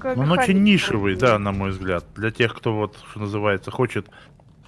[0.03, 2.05] Он очень нишевый, да, на мой взгляд.
[2.15, 4.07] Для тех, кто вот, что называется, хочет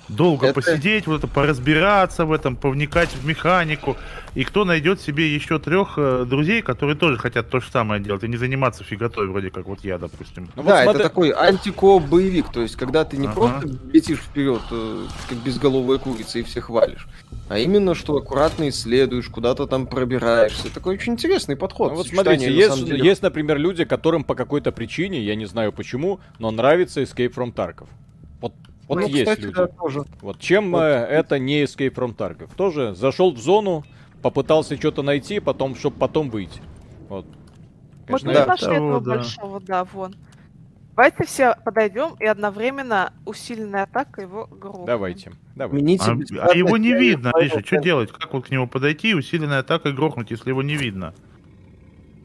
[0.10, 0.62] долго это...
[0.62, 3.98] посидеть, вот это поразбираться в этом, повникать в механику.
[4.34, 8.24] И кто найдет себе еще трех э, друзей, которые тоже хотят то же самое делать,
[8.24, 10.50] и не заниматься фиготой, вроде как вот я, допустим.
[10.56, 11.00] Ну, да, вот смотри...
[11.00, 13.36] это такой антикооп боевик, то есть когда ты не ага.
[13.36, 17.08] просто летишь вперед, э, как безголовая курица, и всех валишь,
[17.48, 20.74] а именно что аккуратно исследуешь, куда-то там пробираешься.
[20.74, 21.92] Такой очень интересный подход.
[21.92, 23.06] Ну, вот смотрите, есть, деле...
[23.06, 27.54] есть, например, люди, которым по какой-то причине, я не знаю почему, но нравится Escape from
[27.54, 27.88] Tarkov.
[28.88, 29.56] Вот ну, есть кстати, люди.
[29.56, 30.04] Да, тоже.
[30.22, 30.82] Вот чем вот.
[30.82, 32.50] Э, это не Escape from Tarkov?
[32.56, 33.84] Тоже зашел в зону,
[34.22, 36.62] попытался что-то найти, потом, чтобы потом выйти.
[37.10, 37.26] Вот.
[38.06, 39.16] Конечно, вот мы нашли этого да.
[39.16, 40.16] большого, да, вон.
[40.96, 44.86] Давайте все подойдем и одновременно усиленная атака его грохнем.
[44.86, 45.32] Давайте.
[45.56, 46.12] Давайте.
[46.40, 48.12] А, а его не видно, Миша, что делать?
[48.12, 51.14] Как вот к нему подойти и усиленная атака грохнуть, если его не видно?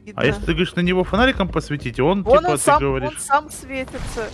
[0.05, 0.21] видно?
[0.21, 3.09] А если ты говоришь на него фонариком посветить, он, Вон типа, он ты сам, говоришь...
[3.09, 4.29] он сам светится.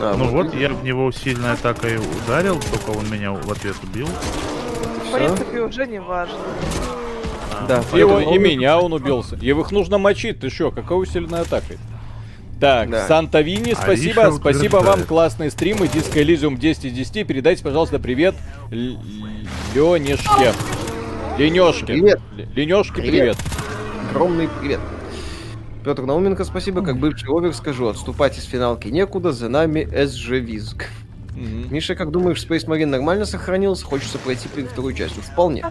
[0.00, 4.08] А, ну вот, я в него сильной атакой ударил, только он меня в ответ убил.
[5.06, 6.38] В принципе, уже не важно.
[7.68, 7.82] Да.
[7.96, 9.36] Его, и меня он убился.
[9.36, 11.74] И их нужно мочить, ты что, какая усиленная атака?
[12.60, 13.06] Так, да.
[13.08, 18.36] Сантовини, спасибо, а спасибо вам, классные стримы, Диско Элизиум 10 из 10, передайте, пожалуйста, привет
[18.70, 20.52] Ленешке.
[21.38, 21.86] Ленешке.
[21.86, 22.20] Привет.
[22.54, 23.36] Ленешке, привет.
[23.36, 23.36] привет.
[24.10, 24.80] Огромный привет.
[25.84, 26.82] Петр Науменко, спасибо.
[26.82, 30.86] Как бывший овер скажу, отступать из финалки некуда, за нами СЖ Визг.
[31.32, 31.72] Угу.
[31.74, 33.84] Миша, как думаешь, Space Marine нормально сохранился?
[33.84, 35.22] Хочется пройти перед второй частью?
[35.22, 35.64] Вполне.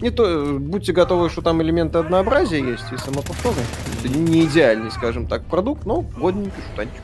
[0.00, 3.60] Не то, будьте готовы, что там элементы однообразия есть и самоповторы.
[4.00, 7.00] Это не идеальный, скажем так, продукт, но годненький шутанчик.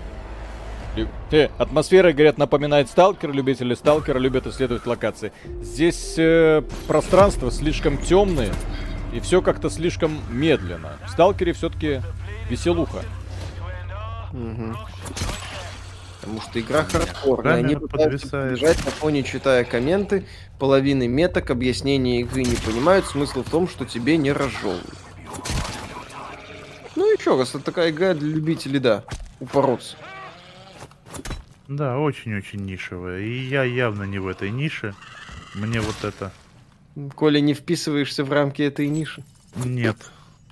[1.31, 3.33] Э, атмосфера, говорят, напоминает сталкер.
[3.33, 5.33] Любители сталкера любят исследовать локации.
[5.63, 8.51] Здесь э, пространство слишком темное,
[9.13, 10.99] и все как-то слишком медленно.
[11.07, 12.03] В сталкере все-таки
[12.49, 13.03] веселуха.
[14.33, 14.77] Угу.
[16.21, 17.55] Потому что игра хардкорная.
[17.55, 20.27] Они пытаются бежать на фоне, читая комменты.
[20.59, 23.07] Половины меток объяснения игры не понимают.
[23.07, 24.85] Смысл в том, что тебе не разжевывают.
[26.97, 29.05] Ну и чё, раз это такая игра для любителей, да,
[29.41, 29.97] упороться.
[31.69, 33.21] Да, очень-очень нишевая.
[33.21, 34.95] И я явно не в этой нише.
[35.55, 36.33] Мне вот это...
[37.15, 39.23] Коля, не вписываешься в рамки этой ниши?
[39.57, 39.97] Нет,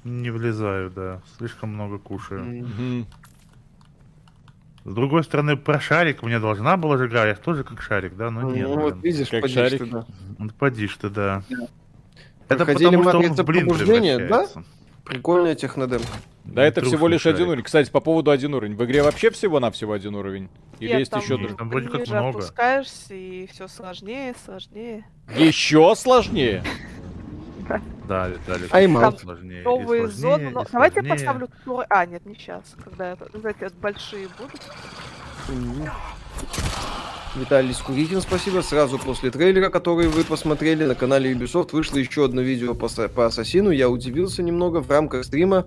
[0.04, 1.20] не влезаю, да.
[1.36, 2.44] Слишком много кушаю.
[2.44, 3.06] Mm-hmm.
[4.84, 8.30] С другой стороны, про шарик мне должна была же игра, я тоже как шарик, да,
[8.30, 8.68] но ну, нет.
[8.68, 9.80] Ну вот видишь, как шарик.
[9.80, 10.06] Ты, да.
[10.38, 11.42] Вот подишь ты, да.
[11.50, 11.66] да.
[12.48, 14.46] Это Проходили потому, что он в блин да?
[15.04, 16.06] Прикольная технодемка.
[16.46, 17.36] Да, это всего лишь шарик.
[17.36, 17.64] один уровень.
[17.64, 18.76] Кстати, по поводу один уровень.
[18.76, 20.48] В игре вообще всего на всего один уровень?
[20.78, 21.56] Или Нет, есть там, еще другой?
[21.56, 22.28] Там вроде как много.
[22.28, 25.04] опускаешься, и все сложнее, сложнее.
[25.36, 26.62] Еще сложнее?
[28.06, 29.18] Да, Виталий, Аймаут.
[29.18, 29.62] сложнее.
[29.64, 30.50] Новые зоны.
[30.50, 30.64] Но...
[30.70, 31.84] Давайте я поставлю туры.
[31.90, 32.76] А, нет, не сейчас.
[32.84, 34.62] Когда это, знаете, большие будут.
[37.34, 38.60] Виталий Скурихин, спасибо.
[38.60, 43.26] Сразу после трейлера, который вы посмотрели на канале Ubisoft, вышло еще одно видео по, по
[43.26, 43.70] Ассасину.
[43.70, 45.66] Я удивился немного в рамках стрима.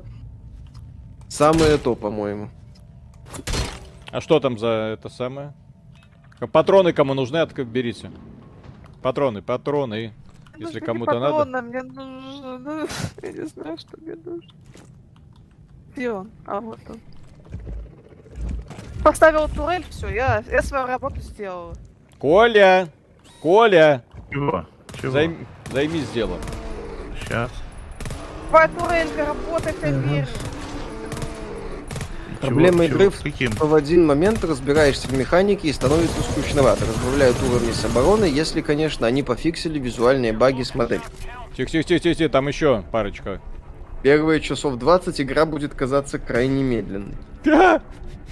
[1.29, 2.49] Самое то, по-моему.
[4.11, 5.53] А что там за это самое?
[6.51, 8.11] Патроны кому нужны, берите.
[9.01, 10.13] Патроны, патроны.
[10.57, 11.61] Если кому-то надо.
[11.61, 12.87] Мне нужно, ну,
[13.21, 14.51] я не знаю, что мне нужно.
[15.95, 16.31] Где он?
[16.45, 16.99] А, вот он.
[19.03, 21.73] Поставил турель, все, я, я свою работу сделала.
[22.17, 22.89] Коля!
[23.41, 24.03] Коля!
[24.29, 24.65] Чего?
[24.99, 25.11] Чего?
[25.11, 26.39] Займ, займись делом.
[27.21, 27.49] Сейчас.
[28.49, 30.27] Твоя турелька работает, я верю.
[32.41, 33.51] Проблема игры в, Каким?
[33.51, 36.85] в один момент разбираешься в механике и становится скучновато.
[36.85, 41.03] Разбавляют уровни с обороны, если, конечно, они пофиксили визуальные баги с моделью.
[41.57, 43.41] Тихо-тихо-тихо, там еще парочка.
[44.03, 47.15] Первые часов 20 игра будет казаться крайне медленной.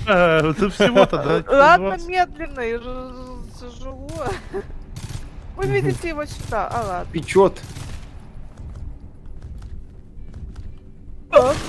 [0.06, 1.58] Это всего-то, да?
[1.58, 3.14] Ладно, медленно, я же
[3.82, 4.10] живу.
[5.58, 7.12] Вы видите его сюда, а ладно.
[7.12, 7.60] Печет.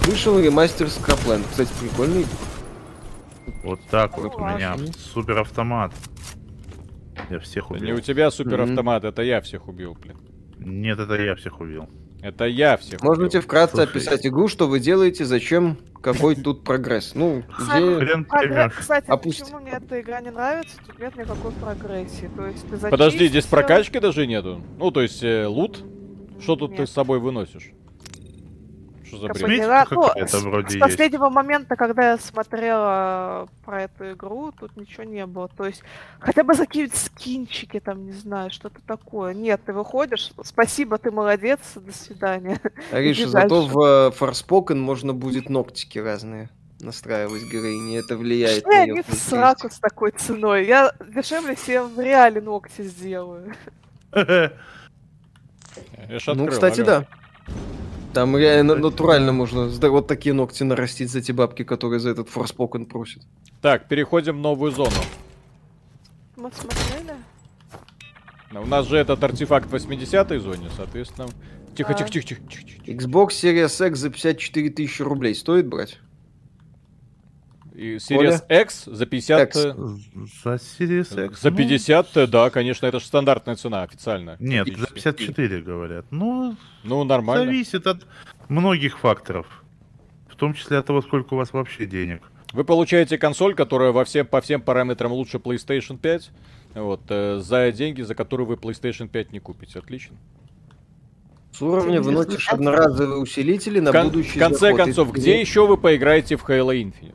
[0.06, 1.46] Вышел ремастер Скрапленд.
[1.48, 2.26] Кстати, прикольный.
[3.64, 5.92] Вот так вот у меня супер автомат.
[7.30, 7.84] Я всех убил.
[7.84, 10.16] не у тебя супер автомат, это я всех убил, блин.
[10.58, 11.88] Нет, это я всех убил.
[12.20, 13.42] Это я всех Можете убил.
[13.42, 13.90] вкратце Слушай.
[13.90, 17.14] описать игру, что вы делаете, зачем, какой тут прогресс?
[17.14, 17.96] Ну, где...
[17.96, 19.42] Хрен а, кстати, Опусти.
[19.42, 20.76] почему мне эта игра не нравится?
[20.84, 22.28] Тут нет никакой прогрессии.
[22.36, 24.60] То есть ты Подожди, здесь прокачки даже нету?
[24.78, 25.84] Ну, то есть э, лут?
[26.40, 26.80] Что тут нет.
[26.80, 27.72] ты с собой выносишь?
[29.08, 29.88] Что за бред?
[29.90, 31.34] Ну, с, вроде с последнего есть.
[31.34, 35.48] момента, когда я смотрела про эту игру, тут ничего не было.
[35.48, 35.82] То есть
[36.20, 39.34] хотя бы закинуть скинчики, там, не знаю, что-то такое.
[39.34, 42.60] Нет, ты выходишь, спасибо, ты молодец, до свидания.
[42.92, 48.94] Ариша, зато в Forspoken можно будет ногтики разные настраивать героини, это влияет Что на ее
[48.94, 50.64] не в сраку с такой ценой.
[50.66, 53.54] Я дешевле себе в реале ногти сделаю.
[56.26, 57.06] Ну, кстати, да.
[58.14, 62.86] Там реально натурально можно вот такие ногти нарастить за те бабки, которые за этот форспокен
[62.86, 63.22] просят.
[63.60, 64.90] Так, переходим в новую зону.
[66.36, 67.14] Мы смотрели?
[68.52, 71.28] У нас же этот артефакт в 80-й зоне, соответственно...
[71.76, 72.82] Тихо, тихо, тихо, тихо, тихо.
[72.86, 76.00] Xbox Series X за 54 тысячи рублей стоит брать?
[77.78, 78.60] И Series Коля?
[78.62, 79.48] X за 50...
[79.48, 79.56] X.
[79.56, 79.74] Э,
[80.42, 81.40] за Series X?
[81.40, 82.26] За 50, ну...
[82.26, 84.36] да, конечно, это же стандартная цена официальная.
[84.40, 86.04] Нет, за 54 говорят.
[86.10, 87.44] Ну, ну, нормально.
[87.44, 88.04] Зависит от
[88.48, 89.46] многих факторов.
[90.28, 92.22] В том числе от того, сколько у вас вообще денег.
[92.52, 96.30] Вы получаете консоль, которая во всем, по всем параметрам лучше PlayStation 5,
[96.74, 99.78] вот, э, за деньги, за которые вы PlayStation 5 не купите.
[99.78, 100.16] Отлично.
[101.52, 106.36] С уровня выносишь одноразовые усилители на Кон- будущий В конце концов, где еще вы поиграете
[106.36, 107.14] в Halo Infinite?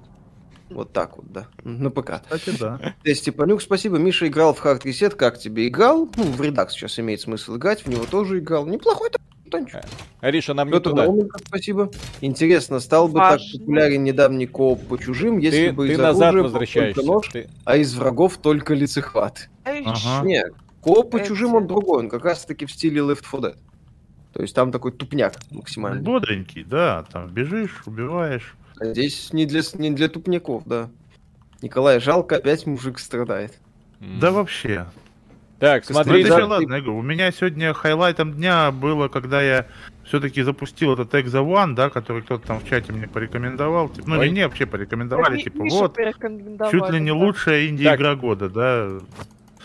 [0.74, 1.48] Вот так вот, да.
[1.64, 2.22] На ПК.
[2.30, 2.96] Кстати, да.
[3.14, 3.98] Степанюк, спасибо.
[3.98, 5.16] Миша играл в Hard Reset.
[5.16, 6.10] Как тебе играл?
[6.16, 7.86] Ну, в редакс сейчас имеет смысл играть.
[7.86, 8.66] В него тоже играл.
[8.66, 9.10] Неплохой
[9.54, 9.82] бутончик.
[10.22, 11.04] Ариша, нам не туда.
[11.04, 11.92] Науменко, спасибо.
[12.22, 13.46] Интересно, стал бы Важно.
[13.52, 17.04] так популярен недавний кооп по чужим, если ты, бы ты из назад возвращаешься.
[17.04, 17.50] Нож, ты...
[17.66, 19.50] а из врагов только лицехват.
[19.64, 20.26] Ага.
[20.26, 23.58] Нет, кооп по чужим он другой, он как раз таки в стиле Left 4 Dead.
[24.34, 26.02] То есть там такой тупняк максимально.
[26.02, 28.56] Бодренький, да, там бежишь, убиваешь.
[28.80, 30.90] А здесь не для, не для тупняков, да.
[31.62, 33.60] Николай, жалко, опять мужик страдает.
[34.00, 34.86] Да вообще.
[35.60, 36.90] Так, смотри, да, ладно, ты...
[36.90, 39.66] у меня сегодня хайлайтом дня было, когда я
[40.04, 43.88] все-таки запустил этот Exo One, да, который кто-то там в чате мне порекомендовал.
[43.88, 44.26] Типа, ну, Ой.
[44.26, 45.98] не мне вообще порекомендовали, да, типа, вот,
[46.70, 47.16] чуть ли не да.
[47.16, 48.90] лучшая инди-игра года, да.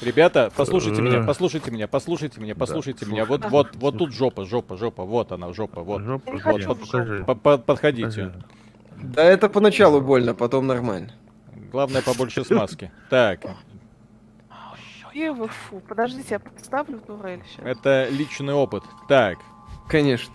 [0.01, 3.25] Ребята, послушайте меня, послушайте меня, послушайте меня, послушайте да, меня.
[3.25, 6.03] Вот, вот, вот тут жопа, жопа, жопа, вот она, жопа, вот.
[6.03, 8.33] Жопа, вот, вот, под, подходите.
[9.03, 11.15] Да это поначалу больно, потом нормально.
[11.70, 12.91] Главное побольше смазки.
[13.11, 13.41] Так,
[15.12, 17.66] Первый, фу, подождите, я поставлю турель сейчас.
[17.66, 18.85] Это личный опыт.
[19.09, 19.39] Так.
[19.89, 20.33] Конечно.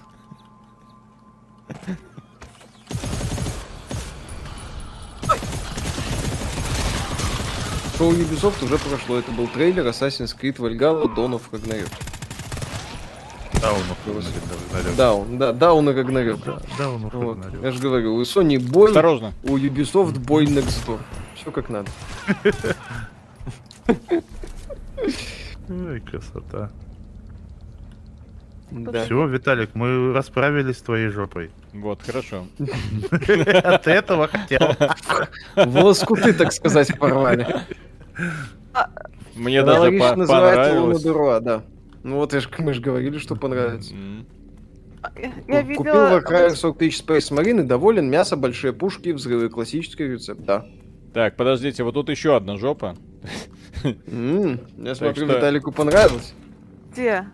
[7.98, 9.18] Шоу Ubisoft уже прошло.
[9.20, 11.92] Это был трейлер Assassin's Creed Valhalla Dawn of Ragnarok.
[13.64, 13.82] Даун
[14.98, 16.40] Даун, да, Даун и Рагнарёк.
[16.78, 17.38] Даун вот.
[17.62, 19.32] Я же говорю, у Sony бой, Осторожно.
[19.44, 21.00] у Ubisoft бой next door.
[21.36, 21.90] Все как надо.
[25.70, 26.72] Ой, красота.
[28.72, 29.06] Да.
[29.06, 31.52] Все, Виталик, мы расправились с твоей жопой.
[31.74, 32.46] Вот, хорошо.
[32.60, 34.76] От этого хотел.
[35.56, 37.48] Воскуты, так сказать, порвали.
[39.36, 41.04] Мне даже понравилось.
[41.44, 41.64] да.
[42.04, 43.96] Ну вот мы же говорили, что понравится.
[45.48, 45.78] Я видела...
[45.78, 48.10] Купил Warcraft 40 тысяч Space Marine и доволен.
[48.10, 49.50] Мясо, большие пушки, взрывы.
[49.50, 50.66] Классический рецепт, да.
[51.14, 52.96] Так, подождите, вот тут еще одна жопа.
[53.84, 56.34] Я смотрю, Виталику понравилось.
[56.92, 57.26] Где?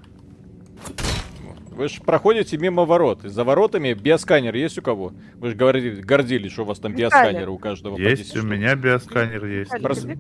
[1.80, 3.22] Вы же проходите мимо ворот.
[3.24, 5.14] За воротами биосканер есть у кого?
[5.36, 7.98] Вы же говорили, гордились, что у вас там биосканеры у каждого.
[7.98, 9.72] Есть, у меня биосканер есть.
[9.82, 10.18] Просто...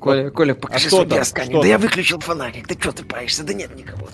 [0.00, 1.60] Коля, Коля, покажи а свой биосканер.
[1.60, 2.66] Да я выключил фонарик.
[2.66, 3.44] Да что ты боишься?
[3.44, 4.08] Да нет никого.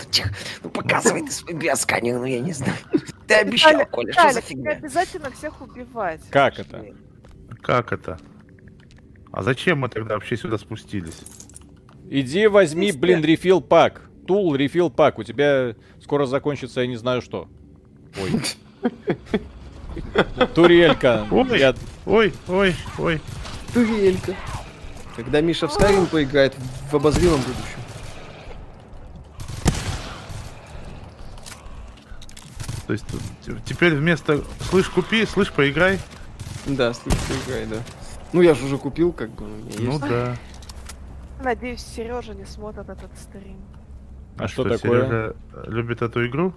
[0.65, 2.75] Ну показывай ты свой биосканер, ну я не знаю.
[3.29, 4.73] Ты обещал, Коля, что за фигня?
[4.73, 6.23] обязательно всех убивать.
[6.31, 6.87] Как это?
[7.63, 8.19] Как это?
[9.31, 11.21] А зачем мы тогда вообще сюда спустились?
[12.09, 14.11] Иди возьми, блин, рефил пак.
[14.27, 15.19] Тул, рефил пак.
[15.19, 15.75] У тебя
[16.11, 17.47] скоро закончится, я не знаю что.
[18.21, 18.33] Ой.
[20.57, 21.25] Турелька.
[21.31, 21.73] Ой, я...
[22.05, 23.21] ой, ой, ой.
[23.73, 24.35] Турелька.
[25.15, 26.57] Когда Миша в Skyrim поиграет
[26.91, 27.81] в обозримом будущем.
[32.89, 33.05] То есть
[33.65, 36.01] теперь вместо «слышь, купи», «слышь, поиграй»?
[36.67, 37.77] Да, «слышь, поиграй», да.
[38.33, 39.47] Ну, я же уже купил, как бы.
[39.79, 40.01] Ну есть.
[40.01, 40.37] да.
[41.41, 43.59] Надеюсь, Сережа не смотрит этот стрим.
[44.41, 45.03] А, а что, что такое?
[45.03, 45.37] Сережа
[45.67, 46.55] любит эту игру?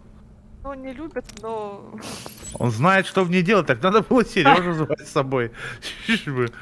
[0.64, 1.84] Ну, не любит, но...
[2.60, 5.52] Он знает, что в ней делать, так надо было Сережу звать с собой.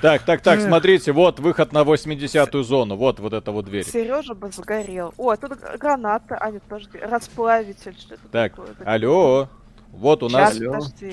[0.01, 3.85] Так, так, так, смотрите, вот выход на 80-ю зону, вот вот эта вот дверь.
[3.85, 5.13] Сережа бы загорел.
[5.17, 8.53] О, тут граната, а нет, подожди, расплавитель, что это Так,
[8.83, 9.49] алло,
[9.91, 10.57] вот у нас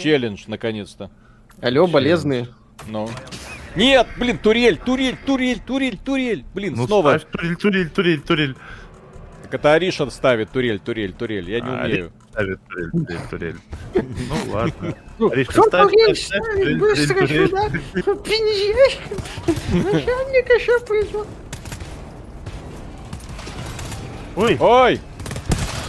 [0.00, 1.10] челлендж, наконец-то.
[1.60, 2.48] Алло, болезные.
[2.86, 3.10] Ну.
[3.76, 6.44] Нет, блин, турель, турель, турель, турель, турель.
[6.54, 7.18] Блин, ну, снова.
[7.18, 8.56] Ставь турель, турель, турель, турель.
[9.48, 11.50] Так это Ариша ставит турель, турель, турель.
[11.50, 12.12] Я не а, умею.
[12.32, 13.56] Ставит турель, турель, турель.
[13.94, 14.94] Ну ладно.
[15.18, 17.70] Ну, ставь турель, быстро сюда.
[18.02, 19.00] Приезжай.
[19.72, 21.26] Начальник еще придет.
[24.36, 24.58] Ой.
[24.60, 25.00] Ой.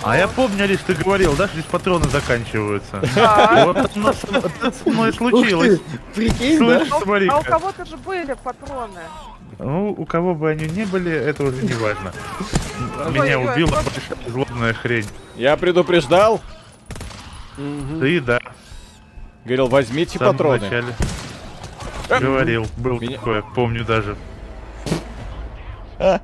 [0.03, 3.02] А я помню, Алис, ты говорил, да, что здесь патроны заканчиваются.
[3.65, 5.81] Вот это со мной случилось.
[6.15, 6.86] Прикинь, да?
[7.30, 9.02] А у кого-то же были патроны.
[9.60, 12.14] Ну, у кого бы они ни были, это уже не важно.
[13.11, 15.06] Меня убила большая злобная хрень.
[15.36, 16.40] Я предупреждал?
[17.99, 18.40] Ты да.
[19.44, 20.86] Говорил, возьмите патроны.
[22.07, 24.15] Говорил, был такое, помню даже.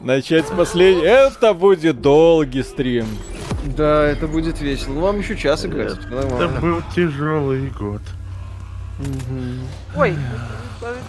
[0.00, 1.04] Начать с последнего.
[1.04, 3.06] Это будет долгий стрим.
[3.64, 4.94] Да, это будет весело.
[4.94, 5.98] Ну, вам еще час играть.
[5.98, 8.02] Это был тяжелый год.
[9.96, 10.16] Ой.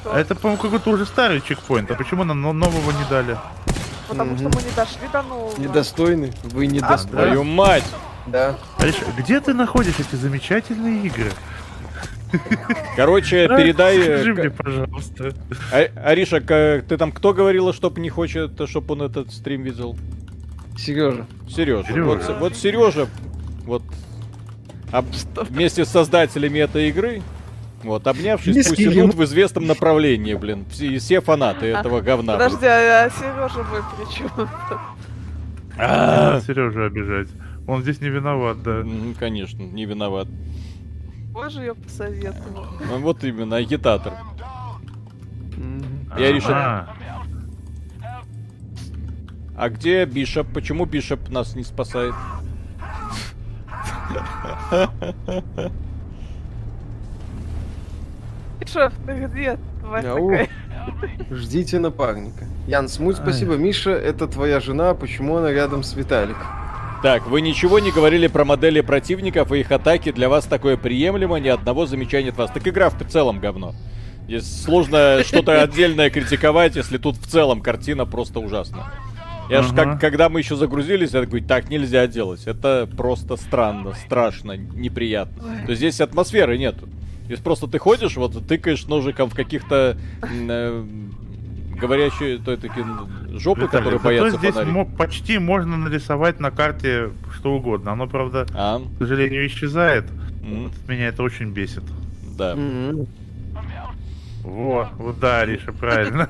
[0.06, 1.92] А это, по-моему, какой-то уже старый чекпоинт.
[1.92, 3.38] А почему нам нового не дали?
[4.08, 5.60] Потому что мы не дошли до нового.
[5.60, 6.34] Недостойны.
[6.44, 7.26] Вы недостойны.
[7.26, 7.86] Твою мать!
[8.28, 8.56] Да.
[8.78, 11.32] Алиш, где ты находишь эти замечательные игры?
[12.96, 13.98] Короче, передай...
[14.00, 15.34] Э, скажи мне, пожалуйста.
[15.72, 19.96] А, Ариша, ты там кто говорила, чтоб не хочет, чтобы он этот стрим видел?
[20.78, 21.26] Сережа.
[21.48, 22.04] Сережа.
[22.04, 23.08] Вот, вот Сережа,
[23.64, 23.84] вот
[24.92, 25.06] об,
[25.50, 27.22] вместе с создателями этой игры,
[27.86, 30.66] вот, обнявшись, Низкий пусть идут в известном направлении, блин.
[30.70, 32.34] Все, все фанаты этого говна.
[32.34, 34.30] Подожди, а Сережа вы при чем?
[36.42, 37.30] Сережа обижать.
[37.68, 38.84] Он здесь не виноват, да.
[39.20, 40.28] Конечно, не виноват.
[41.32, 42.68] Боже, я посоветовал.
[42.80, 44.14] Ну, вот именно, агитатор.
[46.18, 46.56] Я решил...
[49.58, 50.48] А где Бишоп?
[50.54, 52.14] Почему Бишоп нас не спасает?
[58.76, 59.58] Бишоп, ты где?
[59.82, 60.50] Тварь
[61.32, 62.46] Ждите напарника.
[62.68, 63.56] Ян, смуть спасибо.
[63.56, 66.46] Миша, это твоя жена, почему она рядом с Виталиком?
[67.02, 70.12] Так, вы ничего не говорили про модели противников и их атаки.
[70.12, 72.52] Для вас такое приемлемо, ни одного замечания от вас.
[72.52, 73.74] Так игра в целом говно.
[74.28, 78.92] Здесь сложно что-то отдельное критиковать, если тут в целом картина просто ужасна.
[79.50, 82.48] Я же как, когда мы еще загрузились, я такой, так нельзя делать.
[82.48, 85.44] Это просто странно, страшно, неприятно.
[85.66, 86.90] То есть здесь атмосферы нету.
[87.26, 90.84] Здесь просто ты ходишь, вот тыкаешь ножиком в каких-то э,
[91.76, 92.86] говорящие, то такие
[93.34, 97.92] жопы, Виталий, которые боятся здесь мо- почти можно нарисовать на карте что угодно.
[97.94, 98.80] Оно, правда, а?
[98.80, 100.06] к сожалению, исчезает.
[100.06, 100.64] Mm-hmm.
[100.64, 101.84] Вот меня это очень бесит.
[102.38, 102.54] Да.
[102.54, 103.08] Mm-hmm.
[104.44, 106.28] Во, удариша, правильно.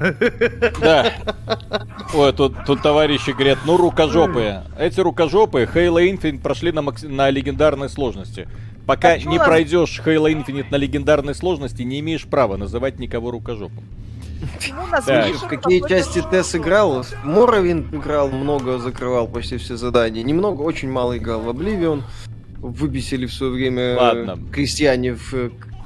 [0.80, 1.12] Да.
[2.14, 4.64] Ой, тут, тут товарищи говорят, ну рукожопые.
[4.80, 7.04] Эти рукожопые Halo Infinite прошли на, макс...
[7.04, 8.48] на легендарной сложности.
[8.86, 13.84] Пока а не пройдешь Halo Infinite на легендарной сложности, не имеешь права называть никого рукожопом.
[15.02, 17.06] В какие части Тесс играл?
[17.24, 20.24] Моровин играл, много закрывал почти все задания.
[20.24, 22.04] Немного, очень мало играл в Обливион.
[22.58, 24.40] Выбесили в свое время Ладно.
[24.52, 25.34] крестьяне в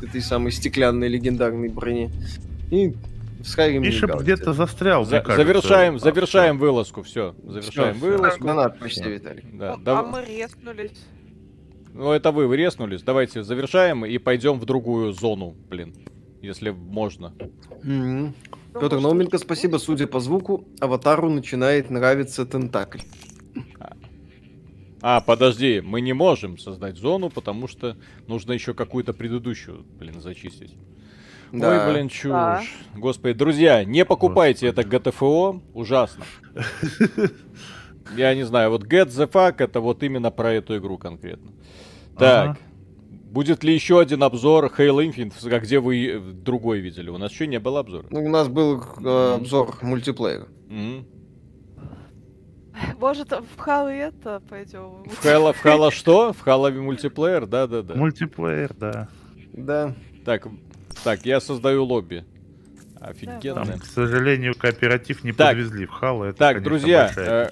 [0.01, 2.09] этой самой стеклянной легендарной броне.
[2.71, 2.93] И
[3.39, 6.65] в Skyrim Бишоп где-то застрял, За- Завершаем, а, завершаем все.
[6.65, 7.35] вылазку, все.
[7.43, 8.43] Завершаем все, вылазку.
[8.45, 9.43] Донат почти, Виталий.
[9.53, 10.03] Да, а, да.
[10.03, 10.91] мы резнулись.
[11.99, 13.01] Ну, это вы, вы резнулись.
[13.01, 15.93] Давайте завершаем и пойдем в другую зону, блин.
[16.41, 17.33] Если можно.
[17.83, 18.33] Mm-hmm.
[18.79, 19.79] Петр Науменко, спасибо.
[19.79, 22.99] Судя по звуку, аватару начинает нравиться тентакль.
[25.01, 27.97] А, подожди, мы не можем создать зону, потому что
[28.27, 30.77] нужно еще какую-то предыдущую, блин, зачистить.
[31.51, 31.85] Да.
[31.85, 32.31] Ой, блин, чушь.
[32.31, 32.63] Да.
[32.95, 34.87] Господи, друзья, не покупайте Господи.
[34.87, 36.23] это GTFO, ужасно.
[38.15, 41.51] Я не знаю, вот Get the Fuck это вот именно про эту игру конкретно.
[42.19, 42.57] Так,
[43.31, 47.09] будет ли еще один обзор Halo Infinite, где вы другой видели?
[47.09, 48.07] У нас еще не было обзора.
[48.09, 50.47] Ну, у нас был э, обзор мультиплеера.
[50.69, 51.05] Mm-hmm.
[52.99, 55.03] Может, в Хало это пойдем?
[55.09, 56.33] В Хало, в Хало что?
[56.33, 57.45] В Хало мультиплеер?
[57.45, 57.95] Да, да, да.
[57.95, 59.09] Мультиплеер, да.
[59.53, 59.93] Да.
[60.25, 60.47] Так,
[61.03, 62.25] так, я создаю лобби.
[63.01, 63.65] Офигенно.
[63.65, 66.25] Там, к сожалению, кооператив не так, подвезли в Хало.
[66.25, 67.49] Это, так, конечно, друзья, э,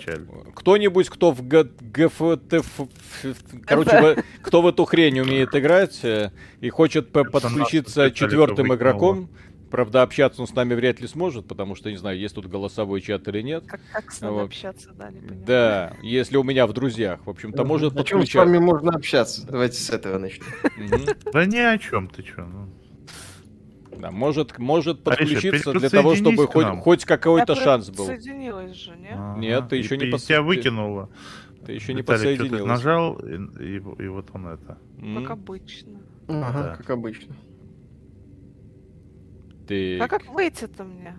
[0.53, 2.65] кто-нибудь, кто в ГФТ,
[3.65, 9.29] короче, кто в эту хрень умеет играть э, и хочет подключиться четвертым игроком,
[9.69, 13.01] Правда, общаться он с нами вряд ли сможет, потому что, не знаю, есть тут голосовой
[13.01, 13.65] чат или нет.
[13.67, 14.43] Как, как с нами вот.
[14.43, 15.45] общаться, да, не понимаю.
[15.45, 19.45] Да, если у меня в друзьях, в общем-то, может О чем с вами можно общаться?
[19.45, 20.45] Давайте с этого начнем.
[21.33, 22.43] Да ни о чем ты что.
[22.43, 22.69] Ну.
[23.99, 28.07] Да, может, может подключиться для того, чтобы хоть, хоть какой-то шанс был.
[28.07, 29.17] Подсоединилась же, нет?
[29.37, 30.23] Нет, ты еще не подсоединилась.
[30.23, 31.09] Тебя выкинуло.
[31.65, 32.65] Ты еще не подсоединилась.
[32.65, 34.77] нажал, и, и, и вот он это.
[35.21, 35.99] Как обычно.
[36.27, 37.35] Ага, как обычно.
[39.67, 39.99] Ты...
[39.99, 41.17] А как выйти-то мне?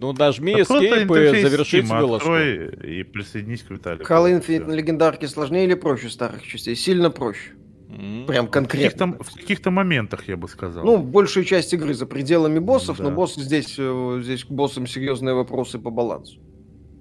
[0.00, 2.36] Ну, нажми да Escape и завершить вылазку.
[2.36, 4.06] и присоединись к Виталию.
[4.06, 6.76] Halo Infinite на легендарке сложнее или проще старых частей?
[6.76, 7.57] Сильно проще.
[7.88, 8.26] Mm-hmm.
[8.26, 9.06] Прям конкретно.
[9.06, 10.84] В каких-то, в каких-то моментах, я бы сказал.
[10.84, 13.04] Ну, большую часть игры за пределами боссов, да.
[13.04, 16.38] но боссы здесь, э, здесь к боссам серьезные вопросы по балансу.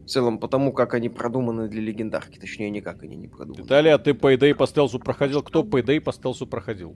[0.06, 3.64] В целом, потому как они продуманы для легендарки, точнее, никак они не продуманы.
[3.64, 5.44] Виталий, а ты по идее по стелсу проходил?
[5.44, 6.96] Кто по идее по стелсу проходил?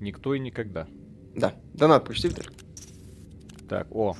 [0.00, 0.88] Никто и никогда.
[1.36, 2.50] Да, донат почти, Виталий.
[3.68, 4.16] Так, о.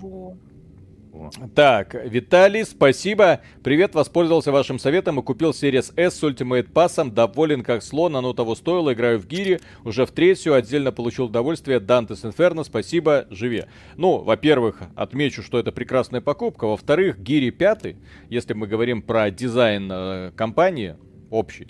[1.54, 3.40] Так, Виталий, спасибо.
[3.62, 7.10] Привет, воспользовался вашим советом и купил Series S с Ultimate Pass.
[7.10, 8.92] Доволен как слон, оно того стоило.
[8.92, 9.60] Играю в гире.
[9.84, 11.80] Уже в третью отдельно получил удовольствие.
[11.80, 13.64] Dante's Inferno, спасибо, живи.
[13.96, 16.66] Ну, во-первых, отмечу, что это прекрасная покупка.
[16.66, 17.96] Во-вторых, гири пятый,
[18.28, 20.96] если мы говорим про дизайн э, компании,
[21.30, 21.68] общий,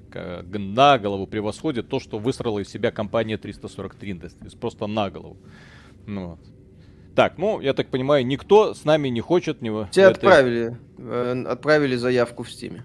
[0.53, 4.59] на голову превосходит то, что выстроила из себя компания 343 Industries.
[4.59, 5.39] Просто на голову.
[6.07, 6.39] Ну.
[7.15, 9.89] Так, ну, я так понимаю, никто с нами не хочет него.
[9.91, 10.13] Тебе этой...
[10.13, 12.85] отправили, э, отправили заявку в Стиме.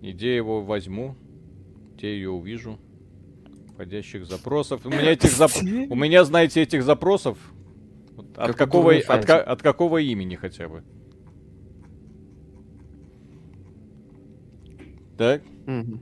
[0.00, 1.16] Иди его возьму,
[2.00, 2.78] те ее увижу.
[3.74, 4.84] Входящих запросов.
[4.84, 5.50] У меня этих зап...
[5.62, 7.38] У меня, знаете, этих запросов.
[8.36, 10.82] От какого, от, от какого имени хотя бы?
[15.16, 15.42] Так.
[15.66, 16.00] Угу.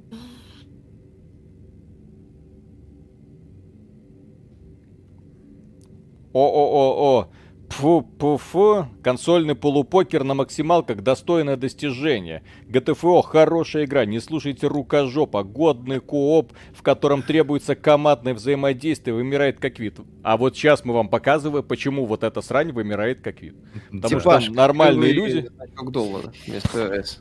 [6.34, 7.30] О-о-о-о.
[7.70, 12.42] Фу-фу-фу, Консольный полупокер на максималках достойное достижение.
[12.68, 19.78] GTFO хорошая игра, не слушайте рукожопа, годный кооп, в котором требуется командное взаимодействие, вымирает как
[19.78, 19.98] вид.
[20.22, 23.56] А вот сейчас мы вам показываем, почему вот эта срань вымирает как вид.
[23.90, 25.48] Потому Типаж, что нормальные люди...
[25.90, 27.20] доллара вместо S.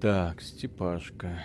[0.00, 1.42] Так, Степашка.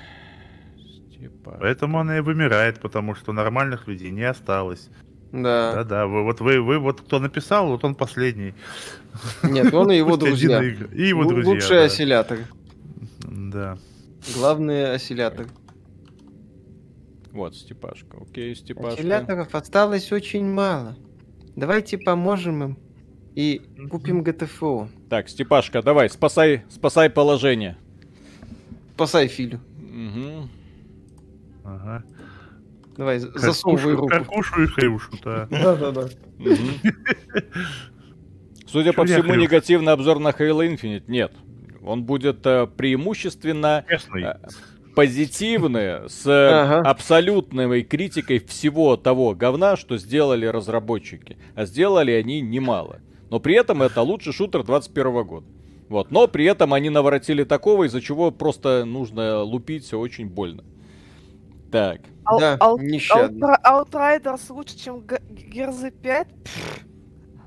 [0.77, 1.59] Степашка.
[1.59, 4.89] Поэтому она и вымирает, потому что нормальных людей не осталось.
[5.33, 5.73] Да.
[5.73, 6.07] Да, да.
[6.07, 8.53] Вы, вот вы, вы, вот кто написал, вот он последний.
[9.41, 10.63] Нет, он и его друзья.
[10.63, 11.51] И его друзья.
[11.51, 11.83] Лучший да.
[11.85, 12.39] осциллятор.
[13.19, 13.77] Да.
[14.35, 15.47] Главный осциллятор.
[17.31, 18.17] Вот, Степашка.
[18.21, 18.93] Окей, Степашка.
[18.93, 20.95] Осцилляторов осталось очень мало.
[21.55, 22.77] Давайте поможем им
[23.33, 24.87] и купим ГТФО.
[25.09, 27.75] Так, Степашка, давай, спасай, спасай положение.
[28.93, 29.59] Спасай Филю.
[29.79, 30.49] Угу.
[31.63, 32.03] Ага.
[32.97, 34.07] Давай, засовывай руку.
[34.07, 35.47] Каркушу и Хаюшу, да.
[35.51, 36.07] Да-да-да.
[38.67, 41.31] Судя по всему, негативный обзор на Halo Infinite нет.
[41.83, 44.33] Он будет э, преимущественно э,
[44.95, 46.89] позитивный, с ага.
[46.89, 51.37] абсолютной критикой всего того говна, что сделали разработчики.
[51.55, 53.01] А сделали они немало.
[53.29, 55.47] Но при этом это лучший шутер 21 года.
[55.89, 56.11] Вот.
[56.11, 60.63] Но при этом они наворотили такого, из-за чего просто нужно лупить все очень больно.
[61.71, 62.01] Так.
[62.25, 63.57] Ал- да, ал- нещадно.
[63.65, 66.27] Outriders лучше, чем Герзы 5?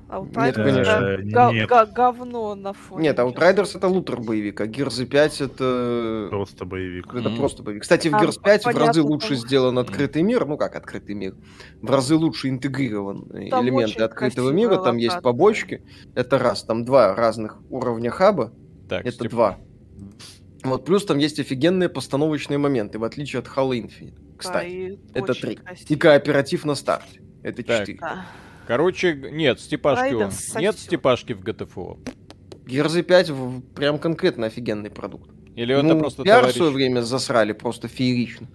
[0.09, 1.17] Outriders нет, конечно.
[1.33, 1.69] Га- нет.
[1.69, 3.05] Га- говно на фоне.
[3.05, 6.29] Нет, Outriders это лутер боевик, а Gears 5 это...
[6.31, 7.13] Просто боевик.
[7.13, 7.37] Это mm.
[7.37, 7.83] просто боевик.
[7.83, 9.37] Кстати, в а, Gears 5 в разы лучше там...
[9.37, 10.47] сделан открытый мир.
[10.47, 11.35] Ну как открытый мир?
[11.83, 14.77] В разы лучше интегрирован там элементы открытого мира.
[14.77, 15.83] Там есть побочки.
[16.15, 16.63] Это раз.
[16.63, 18.53] Там два разных уровня хаба.
[18.89, 19.31] Так, это Степ...
[19.31, 19.59] два.
[20.63, 24.26] Вот, плюс там есть офигенные постановочные моменты, в отличие от Halo Infinite.
[24.37, 25.59] Кстати, да, это три.
[25.89, 27.21] И кооператив на старте.
[27.43, 27.99] Это четыре.
[28.01, 28.27] Да.
[28.67, 31.99] Короче, нет, Степашки, нет Степашки в GTFO.
[32.67, 33.33] Герзы 5
[33.75, 35.31] прям конкретно офигенный продукт.
[35.55, 36.55] Или ну, это просто пиар товарищ...
[36.55, 38.49] в свое время засрали просто феерично.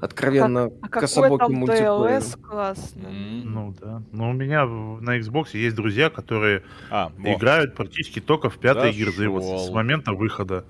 [0.00, 2.22] Откровенно а, а кособокий мультиплеер.
[2.42, 3.10] классный.
[3.10, 3.42] Mm.
[3.44, 4.02] Ну да.
[4.12, 8.98] Но у меня на Xbox есть друзья, которые а, играют практически только в пятые да
[8.98, 10.66] гирзы вот, с момента выхода.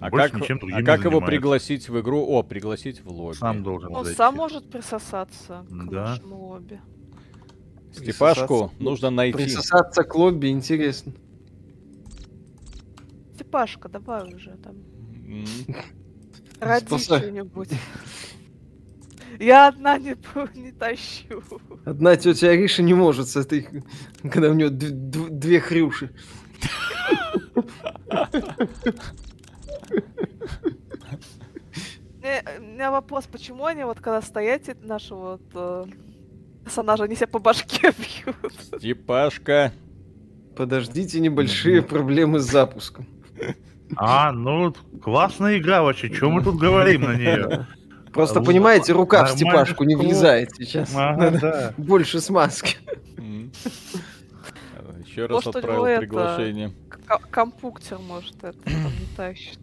[0.00, 2.24] А Больше как, ничем а как его пригласить в игру?
[2.24, 3.36] О, пригласить в лобби.
[3.36, 4.16] Сам должен Он зайти.
[4.16, 6.10] сам может присосаться к да.
[6.10, 6.80] нашему лобби.
[7.92, 9.36] Степашку нужно найти.
[9.36, 11.12] Присосаться к лобби, интересно.
[13.34, 14.76] Степашка, давай уже там.
[16.60, 17.70] Ради что-нибудь.
[19.40, 20.16] Я одна не,
[20.54, 21.42] не тащу.
[21.84, 23.68] Одна тетя Ариша не может с этой,
[24.30, 26.10] когда у нее две хрюши.
[32.58, 35.86] У меня вопрос, почему они вот когда стоят нашего вот э,
[36.64, 38.52] персонажа, они себя по башке бьют?
[38.76, 39.72] Степашка.
[40.56, 43.06] Подождите, небольшие проблемы с запуском.
[43.96, 47.66] А, ну, классная игра вообще, чем мы тут говорим на нее?
[48.12, 50.94] Просто, понимаете, рука в степашку не влезает сейчас.
[51.76, 52.76] Больше смазки.
[55.06, 56.72] Еще раз отправил приглашение.
[57.30, 59.58] Компуктер, может, это не тащит.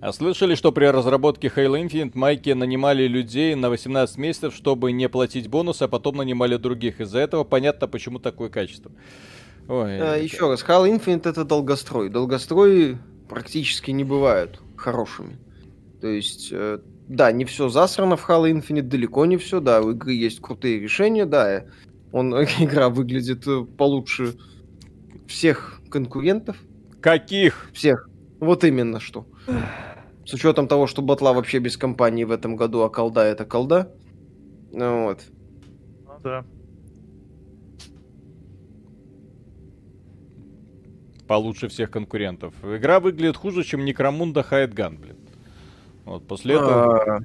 [0.00, 5.08] А слышали, что при разработке Halo Infinite майки нанимали людей на 18 месяцев, чтобы не
[5.08, 7.00] платить бонусы, а потом нанимали других.
[7.00, 8.90] Из-за этого понятно, почему такое качество.
[9.68, 10.24] Ой, а, это...
[10.24, 12.08] Еще раз, Halo Infinite это долгострой.
[12.08, 12.98] Долгострои
[13.28, 15.38] практически не бывают хорошими.
[16.00, 19.92] То есть, э, да, не все засрано в Halo Infinite, далеко не все, да, у
[19.92, 21.66] игры есть крутые решения, да,
[22.10, 24.34] он, игра выглядит э, получше
[25.28, 26.56] всех конкурентов.
[27.00, 27.70] Каких?
[27.72, 28.08] Всех.
[28.42, 29.24] Вот именно что.
[30.26, 33.94] С учетом того, что батла вообще без компании в этом году, а колда это колда.
[34.72, 35.20] Ну вот.
[36.04, 36.44] Ну да.
[41.28, 42.52] Получше всех конкурентов.
[42.64, 45.18] Игра выглядит хуже, чем Necromunda Hired Gun, блин.
[46.04, 47.18] Вот после этого...
[47.18, 47.20] А,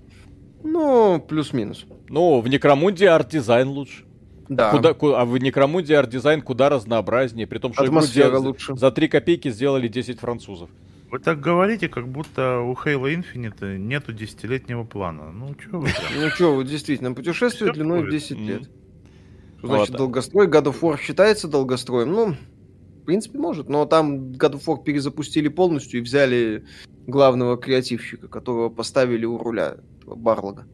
[0.63, 1.87] ну, плюс-минус.
[2.09, 4.05] Ну, в Некромунде арт-дизайн лучше.
[4.49, 4.69] Да.
[4.69, 8.75] Куда, а в Некромунде арт-дизайн куда разнообразнее, при том, что Атмосфера лучше.
[8.75, 10.69] за 3 копейки сделали 10 французов.
[11.09, 15.31] Вы так говорите, как будто у Halo Infinite нету десятилетнего плана.
[15.31, 16.21] Ну, что вы прям?
[16.21, 18.69] Ну, что, вот действительно, путешествие длиной в 10 лет.
[19.63, 22.11] Значит, долгострой, God of War считается долгостроем?
[22.11, 22.35] Ну,
[23.01, 23.69] в принципе, может.
[23.69, 26.65] Но там God of War перезапустили полностью и взяли
[27.07, 30.67] главного креативщика, которого поставили у руля, Барлога.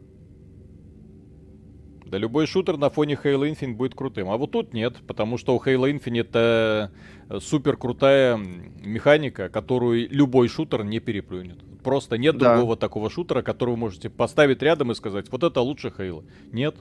[2.14, 4.30] Да любой шутер на фоне Halo Infinite будет крутым.
[4.30, 6.91] А вот тут нет, потому что у Halo Infinite
[7.27, 11.57] э, супер крутая механика, которую любой шутер не переплюнет.
[11.84, 12.53] Просто нет да.
[12.53, 16.23] другого такого шутера, которого вы можете поставить рядом и сказать, вот это лучше Halo.
[16.52, 16.76] Нет.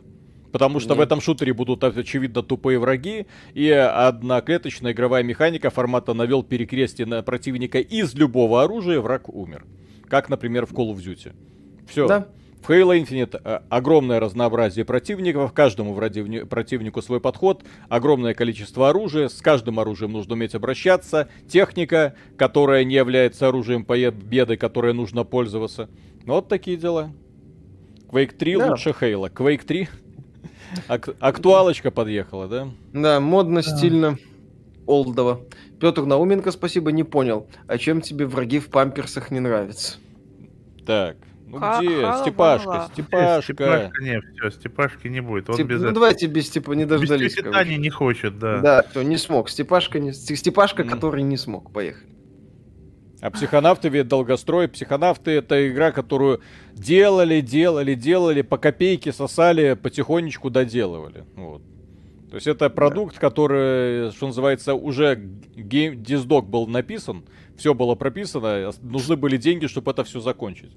[0.53, 0.99] Потому что Нет.
[0.99, 7.23] в этом шутере будут, очевидно, тупые враги, и одноклеточная игровая механика формата навел перекрестие на
[7.23, 9.65] противника из любого оружия, враг умер.
[10.11, 11.33] Как, например, в Call of Duty.
[11.89, 12.07] Все.
[12.07, 12.29] Да.
[12.63, 19.81] В Halo Infinite огромное разнообразие противников, каждому противнику свой подход, огромное количество оружия, с каждым
[19.81, 25.91] оружием нужно уметь обращаться, техника, которая не является оружием победы, которой нужно пользоваться.
[26.25, 27.11] Вот такие дела.
[28.09, 28.71] Quake 3 да.
[28.71, 29.29] лучше Halo.
[29.33, 29.89] Quake 3
[30.87, 32.69] Ак- актуалочка подъехала, да?
[32.93, 34.19] Да, модно, стильно,
[34.87, 35.41] олдово.
[35.81, 37.49] Петр Науменко, спасибо, не понял.
[37.67, 39.99] А чем тебе враги в памперсах не нравятся?
[40.87, 41.17] Так,
[41.53, 41.89] ну где?
[42.23, 43.43] Степашка, Степашка.
[43.43, 45.49] Степашка, не, все, Степашки не будет.
[45.49, 45.67] Он Степ...
[45.67, 45.95] без ну этого...
[45.95, 47.37] давайте без Степа не дождались.
[47.37, 48.59] Без питания не хочет, да.
[48.61, 49.51] Да, кто не смог.
[49.51, 50.13] Степашка, не...
[50.13, 50.89] Степашка, mm.
[50.89, 51.71] который не смог.
[51.73, 52.11] Поехали.
[53.21, 54.67] А психонавты ведь долгострой.
[54.67, 56.41] Психонавты это игра, которую
[56.73, 61.25] делали, делали, делали, по копейке сосали, потихонечку доделывали.
[61.37, 61.63] Вот.
[62.31, 65.17] То есть это продукт, который, что называется, уже
[65.55, 67.27] гейм, диздок был написан,
[67.59, 70.73] все было прописано, нужны были деньги, чтобы это все закончить.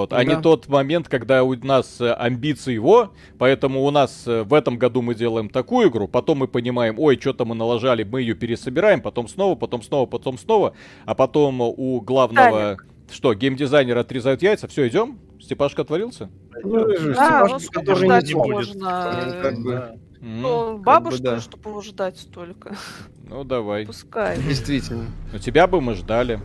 [0.00, 0.24] Вот, а да.
[0.24, 4.76] не тот момент, когда у нас э, амбиции его, поэтому у нас э, в этом
[4.78, 9.00] году мы делаем такую игру, потом мы понимаем, ой, что-то мы налажали, мы ее пересобираем,
[9.00, 12.86] потом снова, потом снова, потом снова, а потом у главного, Таник.
[13.10, 15.18] что, геймдизайнера отрезают яйца, все, идем?
[15.40, 16.30] Степашка отворился?
[16.62, 19.40] Ну, да, ну сколько ждать не можно?
[19.42, 19.98] Как бы.
[20.20, 21.40] Ну, бабушка, как бы, да.
[21.40, 22.76] чтобы ждать столько.
[23.24, 23.84] Ну, давай.
[23.84, 24.40] Пускай.
[24.40, 25.06] Действительно.
[25.32, 26.40] Ну, тебя бы мы ждали.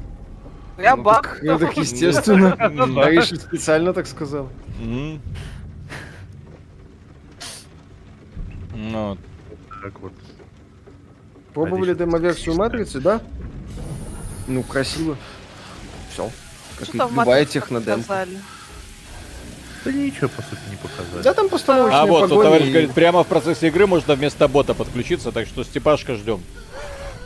[0.80, 1.28] Я ну, баг.
[1.28, 2.54] Так, ну так естественно.
[3.04, 4.50] Аиша специально так сказал.
[8.74, 9.18] Ну,
[9.84, 10.14] так вот.
[11.54, 13.22] Пробовали демо-версию Матрицы, да?
[14.48, 15.18] Ну, красиво.
[16.12, 16.30] Все.
[16.78, 18.26] Как и любая технодемка.
[19.86, 21.24] Да ничего, по сути, не показали.
[21.24, 22.70] Да, там постановочные А вот, тут товарищ и...
[22.70, 26.44] говорит, прямо в процессе игры можно вместо бота подключиться, так что Степашка ждем.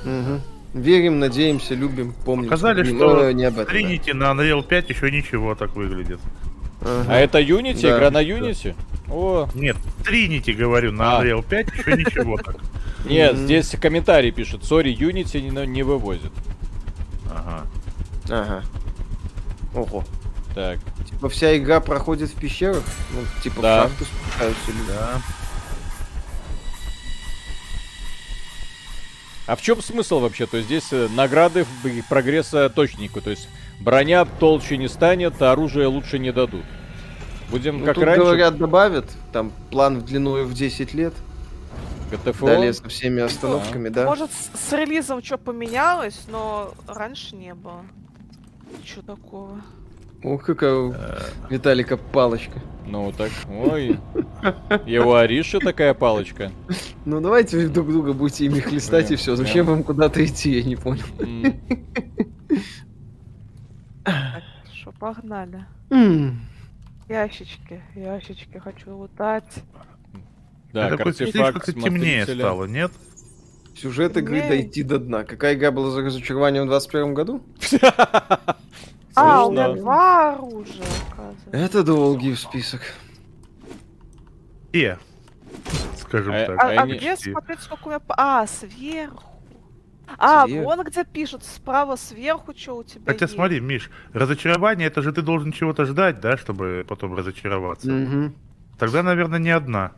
[0.06, 0.42] Угу.
[0.74, 2.48] Верим, надеемся, любим, помним.
[2.48, 4.34] Сказали, что не об этом, Trinity да.
[4.34, 6.20] на Unreal 5 еще ничего так выглядит.
[6.82, 7.06] Ага.
[7.08, 7.82] А это Unity?
[7.82, 7.98] Да.
[7.98, 8.76] Игра на Unity?
[9.08, 9.14] Да.
[9.14, 9.50] О.
[9.54, 11.24] Нет, Trinity, говорю, на а.
[11.24, 12.58] Unreal 5 еще ничего так.
[13.06, 16.32] Нет, здесь комментарий пишет, сори, Unity не, не вывозит.
[17.30, 17.68] Ага.
[18.30, 18.64] Ага.
[19.76, 20.04] Ого.
[20.56, 20.80] Так.
[21.10, 22.84] Типа вся игра проходит в пещерах?
[23.14, 23.80] Ну, типа да.
[23.80, 24.88] в шахту спускаются или...
[24.88, 25.22] Да.
[29.45, 30.45] А в чем смысл вообще?
[30.45, 31.65] То есть здесь э, награды
[32.07, 33.22] прогресса точнику.
[33.22, 33.49] То есть
[33.80, 36.64] броня толще не станет, а оружие лучше не дадут.
[37.49, 38.24] Будем ну, как тут раньше.
[38.24, 39.06] говорят, добавят.
[39.32, 41.14] Там план в длину в 10 лет.
[42.11, 42.45] ГТФО?
[42.45, 44.06] Далее со всеми остановками, да.
[44.06, 47.84] Может, с, с релизом что поменялось, но раньше не было.
[48.86, 49.61] Что такого?
[50.24, 50.94] Ух, какая у.
[51.50, 52.62] Виталика палочка.
[52.86, 54.00] Ну так, ой.
[54.86, 56.52] Его Ариша такая палочка.
[57.06, 59.36] Ну давайте вы друг друга будете ими хлестать и все.
[59.36, 61.04] Зачем вам куда-то идти, я не понял.
[64.74, 65.66] Что, погнали.
[67.10, 69.64] Ящички, ящички хочу лутать.
[70.72, 72.91] Да, Это артефакт темнее стало, нет?
[73.76, 75.24] Сюжет игры дойти до дна.
[75.24, 77.44] Какая игра была за разочарованием в 21 году?
[79.15, 81.49] А, у меня два оружия, оказывается.
[81.52, 82.81] Это долгий список.
[84.72, 84.95] И,
[85.98, 86.64] скажем а, так.
[86.64, 88.02] А, а где смотреть, сколько у меня...
[88.10, 89.34] А, сверху.
[90.18, 90.64] А, Свет.
[90.64, 93.35] вон где пишут, справа сверху, что у тебя Хотя есть.
[93.35, 97.91] смотри, Миш, разочарование, это же ты должен чего-то ждать, да, чтобы потом разочароваться.
[97.91, 98.34] Угу.
[98.77, 99.94] Тогда, наверное, не одна.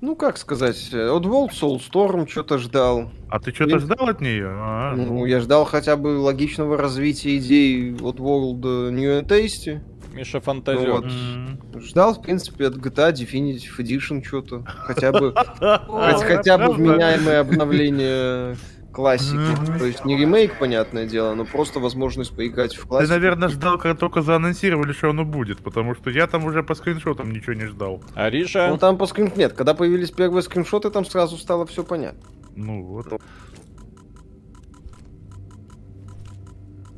[0.00, 3.10] Ну, как сказать, Oddworld Soulstorm что-то ждал.
[3.30, 3.78] А ты что-то И...
[3.78, 4.48] ждал от нее?
[4.48, 9.80] А, ну, ну, я ждал хотя бы логичного развития идей Oddworld New and Tasty.
[10.12, 10.92] Миша фантазер.
[10.92, 11.04] Вот.
[11.06, 11.80] Mm.
[11.80, 14.64] Ждал, в принципе, от GTA Definitive Edition что-то.
[14.66, 18.56] Хотя бы, хотя бы вменяемое обновление
[18.96, 19.34] классики.
[19.34, 19.78] Mm-hmm.
[19.78, 23.08] То есть не ремейк, понятное дело, но просто возможность поиграть в классику.
[23.08, 26.74] Ты, наверное, ждал, когда только заанонсировали, что оно будет, потому что я там уже по
[26.74, 28.02] скриншотам ничего не ждал.
[28.14, 28.68] Ариша?
[28.70, 29.52] Ну там по скриншотам нет.
[29.52, 32.22] Когда появились первые скриншоты, там сразу стало все понятно.
[32.56, 33.20] Ну вот.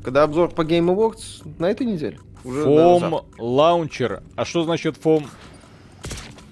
[0.05, 2.21] Когда обзор по Game Awards на этой неделе.
[2.45, 4.23] Уже Фом лаунчер.
[4.37, 5.27] А что значит фом?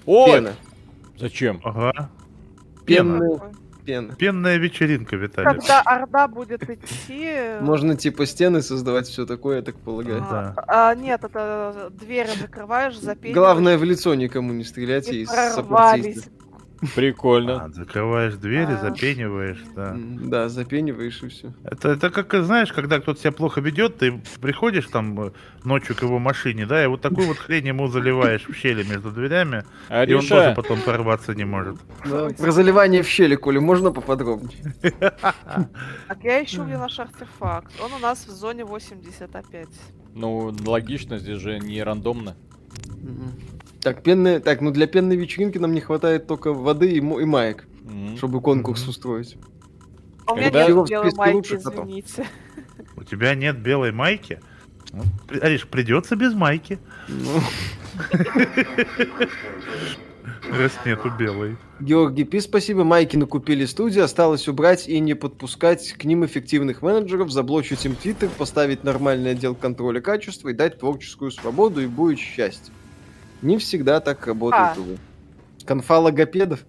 [0.05, 0.29] Ой!
[0.29, 0.55] Пена.
[1.17, 1.61] Зачем?
[1.63, 2.09] Ага.
[2.85, 3.56] Пенный пена.
[3.87, 5.49] Пенная вечеринка, Виталий.
[5.49, 7.59] Когда Орда будет идти...
[7.61, 10.23] Можно типа стены создавать, все такое, я так полагаю.
[10.29, 13.35] А, а, нет, это двери закрываешь, запениваешь.
[13.35, 15.25] Главное в лицо никому не стрелять и, и
[16.95, 17.65] Прикольно.
[17.65, 18.77] А, закрываешь двери, а...
[18.77, 19.95] запениваешь, да.
[19.97, 21.53] Да, запениваешь и все.
[21.63, 25.31] Это, это как, знаешь, когда кто-то себя плохо ведет, ты приходишь там э,
[25.63, 29.11] ночью к его машине, да, и вот такую вот хрень ему заливаешь в щели между
[29.11, 31.77] дверями, а и он тоже потом прорваться не может.
[32.05, 34.73] Да, про заливание в щели, Коля, можно поподробнее?
[36.07, 37.71] Так я ищу, где наш артефакт.
[37.83, 39.67] Он у нас в зоне 85.
[40.13, 42.35] Ну, логично, здесь же не рандомно.
[43.81, 47.65] Так, пенные, так, ну для пенной вечеринки нам не хватает только воды и, и маек,
[47.83, 48.17] mm-hmm.
[48.17, 48.89] чтобы конкурс mm-hmm.
[48.89, 49.37] устроить.
[50.25, 52.27] А у меня нет белой майки, лучше извините.
[52.95, 54.41] У тебя нет белой майки?
[54.91, 55.03] Ну,
[55.41, 56.79] Ариш, придется без майки.
[57.07, 57.41] Ну.
[60.51, 61.57] Раз нету белой.
[61.79, 62.83] Георгий Пи, спасибо.
[62.83, 68.29] Майки накупили студии, осталось убрать и не подпускать к ним эффективных менеджеров, заблочить им твиттер,
[68.29, 72.73] поставить нормальный отдел контроля качества и дать творческую свободу, и будет счастье.
[73.41, 74.79] Не всегда так работает, а.
[74.79, 74.97] увы.
[75.65, 76.65] Конфа логопедов.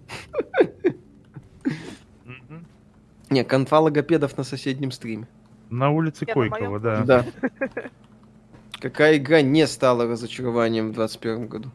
[3.29, 5.27] Не, конфа логопедов на соседнем стриме.
[5.69, 7.03] На улице Койкова, да.
[7.03, 7.25] Да.
[8.79, 11.71] Какая игра не стала разочарованием в 2021 году?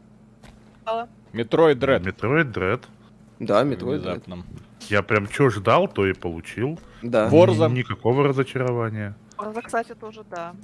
[1.32, 2.04] Metroid Dread.
[2.04, 2.88] Metroid Dread.
[3.38, 4.24] Да, Metroid Dread.
[4.88, 6.78] Я прям что ждал, то и получил.
[7.02, 7.28] Да.
[7.28, 7.68] Forza.
[7.68, 9.16] Никакого разочарования.
[9.38, 10.54] Forza, кстати, тоже да.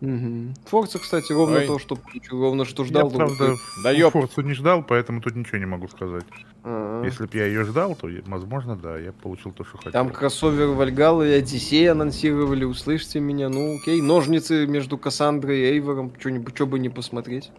[0.00, 0.54] Угу.
[0.66, 1.66] Forza, кстати, ровно Ой.
[1.66, 1.98] то, что
[2.30, 3.10] ровно что ждал.
[3.10, 3.54] Я, правда,
[3.84, 4.12] да ёп.
[4.14, 6.24] Форцу не ждал, поэтому тут ничего не могу сказать.
[6.64, 7.04] А-а-а.
[7.04, 9.92] Если бы я ее ждал, то, возможно, да, я получил то, что хотел.
[9.92, 13.50] Там кроссовер Вальгала и Одиссей анонсировали, услышьте меня.
[13.50, 17.50] Ну, окей, ножницы между Кассандрой и Эйвором, что-нибудь, что бы не посмотреть.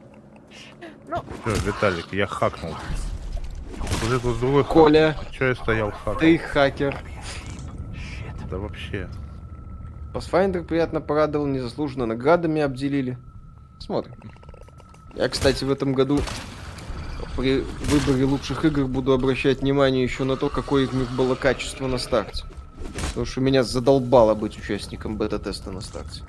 [1.07, 1.23] Ну...
[1.45, 2.73] Все, Виталик, я хакнул.
[4.03, 5.31] Уже тут другой Коля, хак.
[5.31, 6.19] Че я стоял хак?
[6.19, 6.97] Ты хакер.
[8.49, 9.07] Да вообще.
[10.13, 13.17] Pathfinder приятно порадовал, незаслуженно наградами обделили.
[13.79, 14.15] Смотрим.
[15.15, 16.19] Я, кстати, в этом году
[17.37, 21.87] при выборе лучших игр буду обращать внимание еще на то, какое у них было качество
[21.87, 22.45] на старте.
[23.09, 26.23] Потому что меня задолбало быть участником бета-теста на старте.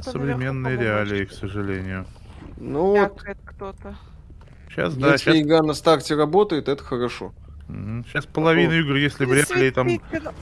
[0.00, 2.06] Современные реалии, к сожалению.
[2.56, 3.20] Ну, вот.
[4.68, 5.36] Сейчас, да, Если сейчас...
[5.36, 7.32] игра на старте работает, это хорошо.
[7.66, 9.88] Сейчас половину игр, если в реалии там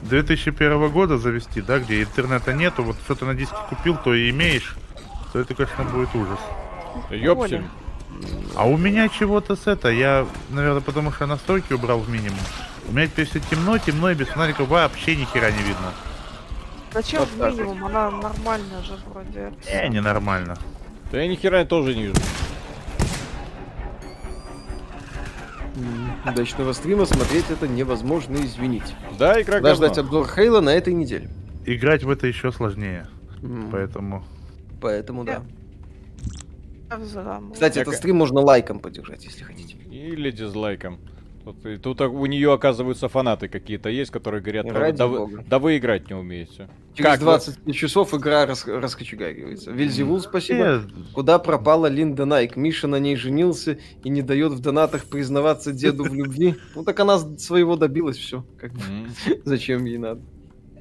[0.03, 4.31] 2001 года завести, да, где интернета нету, вот что то на диске купил, то и
[4.31, 4.77] имеешь,
[5.33, 6.41] то это, конечно, будет ужас.
[7.11, 7.65] Ёпсель.
[8.57, 12.39] А у меня чего-то с это, я, наверное, потому что настройки убрал в минимум.
[12.89, 15.93] У меня теперь все темно, темно и без фонарика вообще ни хера не видно.
[16.93, 17.87] Зачем вот в минимум?
[17.87, 19.53] Она нормальная же вроде.
[19.73, 20.59] Не, не нормально.
[21.11, 22.15] Да я ни хера тоже не вижу.
[26.25, 28.95] Удачного стрима смотреть это невозможно, извините.
[29.19, 31.29] Да, игра Ждать обзор Хейла на этой неделе.
[31.67, 33.09] Играть в это еще сложнее.
[33.41, 33.71] Mm.
[33.71, 34.25] Поэтому...
[34.81, 35.43] Поэтому да.
[37.53, 39.77] Кстати, этот стрим можно лайком поддержать, если хотите.
[39.91, 40.99] Или дизлайком.
[41.45, 46.09] Тут, тут у нее, оказывается, фанаты какие-то есть, которые говорят, да, вы, да вы играть
[46.09, 46.69] не умеете.
[46.95, 47.73] Через как 20 вы?
[47.73, 49.73] часов игра рас, раскочегаривается.
[49.73, 50.59] Вильзевул, спасибо.
[50.59, 50.83] Нет.
[51.13, 52.57] Куда пропала Линда Найк?
[52.57, 56.55] Миша на ней женился и не дает в донатах признаваться деду в любви.
[56.77, 58.45] Ну так она своего добилась, все.
[59.45, 60.21] Зачем ей надо?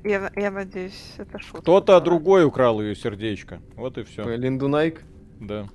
[0.03, 1.61] Я, я надеюсь, это шутка.
[1.61, 3.61] Кто-то другой украл ее сердечко.
[3.75, 4.23] Вот и все.
[4.35, 5.01] Линду Найк?
[5.39, 5.67] Да.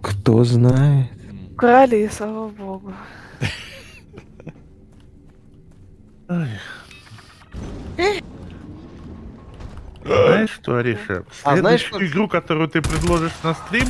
[0.00, 1.10] Кто знает.
[1.52, 2.92] Украли, слава богу.
[10.04, 11.24] Знаешь что, Ариша?
[11.44, 12.04] А знаешь, что...
[12.04, 13.88] игру, которую ты предложишь на стрим,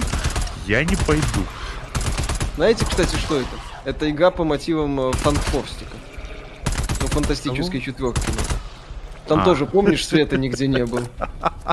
[0.66, 1.46] я не пойду.
[2.56, 3.48] Знаете, кстати, что это?
[3.84, 5.96] Это игра по мотивам э, фанфорстика.
[7.00, 8.20] Ну, фантастической четверки.
[9.26, 9.44] Там а.
[9.44, 11.02] тоже, помнишь, света нигде не было.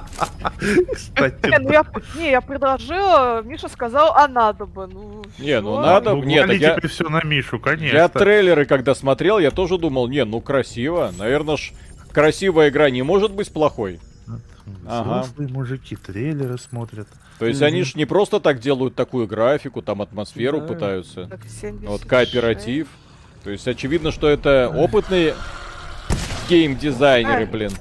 [0.93, 1.85] Кстати, не, ну я,
[2.15, 4.87] не, я предложила, Миша сказал, а надо бы.
[4.87, 6.15] Ну, не, ну надо.
[6.15, 7.95] Ну, нет, я, все на Мишу, конечно.
[7.95, 11.11] Я трейлеры, когда смотрел, я тоже думал, не, ну красиво.
[11.17, 11.71] Наверное, ж
[12.11, 13.99] красивая игра не может быть плохой.
[14.87, 15.25] Ага.
[15.37, 17.07] мужики трейлеры смотрят.
[17.37, 17.65] То есть mm-hmm.
[17.65, 20.67] они ж не просто так делают такую графику, там атмосферу да.
[20.67, 21.29] пытаются.
[21.83, 22.87] Вот кооператив.
[23.43, 25.35] То есть очевидно, что это опытные
[26.49, 27.71] гейм-дизайнеры, блин.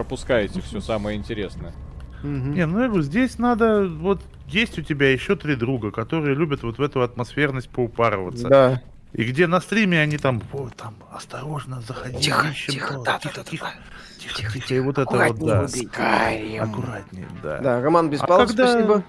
[0.00, 1.74] Пропускаете все самое интересное.
[2.22, 6.62] Не, ну я говорю, здесь надо, вот есть у тебя еще три друга, которые любят
[6.62, 8.48] вот в эту атмосферность поупарываться.
[8.48, 8.82] Да.
[9.12, 13.18] И где на стриме они там, вот там, осторожно, заходи, тихо, ищем тихо, то, да,
[13.18, 13.66] тихо, да, тихо,
[14.18, 15.68] тихо, тихо, тихо, и вот это вот, да.
[15.68, 16.62] Скайрим.
[16.62, 17.58] Аккуратнее, да.
[17.58, 18.72] Да, Роман Беспалов, а когда...
[18.72, 19.04] спасибо.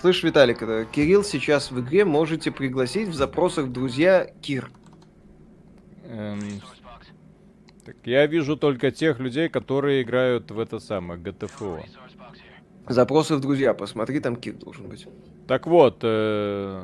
[0.00, 4.70] Слышь, Виталик, это Кирилл сейчас в игре можете пригласить в запросах друзья Кир.
[6.04, 6.40] Эм,
[7.86, 11.84] так я вижу только тех людей, которые играют в это самое ГТФО.
[12.88, 15.06] Запросы в друзья, посмотри, там Кир должен быть.
[15.46, 16.82] Так вот, э...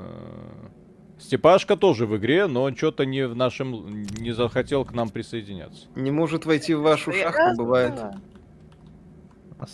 [1.19, 5.87] Степашка тоже в игре, но он что-то не в нашем не захотел к нам присоединяться.
[5.95, 7.95] Не может войти в вашу шахту, бывает.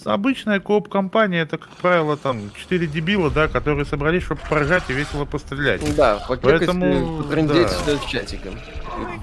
[0.05, 5.25] Обычная кооп-компания, это, как правило, там, четыре дебила, да, которые собрались, чтобы поржать и весело
[5.25, 5.97] пострелять.
[5.97, 7.69] Да, поэтому да.
[7.69, 8.55] с чатиком.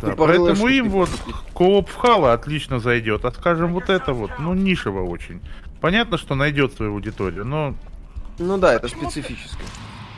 [0.02, 1.10] Да, поэтому им вот
[1.54, 5.42] кооп в Хала отлично зайдет, а скажем, вот это вот, ну, нишево очень.
[5.82, 7.76] Понятно, что найдет свою аудиторию, но...
[8.40, 9.68] Ну да, это специфическое.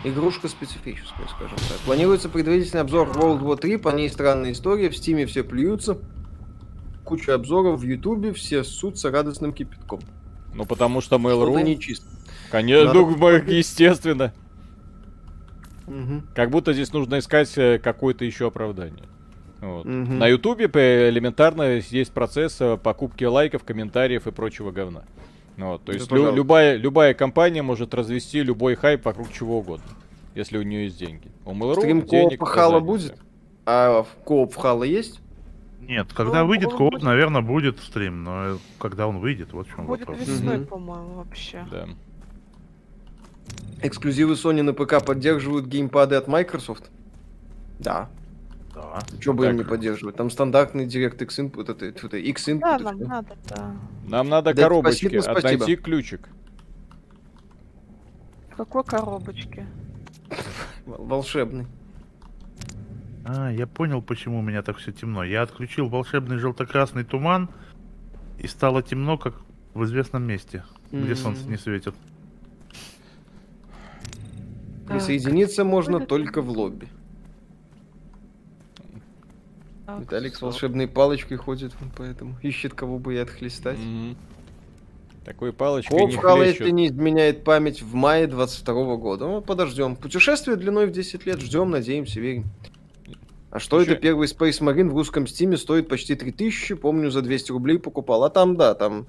[0.03, 1.77] Игрушка специфическая, скажем так.
[1.85, 5.97] Планируется предварительный обзор World War 3, по ней странная история, в Стиме все плюются.
[7.03, 10.01] Куча обзоров в Ютубе, все ссутся радостным кипятком.
[10.53, 11.51] Ну, потому что Mail.ru...
[11.51, 12.05] Что-то нечисто.
[12.51, 13.51] Конечно, Надо...
[13.51, 14.33] естественно.
[15.87, 16.23] Угу.
[16.35, 19.05] Как будто здесь нужно искать э, какое-то еще оправдание.
[19.61, 19.85] Вот.
[19.85, 19.91] Угу.
[19.91, 20.65] На Ютубе
[21.09, 25.03] элементарно есть процесс э, покупки лайков, комментариев и прочего говна.
[25.57, 29.87] Вот, то есть лю- любая, любая компания может развести любой хайп вокруг чего угодно,
[30.35, 31.31] если у нее есть деньги.
[31.45, 33.17] У Mail.ru Стрим денег Хала будет?
[33.65, 35.19] А кооп в Хала есть?
[35.81, 37.01] Нет, когда ну, выйдет будет...
[37.01, 40.17] наверное, будет стрим, но когда он выйдет, вот в чем будет вопрос.
[40.19, 41.65] Будет весной, по-моему, вообще.
[41.71, 41.87] Да.
[43.81, 46.89] Эксклюзивы Sony на ПК поддерживают геймпады от Microsoft?
[47.79, 48.09] Да.
[48.77, 48.99] Да.
[49.19, 50.15] Что бы им не поддерживать?
[50.15, 52.59] Там стандартный DirectX input, это, это X input.
[52.59, 53.75] Да, нам надо, да.
[54.07, 55.63] Нам надо да, коробочки, спасибо, спасибо.
[55.63, 56.29] отнайти ключик.
[58.51, 59.65] В какой коробочке?
[60.85, 61.65] Волшебный.
[63.25, 65.23] А, я понял, почему у меня так все темно.
[65.23, 67.49] Я отключил волшебный желто-красный туман,
[68.37, 69.41] и стало темно, как
[69.73, 71.03] в известном месте, mm-hmm.
[71.03, 71.95] где солнце не светит.
[74.87, 76.87] Присоединиться можно только в лобби.
[79.87, 83.77] Так, Виталик с волшебной палочкой ходит, поэтому ищет кого бы и отхлестать.
[83.79, 84.17] Mm-hmm.
[85.23, 89.27] Такой палочкой Оп, не если не изменяет память в мае 22 года.
[89.27, 89.95] Ну, подождем.
[89.95, 91.39] Путешествие длиной в 10 лет.
[91.39, 92.47] Ждем, надеемся, верим.
[93.49, 93.93] А что Еще...
[93.93, 98.25] это первый Space Marine в русском стиме стоит почти 3000, помню, за 200 рублей покупал.
[98.25, 99.07] А там, да, там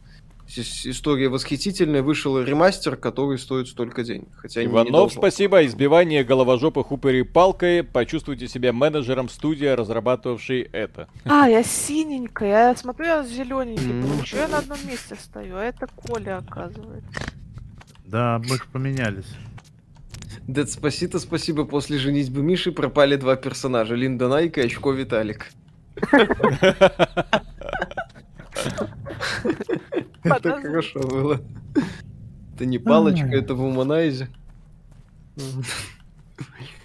[0.56, 4.28] история восхитительная, вышел ремастер, который стоит столько денег.
[4.36, 5.64] Хотя Иванов, спасибо.
[5.66, 7.82] Избивание головожопых упырей палкой.
[7.82, 11.08] Почувствуйте себя менеджером студии, разрабатывавшей это.
[11.24, 12.68] А, я синенькая.
[12.70, 13.84] Я смотрю, я зелененький.
[13.84, 14.20] Mm.
[14.20, 15.56] Почему я на одном месте стою?
[15.56, 17.20] А это Коля, оказывается.
[18.06, 19.28] Да, мы же поменялись.
[20.46, 21.64] Дед спасибо, спасибо.
[21.64, 23.94] После женитьбы Миши пропали два персонажа.
[23.94, 25.50] Линда Найка и Очко Виталик.
[30.24, 31.40] Это хорошо было.
[32.54, 34.28] Это не палочка, это в Уманайзе.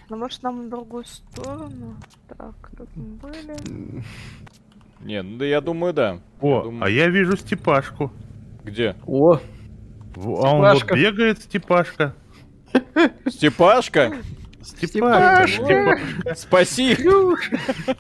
[0.10, 1.98] Ну, может, нам на другую сторону?
[2.28, 4.04] Так, тут мы были.
[5.02, 6.20] Не, ну да я думаю, да.
[6.40, 6.84] О, думаю...
[6.84, 8.12] а я вижу Степашку.
[8.64, 8.96] Где?
[9.08, 9.40] О!
[10.16, 12.14] А он вот бегает, Степашка.
[13.28, 14.18] Степашка?
[14.62, 16.00] Степашка.
[16.36, 16.96] Спаси.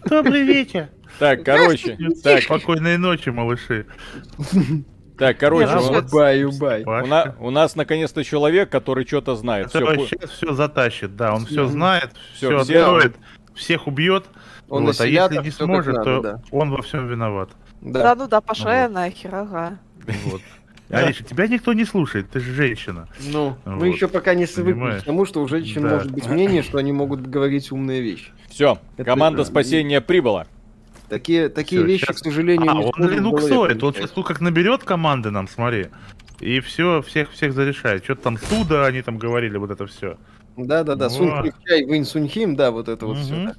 [0.08, 0.90] Добрый вечер.
[1.18, 1.98] Так, короче.
[2.24, 2.44] Так.
[2.44, 3.88] Спокойной ночи, малыши.
[5.18, 6.84] Так, короче, а, вот бай, бай.
[6.84, 9.68] У, на, у нас наконец-то человек, который что-то знает.
[9.68, 13.16] Который все, сейчас все затащит, да, он все знает, все, все откроет,
[13.54, 14.26] всех убьет.
[14.70, 16.42] Он вот, а если не сможет, надо, то да.
[16.52, 17.50] он во всем виноват.
[17.82, 19.78] Да, да ну да, пошла я нахер, ага.
[20.26, 20.42] Вот.
[20.90, 23.08] Алиша, тебя никто не слушает, ты же женщина.
[23.20, 23.76] Ну, вот.
[23.76, 25.90] мы еще пока не свыкли к тому, что у женщин да.
[25.96, 28.32] может быть мнение, что они могут говорить умные вещи.
[28.50, 29.50] Все, команда это...
[29.50, 30.48] спасения прибыла.
[31.10, 32.22] Такие, такие все, вещи, сейчас...
[32.22, 35.90] к сожалению, а, не он линуксоид, он сейчас тут как наберет команды нам, смотри,
[36.40, 38.04] и все, всех, всех зарешает.
[38.04, 40.18] Что-то там суда, они там говорили, вот это все.
[40.58, 43.36] Да-да-да, Сунь Чай, Винь Сунхим, да, вот это вот все.
[43.36, 43.56] Да.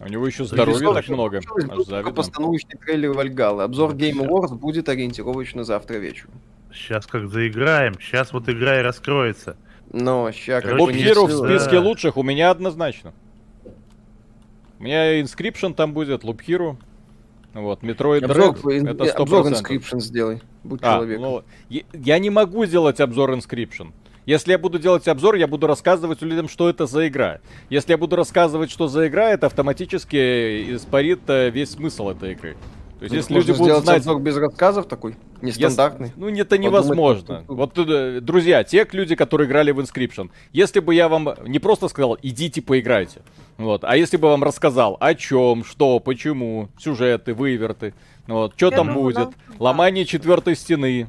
[0.00, 1.40] У него еще здоровья так много.
[2.14, 3.64] Постановочный трейлер Вальгала.
[3.64, 6.32] Обзор Game Awards будет ориентировочно завтра вечером.
[6.74, 9.56] Сейчас как заиграем, сейчас вот игра и раскроется.
[9.92, 13.12] Но сейчас как бы Hero в списке лучших у меня однозначно.
[14.82, 16.76] У меня Inscription там будет, Loop Hero.
[17.54, 19.10] Вот, Metroid обзор, Dread, это 100%.
[19.10, 21.20] Обзор Inscription сделай, будь а, человек.
[21.20, 23.92] Ну, я, я не могу сделать обзор Inscription.
[24.26, 27.38] Если я буду делать обзор, я буду рассказывать людям, что это за игра.
[27.70, 32.56] Если я буду рассказывать, что за игра, это автоматически испарит э, весь смысл этой игры.
[33.08, 33.98] То есть, если люди будут знать...
[33.98, 36.08] обзор без рассказов такой, нестандартный.
[36.08, 36.20] Если...
[36.20, 37.44] Ну, это невозможно.
[37.48, 41.58] Подумать, вот, э, друзья, те люди, которые играли в Inscription, если бы я вам не
[41.58, 43.22] просто сказал, идите поиграйте,
[43.58, 47.92] вот, а если бы вам рассказал, о чем, что, почему, сюжеты, выверты,
[48.28, 49.32] вот, что там будет, да.
[49.58, 51.08] ломание четвертой стены,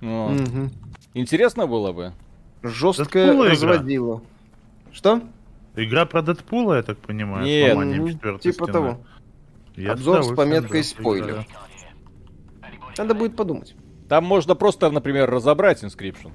[0.00, 0.40] вот.
[0.40, 0.70] Угу.
[1.12, 2.12] Интересно было бы.
[2.62, 4.22] Жесткое разводило.
[4.90, 5.20] Что?
[5.76, 8.72] Игра про Дэдпула, я так понимаю, Нет, ну, типа стены.
[8.72, 9.00] того.
[9.76, 11.46] Я Обзор с пометкой да, спойлер.
[12.96, 13.74] Надо будет подумать.
[14.08, 16.32] Там можно просто, например, разобрать Inscription.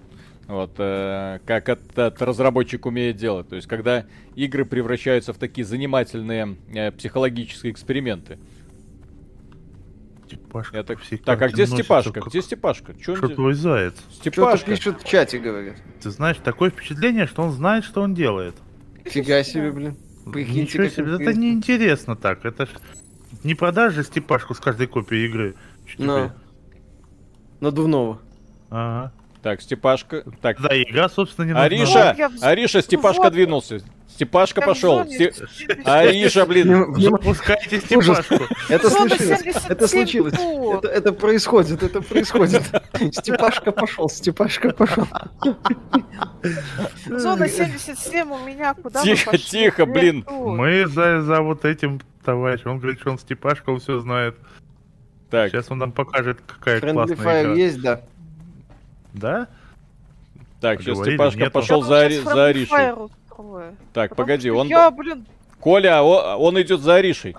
[0.47, 3.47] Вот, э, как этот разработчик умеет делать.
[3.47, 8.39] То есть, когда игры превращаются в такие занимательные э, психологические эксперименты.
[10.25, 10.77] Степашка.
[10.77, 10.97] Это...
[11.23, 12.21] Так, а где Степашка?
[12.21, 12.95] Где Степашка?
[12.99, 13.35] Что он...
[13.35, 13.93] твой заяц?
[14.11, 14.57] Степашка.
[14.57, 15.75] Что-то пишет в чате, говорит.
[16.01, 18.55] Ты знаешь, такое впечатление, что он знает, что он делает.
[19.05, 19.97] Фига себе, блин.
[20.31, 22.45] Прикиньте, Ничего себе, это неинтересно так.
[22.45, 22.69] Это ж
[23.43, 25.55] не продашь же Степашку с каждой копией игры.
[25.97, 26.31] Но.
[27.59, 28.19] Надувного.
[28.69, 29.11] Ага.
[29.41, 30.23] Так, Степашка.
[30.41, 30.61] Так.
[30.61, 32.15] Да, игра, собственно, не Ариша!
[32.17, 33.33] Вот Ариша, Степашка вот.
[33.33, 33.81] двинулся.
[34.09, 35.05] Степашка пошел.
[35.85, 36.95] Ариша, блин.
[36.95, 38.35] Запускайте Степашку.
[38.67, 39.55] Это случилось.
[39.69, 40.33] Это случилось.
[40.83, 41.83] Это происходит.
[41.83, 42.63] Это происходит.
[43.13, 44.09] Степашка пошел.
[44.09, 45.07] Степашка пошел.
[47.07, 50.25] Зона 77 у меня куда Тихо, тихо, блин.
[50.29, 52.71] Мы за, за вот этим товарищем.
[52.71, 54.35] Он говорит, что он Степашка, он все знает.
[55.29, 55.51] Так.
[55.51, 57.53] Сейчас он нам покажет, какая Friendly классная игра.
[57.53, 58.01] есть, да.
[59.13, 59.47] Да?
[60.59, 62.93] Так, сейчас Степашка пошел за, за Аришей.
[63.93, 64.67] Так, погоди, он...
[64.67, 65.25] Я, блин...
[65.59, 67.35] Коля, он идет за Аришей.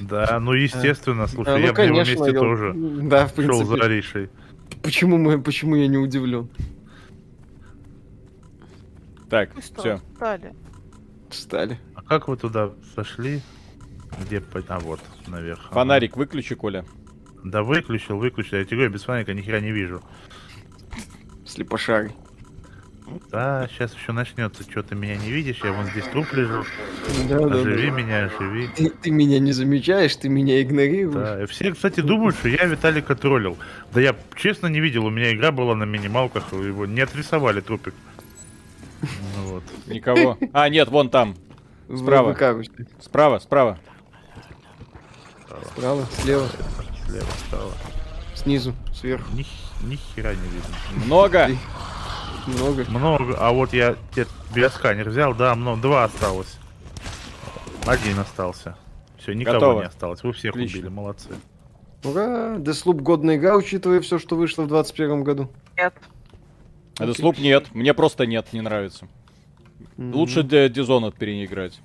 [0.00, 3.64] Да, ну естественно, слушай, ну, я бы в его месте тоже да, в принципе.
[3.64, 4.30] шел за Аришей.
[4.82, 6.48] Почему, мы, почему я не удивлен?
[9.30, 10.00] Так, все.
[10.12, 10.54] Встали.
[11.30, 11.78] Встали.
[11.94, 13.40] А как вы туда сошли?
[14.20, 14.42] Где?
[14.68, 15.70] А вот, наверх.
[15.70, 16.84] Фонарик выключи, Коля.
[17.42, 18.58] Да выключил, выключил.
[18.58, 20.02] Я тебе говорю, без фонарика ни хера не вижу.
[21.46, 22.12] Слепошарый.
[23.30, 24.62] Да, сейчас еще начнется.
[24.62, 25.60] Что ты меня не видишь?
[25.62, 26.64] Я вон здесь труп лежу.
[27.28, 28.68] Да, оживи да, меня, оживи.
[28.76, 31.14] Ты, ты меня не замечаешь, ты меня игнорируешь.
[31.14, 33.56] Да, все, кстати, думают, что я Виталика троллил.
[33.92, 37.94] Да я честно не видел, у меня игра была на минималках, его не отрисовали трупик.
[39.02, 39.64] Ну, вот.
[39.86, 40.38] Никого.
[40.52, 41.34] А, нет, вон там.
[41.94, 42.36] Справа.
[43.00, 43.78] Справа, справа.
[45.76, 46.48] Справа, слева.
[47.06, 47.72] Слева, справа.
[48.34, 49.24] Снизу, сверху.
[49.34, 49.46] Ни,
[49.84, 51.04] ни хера не видно.
[51.04, 51.50] Много.
[52.46, 52.84] Много.
[52.88, 53.36] Много.
[53.38, 55.80] А вот я тебе биосканер взял, да, много.
[55.82, 56.58] Два осталось.
[57.86, 58.76] Один остался.
[59.18, 59.80] Все, никого Готово.
[59.80, 60.22] не осталось.
[60.22, 60.78] Вы всех Отлично.
[60.78, 61.28] убили, молодцы.
[62.04, 62.56] Ура!
[62.56, 65.50] Deathloop годная игра, учитывая все, что вышло в 21 году.
[65.76, 65.94] Нет.
[66.98, 67.74] А Deathloop нет.
[67.74, 69.06] Мне просто нет, не нравится.
[69.96, 70.12] Mm-hmm.
[70.12, 71.80] Лучше Dishonored переиграть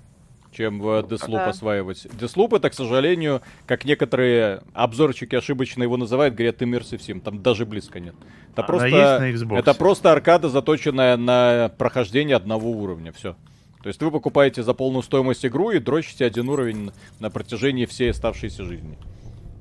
[0.58, 1.50] чем в Deathloop да.
[1.50, 2.06] осваивать.
[2.06, 7.22] Deathloop это, к сожалению, как некоторые обзорчики ошибочно его называют, говорят Immersive Sim.
[7.22, 8.16] Там даже близко нет.
[8.54, 8.88] Это, Она просто,
[9.28, 13.12] есть на это просто аркада, заточенная на прохождение одного уровня.
[13.12, 13.36] Все.
[13.84, 18.10] То есть вы покупаете за полную стоимость игру и дрочите один уровень на протяжении всей
[18.10, 18.98] оставшейся жизни.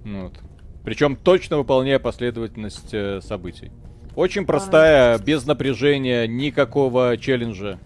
[0.03, 0.33] Вот.
[0.83, 3.71] Причем точно выполняя последовательность э, событий.
[4.15, 7.79] Очень простая, без напряжения, никакого челленджа.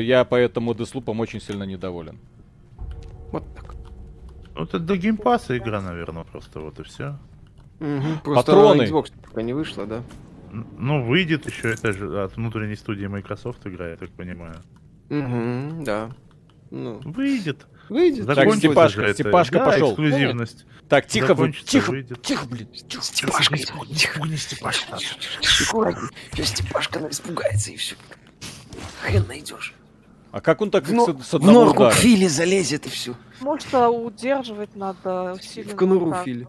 [0.00, 2.18] Я поэтому Деслупом очень сильно недоволен.
[3.32, 3.74] Вот так.
[4.54, 7.18] Ну, это до геймпаса игра, наверное, просто вот и все.
[7.80, 8.20] Угу.
[8.24, 8.82] Просто Патроны.
[8.82, 10.02] Xbox пока не вышла, да?
[10.52, 14.56] Ну, выйдет еще, это же от внутренней студии Microsoft игра, я так понимаю.
[15.08, 16.10] Угу, да.
[16.70, 17.00] Ну.
[17.04, 17.66] Выйдет.
[17.88, 18.26] Выйдет.
[18.26, 19.90] Так, Степашка, Степашка да, пошел.
[19.90, 20.66] эксклюзивность.
[20.88, 22.22] Так, тихо, вы, тихо, выйдет.
[22.22, 22.68] тихо, блин.
[22.68, 24.98] Тихо, Степашка, тихо, не Степашка.
[24.98, 27.96] Сейчас Степашка испугается и все.
[29.02, 29.74] Хрен найдешь.
[30.32, 31.92] А как он так в, с, с одного в норку удара?
[31.92, 33.14] к Филе залезет и все.
[33.40, 35.72] Может, а удерживать надо усиленно.
[35.72, 36.46] В конуру Филе.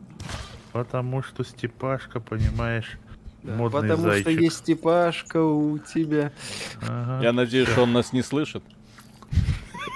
[0.72, 2.98] Потому что Степашка, понимаешь,
[3.44, 4.22] да, модный Потому зайчик.
[4.22, 6.32] что есть Степашка у тебя.
[6.88, 7.24] Ага.
[7.24, 8.64] Я надеюсь, что он нас не слышит.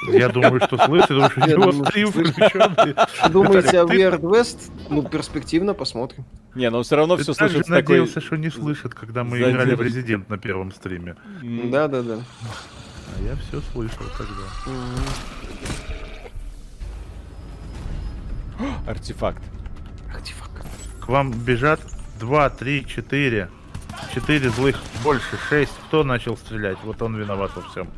[0.07, 2.95] Я думаю, что слышит, потому что у него стрим включенный.
[3.31, 4.71] Думаете, а Weird West?
[4.89, 6.25] Ну, перспективно, посмотрим.
[6.55, 10.29] Не, но все равно все слышит надеялся, что не слышит, когда мы играли в Резидент
[10.29, 11.15] на первом стриме.
[11.41, 12.19] Да-да-да.
[13.17, 14.43] А я все слышал тогда.
[18.87, 19.41] Артефакт.
[20.13, 20.65] Артефакт.
[21.01, 21.79] К вам бежат
[22.19, 23.49] 2, 3, 4.
[24.13, 25.71] 4 злых, больше, 6.
[25.87, 26.77] Кто начал стрелять?
[26.83, 27.89] Вот он виноват во всем.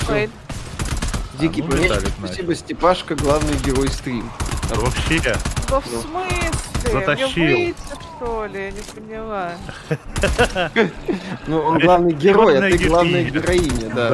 [0.00, 0.30] Фейн.
[1.38, 4.30] Дикий а, ну, спасибо, Степашка, главный герой стрим.
[4.70, 5.36] Вообще.
[5.68, 6.50] Да в смысле?
[6.92, 7.74] Затащил.
[8.16, 8.58] Что ли?
[8.58, 9.52] Я не поняла.
[11.46, 14.12] Ну, он главный герой, а ты главная героиня, да.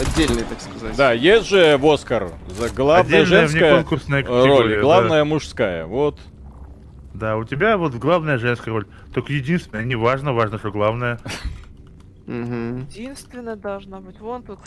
[0.00, 0.96] Отдельный, так сказать.
[0.96, 3.84] Да, есть же в Оскар за главная женская
[4.26, 5.84] роль, главная мужская.
[5.84, 6.18] Вот.
[7.12, 8.86] Да, у тебя вот главная женская роль.
[9.12, 11.20] Только единственное, не важно, важно, что главное.
[12.26, 14.18] Единственное должна быть.
[14.20, 14.60] Вон тут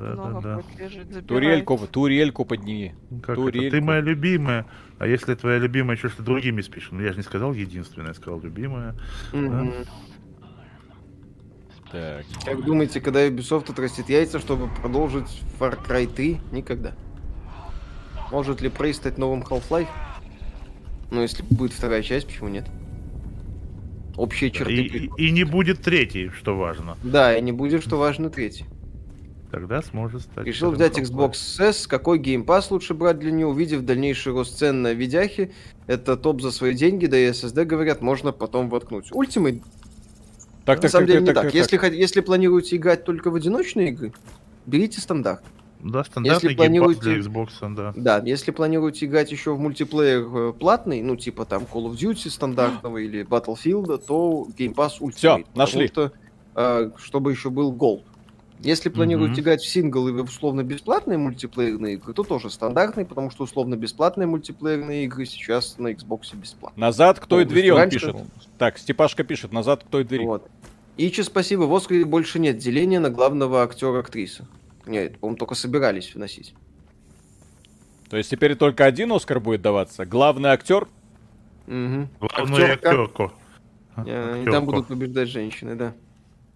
[0.00, 0.62] да, да, да.
[0.78, 2.94] Лежит, турельку, турельку подними.
[3.22, 3.66] Как турельку.
[3.66, 3.76] Это?
[3.76, 4.64] Ты моя любимая.
[5.00, 6.88] А если твоя любимая еще что-то другими спишь?
[6.92, 8.94] Ну я же не сказал единственная, я сказал любимая.
[9.32, 9.86] Mm-hmm.
[11.90, 11.90] Да?
[11.90, 12.26] Так.
[12.44, 16.40] Как думаете, когда Ubisoft отрастит яйца, чтобы продолжить Far Cry 3?
[16.52, 16.92] Никогда.
[18.30, 19.88] Может ли Prey стать новым Half-Life?
[21.10, 22.68] Ну, если будет вторая часть, почему нет?
[24.20, 24.74] общие черты.
[24.74, 26.96] И, и, и не будет третий, что важно.
[27.02, 28.66] Да, и не будет, что важно, третий.
[29.50, 30.46] Тогда сможет стать.
[30.46, 31.86] Решил взять Xbox S.
[31.86, 33.46] Какой Game Pass лучше брать для нее?
[33.46, 35.52] Увидев дальнейший рост цен на видяхи,
[35.86, 39.10] это топ за свои деньги, да и SSD, говорят, можно потом воткнуть.
[39.10, 39.60] Ultimate
[40.64, 41.44] так, на так, самом так, деле так, не так.
[41.44, 41.54] так.
[41.54, 44.12] Если, если планируете играть только в одиночные игры,
[44.66, 45.42] берите стандарт.
[45.82, 47.00] Да, стандартный если планируете...
[47.00, 47.92] для Xbox, да.
[47.96, 52.28] Да, если планируете играть еще в мультиплеер э, платный, ну, типа там Call of Duty
[52.28, 55.16] стандартного или Battlefield, то Game Pass Ultimate.
[55.16, 55.88] Все, нашли.
[55.88, 56.12] Что,
[56.54, 58.04] э, чтобы еще был Gold.
[58.62, 59.40] Если планируете mm-hmm.
[59.40, 63.74] играть в сингл и в условно бесплатные мультиплеерные игры, то тоже стандартный, потому что условно
[63.74, 66.78] бесплатные мультиплеерные игры сейчас на Xbox бесплатно.
[66.78, 68.16] Назад к той двери он пишет.
[68.58, 70.24] Так, Степашка пишет, назад к той двери.
[70.24, 70.50] Вот.
[70.98, 74.46] Ичи, спасибо, в Оскаре больше нет деления на главного актера актрисы.
[74.84, 76.54] Нет, по-моему, только собирались вносить.
[78.10, 80.04] То есть теперь только один Оскар будет даваться?
[80.04, 80.88] Главный актер?
[81.66, 82.08] Угу.
[82.20, 83.32] Главную актерку.
[84.04, 85.94] И там будут побеждать женщины, да.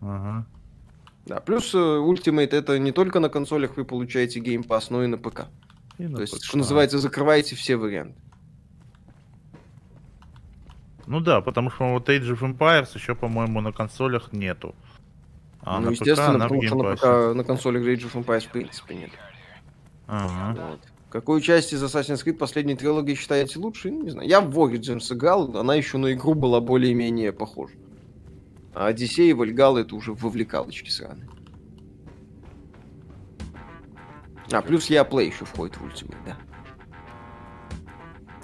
[0.02, 0.46] Ага.
[1.26, 5.06] Да, плюс э, Ultimate это не только на консолях вы получаете Game Pass, но и
[5.06, 5.46] на ПК.
[5.98, 6.44] И на То есть, ПК.
[6.44, 8.18] что называется, закрываете все варианты.
[11.06, 14.74] Ну да, потому что вот Age of Empires еще, по-моему, на консолях нету.
[15.62, 18.50] А ну, на естественно, ПК, потому что на, ПК, на консолях Age of Empires в
[18.50, 19.10] принципе нет.
[20.06, 20.70] Ага.
[20.70, 20.80] Вот.
[21.08, 23.92] Какую часть из Assassin's Creed последней трилогии считаете лучшей?
[23.92, 24.28] Ну, не знаю.
[24.28, 27.74] Я в Origins играл, она еще на игру была более-менее похожа.
[28.74, 31.28] А Одиссей и Вальгал это уже вовлекалочки сраные.
[34.50, 36.36] А, плюс я Play еще входит в Ultimate, да.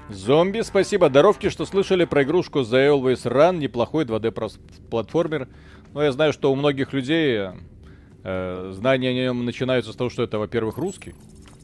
[0.09, 1.09] Зомби, спасибо.
[1.09, 3.59] Даровки, что слышали про игрушку The Always Run.
[3.59, 5.49] Неплохой 2D-платформер.
[5.93, 7.51] Но я знаю, что у многих людей
[8.25, 11.15] э, знания о нем начинаются с того, что это, во-первых, русский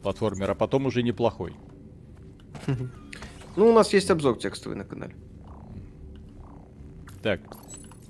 [0.01, 1.53] платформер, а потом уже неплохой.
[3.55, 5.15] Ну, у нас есть обзор текстовый на канале.
[7.21, 7.41] Так,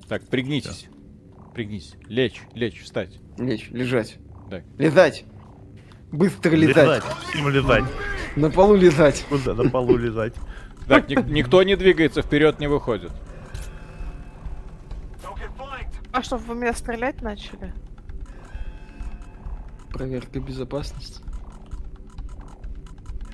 [0.08, 0.88] так, пригнитесь.
[0.90, 1.52] Да.
[1.54, 1.96] Пригнись.
[2.08, 3.20] Лечь, лечь, встать.
[3.38, 4.18] Лечь, лежать.
[4.50, 4.62] Да.
[4.78, 5.26] Летать.
[6.12, 6.86] Быстро летать.
[6.86, 7.04] Летать.
[7.36, 7.84] Им летать.
[8.36, 9.26] На полу летать.
[9.28, 9.54] Куда?
[9.54, 10.34] На полу летать.
[10.88, 13.12] Так, никто не двигается, вперед не выходит.
[16.14, 17.74] А что, вы меня стрелять начали?
[19.90, 21.22] Проверка безопасности.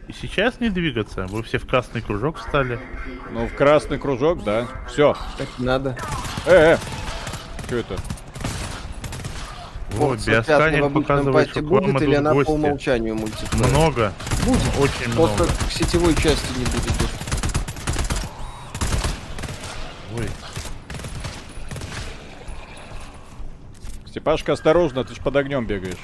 [0.07, 1.25] И сейчас не двигаться?
[1.27, 2.79] Вы все в красный кружок встали?
[3.31, 4.67] Ну, в красный кружок, да.
[4.89, 5.15] Все.
[5.37, 5.97] Так надо.
[6.45, 6.77] Э, э.
[7.67, 7.95] Что это?
[9.91, 12.47] Вот, биосканер показывает, что будет или она гости.
[12.47, 13.67] по умолчанию мультиплеер?
[13.67, 14.13] Много.
[14.45, 14.61] Будет.
[14.79, 15.57] Очень Просто много.
[15.67, 17.09] к сетевой части не будет.
[20.17, 20.27] Ой.
[24.07, 25.97] Степашка, осторожно, ты ж под огнем бегаешь.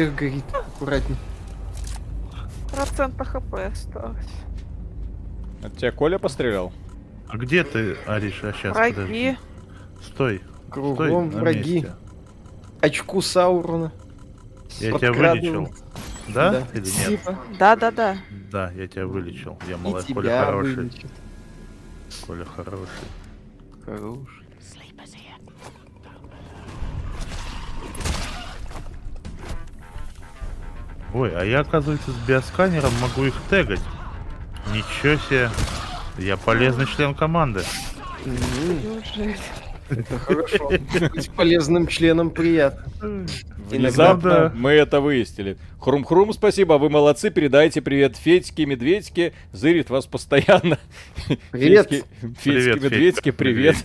[0.00, 1.16] Всех горит, аккуратней.
[2.72, 4.32] Процента хп осталось.
[5.62, 6.72] От тебя Коля пострелял?
[7.28, 8.74] А где ты, Ариша, сейчас?
[8.74, 8.94] Враги.
[8.94, 9.36] Подожди.
[10.02, 10.40] Стой.
[10.70, 11.86] Кругом Стой враги.
[12.80, 13.92] Очку Саурона.
[14.78, 15.68] Я тебя вылечил.
[16.28, 16.50] Да?
[16.50, 16.66] да?
[16.72, 17.20] Или нет?
[17.58, 18.16] Да, да, да.
[18.50, 19.58] Да, я тебя вылечил.
[19.68, 20.74] Я малый Коля хороший.
[20.76, 21.08] Вылечил.
[22.26, 22.86] Коля хороший.
[23.84, 24.39] Хороший.
[31.12, 33.80] Ой, а я, оказывается, с биосканером могу их тегать.
[34.72, 35.50] Ничего себе.
[36.18, 37.62] Я полезный член команды.
[39.88, 40.70] Это хорошо.
[41.12, 43.26] Быть полезным членом приятно.
[43.68, 45.56] Внезапно мы это выяснили.
[45.80, 50.78] Хрум-хрум, спасибо, вы молодцы, передайте привет Федьке, Медведьке, зырит вас постоянно.
[51.50, 51.90] Привет.
[52.40, 53.76] Федьке, Медведьке, привет.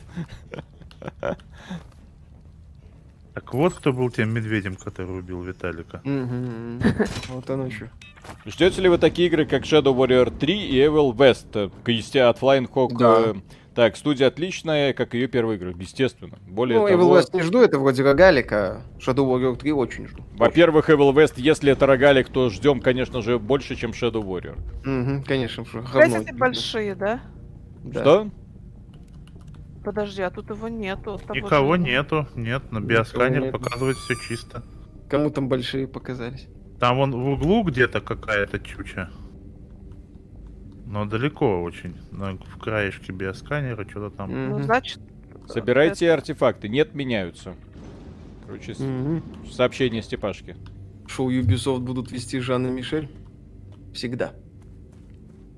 [3.35, 6.01] Так вот кто был тем медведем, который убил Виталика.
[7.27, 7.89] Вот оно что.
[8.45, 11.71] Ждете ли вы такие игры, как Shadow Warrior 3 и Evil West?
[11.83, 12.97] Костя от Flying Hawk.
[12.97, 13.23] Да.
[13.25, 13.33] Э,
[13.75, 16.39] так, студия отличная, как ее первая игра, естественно.
[16.47, 17.03] Более ну, того...
[17.03, 20.23] Evil West не жду, это вроде рогалик, а Shadow Warrior 3 очень жду.
[20.37, 24.55] Во-первых, Evil West, если это рогалик, то ждем, конечно же, больше, чем Shadow Warrior.
[24.85, 25.65] Угу, конечно.
[25.93, 27.19] Эти большие, да?
[27.83, 28.01] да?
[28.01, 28.31] Что?
[29.85, 31.21] Подожди, а тут его нету.
[31.29, 34.63] Никого нету, нет, на биосканер показывает все чисто.
[35.07, 36.47] Кому там большие показались?
[36.79, 39.11] Там вон в углу где-то какая-то чуча.
[40.87, 41.95] Но далеко очень.
[42.11, 44.31] На, в краешке биосканера что-то там.
[44.31, 44.49] Mm-hmm.
[44.49, 44.99] Ну, значит...
[45.47, 46.15] Собирайте это...
[46.15, 47.53] артефакты, нет, меняются.
[48.45, 49.51] Короче, mm-hmm.
[49.51, 50.55] сообщение Степашки.
[51.07, 53.11] Шоу Ubisoft будут вести Жан и Мишель?
[53.93, 54.33] Всегда.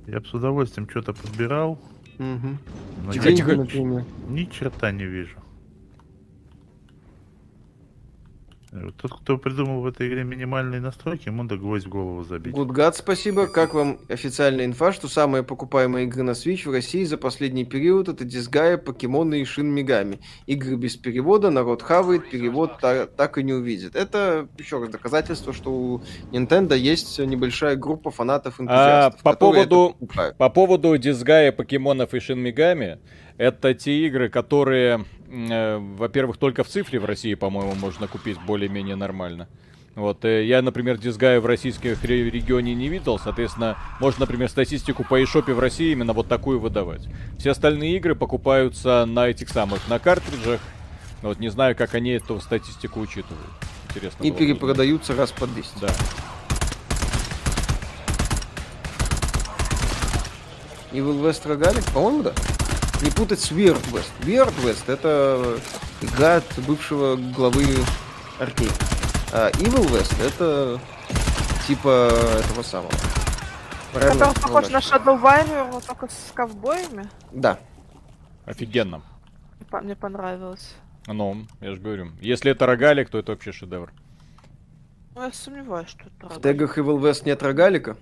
[0.06, 1.80] Я бы с удовольствием что-то подбирал.
[2.20, 2.58] Угу.
[3.06, 4.06] Но тихо, тихо.
[4.30, 5.38] Ни черта не вижу.
[9.02, 12.54] Тот, кто придумал в этой игре минимальные настройки, ему до гвоздь в голову забить.
[12.54, 13.48] Гудгад, спасибо.
[13.48, 18.10] Как вам официальная инфа, что самые покупаемые игры на Switch в России за последний период
[18.10, 20.20] это Дисгая, Покемоны и Шин Мигами.
[20.46, 23.96] Игры без перевода, народ хавает, перевод та- так и не увидит.
[23.96, 26.02] Это еще раз доказательство, что у
[26.32, 29.22] Nintendo есть небольшая группа фанатов энтузиастов.
[29.22, 29.96] А, по поводу,
[30.38, 33.00] по поводу Дисгая, Покемонов и Шин Мигами,
[33.38, 38.96] это те игры, которые Э, во-первых, только в цифре в России, по-моему, можно купить более-менее
[38.96, 39.48] нормально.
[39.96, 45.22] Вот, э, я, например, дисгая в российских регионе не видел, соответственно, можно, например, статистику по
[45.22, 47.08] eShop в России именно вот такую выдавать.
[47.40, 50.62] Все остальные игры покупаются на этих самых, на картриджах.
[51.24, 53.50] Вот, не знаю, как они эту статистику учитывают.
[53.90, 54.24] Интересно.
[54.24, 55.80] И перепродаются раз по 200.
[55.82, 55.88] Да.
[60.92, 61.92] Evil West Rogalик?
[61.92, 62.34] По-моему, да
[63.02, 64.12] не путать с Weird West.
[64.22, 65.60] Weird West это
[66.02, 67.66] игра от бывшего главы
[68.40, 68.74] Аркейд.
[69.34, 70.80] А Evil West это
[71.68, 72.10] типа
[72.40, 72.92] этого самого.
[73.94, 77.10] Который похож на Shadow Warrior, но только с ковбоями?
[77.32, 77.60] Да.
[78.46, 79.02] Офигенно.
[79.72, 80.76] Мне понравилось.
[81.08, 82.12] Ну, я же говорю.
[82.22, 83.92] Если это рогалик, то это вообще шедевр.
[85.16, 86.40] Ну, я сомневаюсь, что это рогалик.
[86.40, 87.98] В тегах Evil West нет рогалика?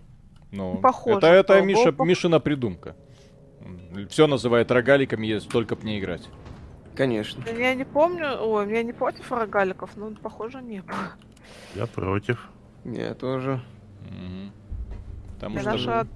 [0.51, 1.17] Ну, Похоже.
[1.17, 2.95] Это, это Миша, Мишина придумка.
[4.09, 6.27] Все называет рогаликами, если только б не играть.
[6.95, 7.43] Конечно.
[7.49, 11.13] Я не помню, ой, я не против рогаликов, но похоже не было.
[11.75, 12.49] Я против.
[12.85, 13.61] Я тоже.
[14.01, 14.51] Угу.
[15.35, 16.07] Потому я что наша...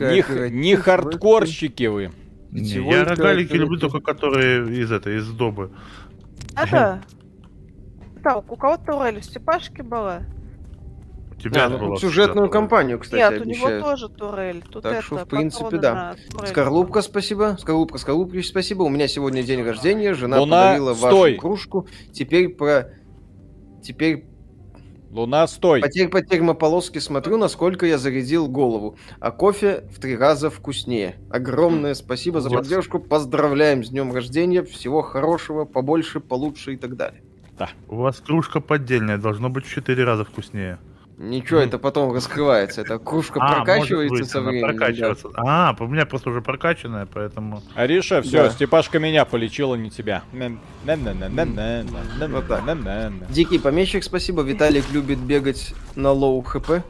[0.00, 2.12] не, не хардкорщики вы.
[2.50, 5.70] Не, я рогалики люблю только которые из этой, из добы.
[6.56, 7.02] Это?
[8.22, 10.22] Да, у кого-то турель в Степашке была
[11.50, 13.64] тебя да, ну, сюжетную кампанию, кстати, Нет, обещают.
[13.64, 14.62] у него тоже турель.
[14.70, 16.16] Тут так это, что, в принципе, да.
[16.46, 17.56] Скорлупка, спасибо.
[17.60, 18.82] Скорлупка, скорлупка, спасибо.
[18.82, 21.30] У меня сегодня день рождения, жена Луна, подарила стой.
[21.32, 21.88] вашу кружку.
[22.12, 22.90] Теперь про...
[23.82, 24.26] Теперь
[25.10, 25.80] Луна, стой.
[25.80, 28.96] По, тер- по термополоске смотрю, насколько я зарядил голову.
[29.20, 31.16] А кофе в три раза вкуснее.
[31.30, 32.98] Огромное спасибо за поддержку.
[32.98, 34.64] Поздравляем с днем рождения.
[34.64, 37.22] Всего хорошего, побольше, получше и так далее.
[37.56, 37.68] Да.
[37.88, 40.78] У вас кружка поддельная, должно быть в четыре раза вкуснее.
[41.24, 42.82] Ничего, это потом раскрывается.
[42.82, 44.68] Эта кружка а, прокачивается быть, со временем.
[44.68, 45.28] Прокачивается.
[45.30, 45.70] Да.
[45.70, 47.62] А, у меня просто уже прокачанная, поэтому.
[47.74, 48.50] Ариша, все, да.
[48.50, 50.22] Степашка меня полечила, не тебя.
[50.32, 52.64] Вот так.
[53.30, 54.42] Дикий помещик, спасибо.
[54.42, 56.82] Виталик любит бегать на low HP.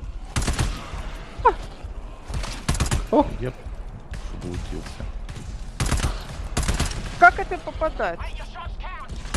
[3.10, 3.26] О!
[3.40, 3.52] Я
[7.20, 8.18] Как это попадать?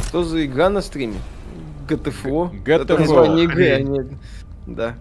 [0.08, 1.20] Что за игра на стриме?
[1.88, 2.52] GTFO?
[2.66, 2.74] GTFO.
[2.74, 4.18] Это а не...
[4.68, 4.96] Да.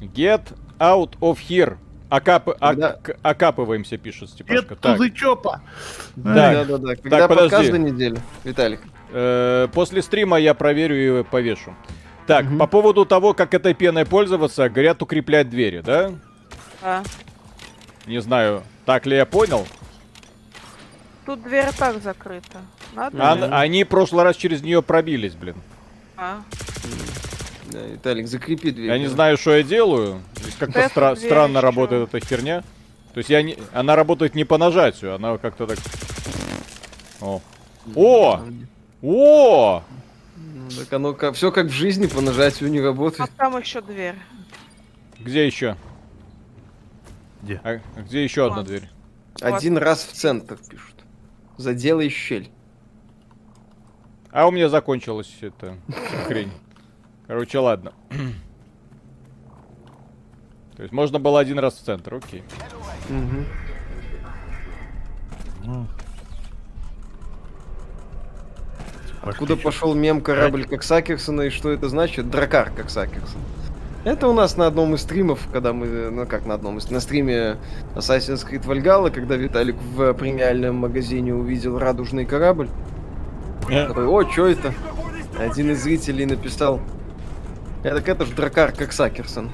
[0.00, 1.76] Get out of here.
[2.08, 2.58] Окап...
[2.58, 2.98] Когда...
[3.22, 4.76] Окапываемся, пишет Степашка.
[4.76, 5.14] Так.
[5.14, 5.60] чопа.
[6.16, 6.96] Да, да, да.
[6.96, 7.78] Когда так, подожди.
[7.78, 8.80] недели, Виталик?
[9.12, 11.74] Э, после стрима я проверю и повешу.
[12.26, 12.58] Так, угу.
[12.58, 16.12] по поводу того, как этой пеной пользоваться, говорят, укреплять двери, да?
[16.82, 17.02] А.
[18.06, 19.66] Не знаю, так ли я понял.
[21.26, 22.58] Тут дверь так закрыта.
[22.94, 23.16] Надо?
[23.20, 25.56] А, они в прошлый раз через нее пробились, блин.
[26.16, 26.42] А.
[27.72, 28.90] Да, Виталик, закрепи дверь.
[28.90, 30.20] Я не знаю, что я делаю.
[30.58, 31.66] Как-то стра- странно еще.
[31.66, 32.62] работает эта херня.
[33.14, 33.56] То есть я не...
[33.72, 35.78] она работает не по нажатию, она как-то так...
[37.20, 37.40] О!
[37.94, 38.40] О!
[39.02, 39.82] О!
[40.36, 41.34] Ну, так оно как...
[41.34, 43.28] все как в жизни по нажатию не работает.
[43.28, 44.16] А там еще дверь.
[45.18, 45.76] Где еще?
[47.42, 47.60] Где?
[47.64, 48.88] А, где еще одна дверь?
[49.40, 49.82] Один вот.
[49.82, 50.96] раз в центр пишут.
[51.56, 52.50] Заделай щель.
[54.30, 55.76] А у меня закончилась эта
[56.26, 56.50] хрень.
[57.32, 57.92] Короче, ладно.
[60.76, 62.44] То есть можно было один раз в центр, окей.
[65.64, 65.86] Угу.
[69.22, 72.28] Откуда пошел мем корабль как Сакерсона и что это значит?
[72.28, 73.40] Дракар как Сакерсон.
[74.04, 77.00] Это у нас на одном из стримов, когда мы, ну как на одном из, на
[77.00, 77.56] стриме
[77.94, 82.68] Assassin's Creed Valhalla, когда Виталик в премиальном магазине увидел радужный корабль.
[83.70, 83.88] Yeah.
[83.88, 84.74] Такой, о, что это?
[85.38, 86.82] Один из зрителей написал,
[87.84, 89.50] я так это же дракар, как Сакерсон.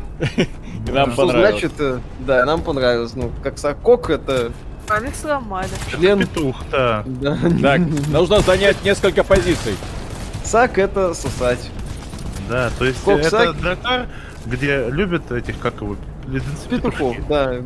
[0.86, 1.60] И нам Что понравилось.
[1.60, 3.14] значит, э, да, нам понравилось.
[3.14, 4.52] Ну, как Сакок это...
[4.88, 5.68] Они сломали.
[5.90, 6.18] Член...
[6.20, 7.04] Петух, да.
[7.06, 7.38] да.
[7.60, 9.76] Так, нужно занять несколько позиций.
[10.44, 11.70] Сак это сосать.
[12.48, 13.60] Да, то есть Кок, это сак...
[13.60, 14.06] дракар,
[14.46, 15.96] где любят этих, как его,
[16.26, 17.56] леденцы Петухов, да.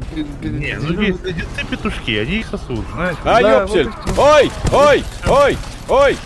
[0.43, 3.17] Не, ну есть леденцы петушки, они их сосут, знаешь.
[3.25, 3.91] А, да, ёпсель!
[4.17, 5.59] Ой, ой, ой,
[5.89, 6.17] ой!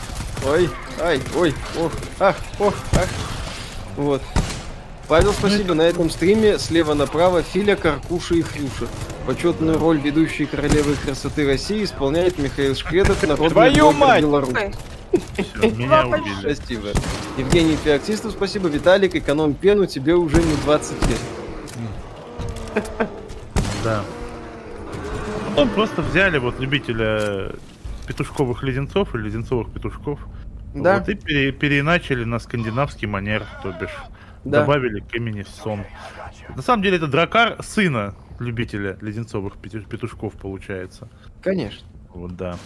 [0.47, 0.71] Ой,
[1.03, 3.09] ай, ой, ох, ах, ох, ах.
[3.97, 4.23] Вот.
[5.09, 5.75] Павел, спасибо.
[5.75, 8.89] На этом стриме слева направо Филя, Каркуша и Хрюша.
[9.27, 14.23] Почетную роль ведущей королевы красоты России исполняет Михаил Шкредов, народный Твою мать!
[14.23, 14.55] Беларусь.
[15.77, 16.55] Меня убили.
[16.55, 16.89] Спасибо.
[17.39, 18.69] Евгений Феоктистов, спасибо.
[18.69, 21.21] Виталик, эконом пену, тебе уже не 20 лет.
[23.85, 24.05] Да.
[25.51, 27.53] Потом просто взяли вот любителя
[28.07, 30.21] петушковых леденцов или леденцовых петушков.
[30.83, 30.99] Да.
[30.99, 33.97] Вот, и пере, переиначили на скандинавский манер, то бишь.
[34.45, 34.61] Да.
[34.61, 35.85] Добавили к имени Сон.
[36.55, 41.09] На самом деле это дракар сына любителя леденцовых петушков получается.
[41.43, 41.87] Конечно.
[42.11, 42.57] Вот да.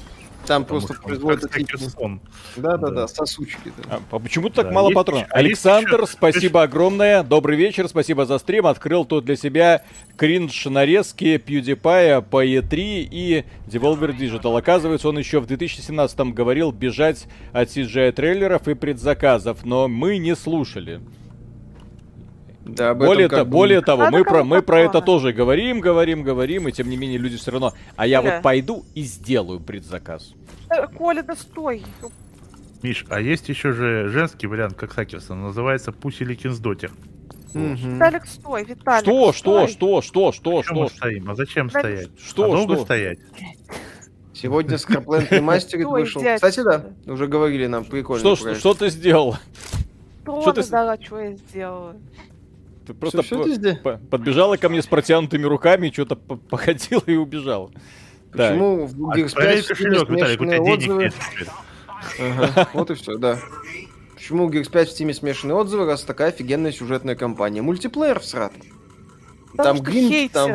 [0.46, 1.52] Там Потому просто производят
[1.92, 2.20] сон.
[2.56, 3.72] Да, да, да, сосучки.
[3.76, 3.96] Да.
[3.96, 5.26] А, а почему так да, мало есть, патронов?
[5.30, 6.12] А Александр, еще...
[6.12, 7.22] спасибо огромное.
[7.22, 8.66] Добрый вечер, спасибо за стрим.
[8.66, 9.82] Открыл тут для себя
[10.16, 14.58] кринж нарезки PewDiePie по E3 и Devolver Digital.
[14.58, 20.34] Оказывается, он еще в 2017 говорил бежать от CGI трейлеров и предзаказов, но мы не
[20.34, 21.00] слушали.
[22.74, 26.22] Да, об более этом то, более того, мы про, мы про это тоже говорим, говорим,
[26.22, 27.72] говорим, и тем не менее люди все равно.
[27.96, 30.34] А я вот пойду и сделаю предзаказ.
[30.70, 31.82] Э, Коля, да стой.
[32.82, 36.92] Миш, а есть еще же женский вариант, как Сакерсон, называется Пусили Кинсдотер.
[37.52, 39.02] Виталик, стой, Виталик.
[39.02, 40.74] Что, что, что, что, что, что?
[40.74, 41.30] Мы стоим?
[41.30, 42.08] А зачем стоять?
[42.18, 43.18] Что, а долго стоять?
[44.32, 46.22] Сегодня Scarplant Remastered вышел.
[46.22, 48.20] Кстати, да, уже говорили нам, прикольно.
[48.20, 49.36] Что, что, что ты сделал?
[50.22, 50.62] Что ты...
[50.70, 51.96] да, что я сделала?
[52.90, 57.70] Ты просто все, все по подбежала ко мне с протянутыми руками, что-то походила и убежала.
[58.32, 61.12] Почему в Gears 5 кошелек, смешанные отзывы?
[62.18, 63.38] Ага, вот и все, да.
[64.16, 67.62] Почему у Gears 5 в Steam смешанные отзывы, раз такая офигенная сюжетная кампания?
[67.62, 68.72] Мультиплеер всратый.
[69.56, 70.50] Там грин, там...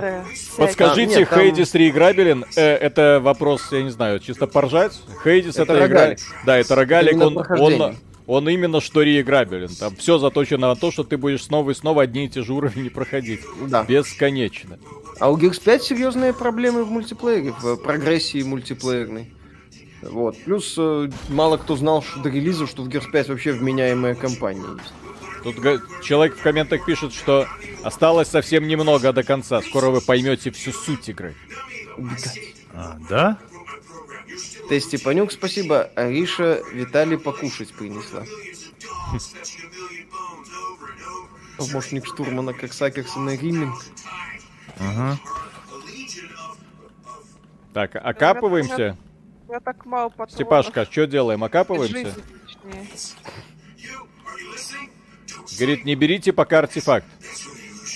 [0.58, 1.40] Подскажите, Нет, там...
[1.40, 2.46] Хейдис реиграбелен?
[2.58, 5.00] Э, это вопрос, я не знаю, чисто поржать.
[5.24, 6.16] Хейдис это, это игра...
[6.46, 7.96] Да, это рогалик, он, он,
[8.28, 9.70] он именно что реиграбелен.
[9.70, 12.54] Там все заточено на то, что ты будешь снова и снова одни и те же
[12.54, 13.42] уровни проходить.
[13.68, 13.84] Да.
[13.84, 14.80] Бесконечно.
[15.20, 19.32] А у Gears 5 серьезные проблемы в мультиплеере, в прогрессии мультиплеерной.
[20.02, 20.38] Вот.
[20.44, 24.66] Плюс э, мало кто знал что до релиза, что в Gears 5 вообще вменяемая компания
[24.78, 24.94] есть.
[25.44, 25.58] Тут
[26.04, 27.46] человек в комментах пишет, что
[27.84, 29.62] осталось совсем немного до конца.
[29.62, 31.36] Скоро вы поймете всю суть игры.
[32.74, 33.38] А, да?
[34.70, 35.84] Ты Степанюк, спасибо.
[35.96, 38.24] Ариша Виталий покушать принесла.
[41.58, 43.76] Помощник штурмана как Сакерсона Риминг.
[44.80, 45.20] Ага.
[47.74, 48.98] Так, окапываемся?
[49.48, 50.34] Я так мало патронов.
[50.34, 51.44] Степашка, что делаем?
[51.44, 52.16] Окапываемся?
[55.58, 57.08] Говорит, не берите пока артефакт.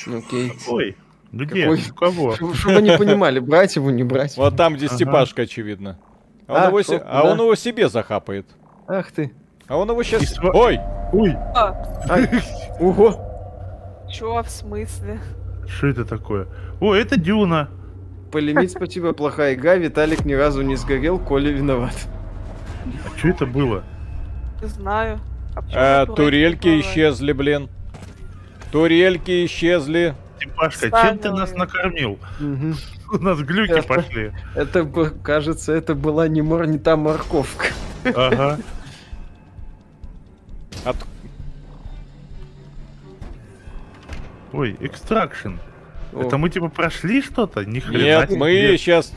[0.08, 0.54] Окей.
[0.68, 0.96] Ой,
[1.32, 1.64] где?
[1.64, 1.84] Какой?
[1.90, 2.54] У кого?
[2.54, 4.38] Чтобы не понимали, брать его, не брать.
[4.38, 6.00] Вот там, где Степашка, очевидно.
[6.50, 7.04] А, он, а, его, се...
[7.06, 8.48] а он его себе захапает.
[8.88, 9.32] Ах ты.
[9.68, 10.24] А он его сейчас...
[10.24, 10.44] Св...
[10.56, 10.80] Ой!
[11.14, 11.36] Ой!
[11.56, 11.76] А.
[12.80, 14.08] Ого!
[14.10, 15.20] Чё, в смысле?
[15.68, 16.48] Что это такое?
[16.82, 17.70] О, это Дюна.
[18.32, 19.76] Полимить спасибо, плохая игра.
[19.76, 21.96] Виталик ни разу не сгорел, Коля виноват.
[23.06, 23.84] А что это было?
[24.60, 25.20] Не знаю.
[25.56, 27.70] А, а турельки исчезли, блин.
[28.72, 30.16] Турельки исчезли.
[30.40, 32.18] Типашка, чем ты нас накормил?
[33.12, 34.32] У нас глюки пошли.
[34.56, 34.86] Это,
[35.24, 37.68] кажется, это была не, мор, не та морковка.
[38.04, 38.60] Ага.
[40.86, 40.96] От...
[44.54, 45.56] Ой, экстракшн.
[46.14, 47.66] Это мы типа прошли что-то?
[47.66, 48.80] Ни хрена Нет, мы Нет.
[48.80, 49.14] сейчас...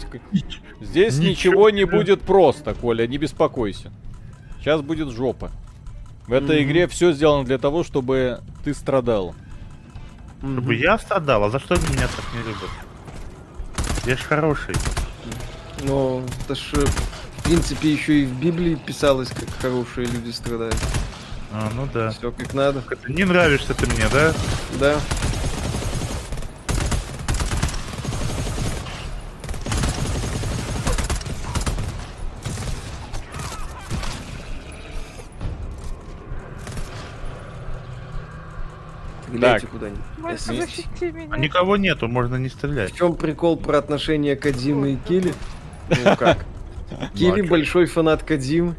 [0.81, 3.93] Здесь ничего, ничего не будет просто, Коля, не беспокойся.
[4.59, 5.51] Сейчас будет жопа.
[6.27, 6.65] В этой mm-hmm.
[6.65, 9.35] игре все сделано для того, чтобы ты страдал.
[10.41, 10.79] Чтобы mm-hmm.
[10.79, 11.45] я страдал?
[11.45, 12.71] А за что меня так не любят?
[14.07, 14.75] Я ж хороший.
[15.85, 16.73] Ну, это ж,
[17.39, 20.77] в принципе, еще и в Библии писалось, как хорошие люди страдают.
[21.53, 22.11] А, ну да.
[22.11, 22.83] Все как надо.
[23.09, 24.33] Не нравишься ты мне, да?
[24.81, 24.97] Да.
[39.43, 41.33] Стреляйте куда-нибудь.
[41.33, 42.93] А никого нету, можно не стрелять.
[42.93, 45.35] В чем прикол про отношения Кадимы и Кили?
[45.89, 46.45] Ну как?
[47.15, 48.77] Кили большой фанат Кадимы.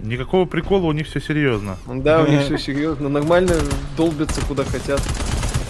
[0.00, 1.76] Никакого прикола, у них все серьезно.
[1.86, 3.08] Да, у них все серьезно.
[3.08, 3.54] Нормально
[3.96, 5.00] долбятся куда хотят.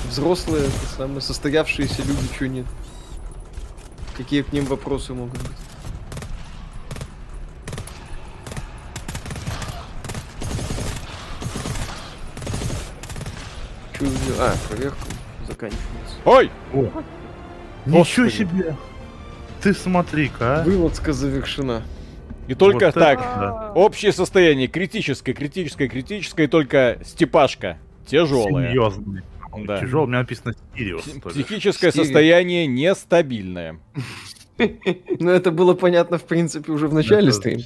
[0.08, 2.66] Взрослые, самые состоявшиеся люди, что нет.
[4.16, 5.56] Какие к ним вопросы могут быть?
[14.38, 14.96] А, проверка
[15.46, 16.16] заканчивается.
[16.24, 16.50] Ой!
[16.72, 17.02] О.
[17.86, 18.76] Ничего себе!
[19.62, 20.64] Ты смотри-ка, а.
[20.64, 21.82] Вылазка завершена.
[22.48, 23.72] И только вот так, да.
[23.74, 28.68] общее состояние критическое, критическое, критическое, и только степашка тяжелая.
[28.68, 29.22] Серьезный.
[29.66, 29.80] Да.
[29.80, 31.04] Тяжелый, у меня написано Сириус.
[31.04, 33.78] Психическое состояние нестабильное.
[35.18, 37.62] Ну, это было понятно, в принципе, уже в начале стрима.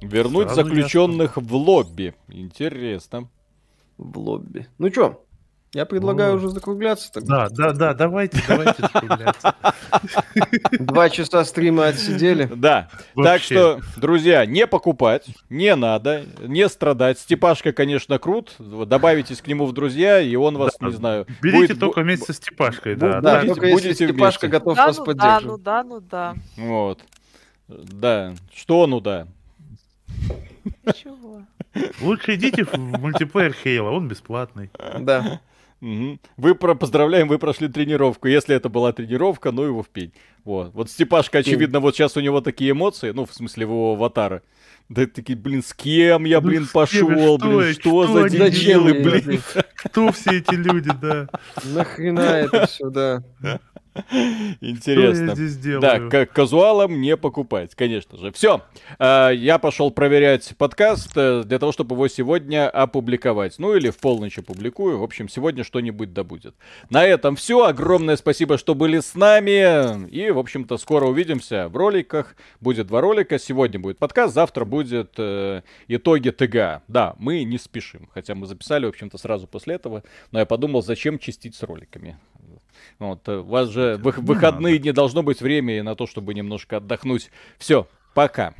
[0.00, 2.14] Вернуть заключенных в лобби.
[2.28, 3.28] Интересно.
[3.98, 4.66] В лобби.
[4.78, 5.20] Ну чё,
[5.74, 6.36] я предлагаю О.
[6.36, 7.12] уже закругляться.
[7.12, 7.48] Тогда.
[7.48, 9.54] Да, да, да, давайте, давайте закругляться.
[10.78, 12.50] Два часа стрима отсидели.
[12.54, 12.88] Да.
[13.14, 17.18] Так что, друзья, не покупать, не надо, не страдать.
[17.18, 18.54] Степашка, конечно, крут.
[18.58, 21.26] Добавитесь к нему в друзья, и он вас, не знаю...
[21.42, 23.20] Берите только вместе со Степашкой, да.
[23.20, 25.44] Да, только если Степашка готов вас поддерживать.
[25.44, 26.64] Ну да, ну да, ну да.
[26.64, 27.00] Вот.
[27.68, 28.34] Да.
[28.54, 29.26] Что ну да?
[30.84, 31.42] Ничего.
[32.00, 34.70] Лучше идите в мультиплеер Хейла, он бесплатный.
[34.98, 35.40] Да.
[35.80, 36.18] Угу.
[36.36, 36.74] Вы про...
[36.74, 38.28] поздравляем, вы прошли тренировку.
[38.28, 40.12] Если это была тренировка, ну его в пень.
[40.44, 40.74] Вот.
[40.74, 44.42] Вот Степашка, очевидно, вот сейчас у него такие эмоции, ну, в смысле, его аватара.
[44.88, 48.94] Да такие, блин, с кем я, блин, ну, пошел, что блин, что, что за дебилы,
[48.94, 49.42] блин.
[49.76, 51.28] Кто все эти люди, да?
[51.64, 53.22] Нахрена это все, да.
[54.60, 55.34] Интересно.
[55.80, 58.32] Да, как казуалам не покупать, конечно же.
[58.32, 58.62] Все,
[58.98, 63.58] а, я пошел проверять подкаст э, для того, чтобы его сегодня опубликовать.
[63.58, 64.98] Ну или в полночь опубликую.
[64.98, 66.54] В общем, сегодня что-нибудь да будет.
[66.90, 67.64] На этом все.
[67.64, 70.08] Огромное спасибо, что были с нами.
[70.08, 72.36] И, в общем-то, скоро увидимся в роликах.
[72.60, 73.38] Будет два ролика.
[73.38, 76.82] Сегодня будет подкаст, завтра будет э, итоги ТГ.
[76.88, 78.08] Да, мы не спешим.
[78.12, 80.02] Хотя мы записали, в общем-то, сразу после этого.
[80.30, 82.16] Но я подумал, зачем чистить с роликами.
[82.98, 86.78] Вот, э, у вас же в выходные дни должно быть время на то, чтобы немножко
[86.78, 87.30] отдохнуть.
[87.58, 88.54] Все, пока.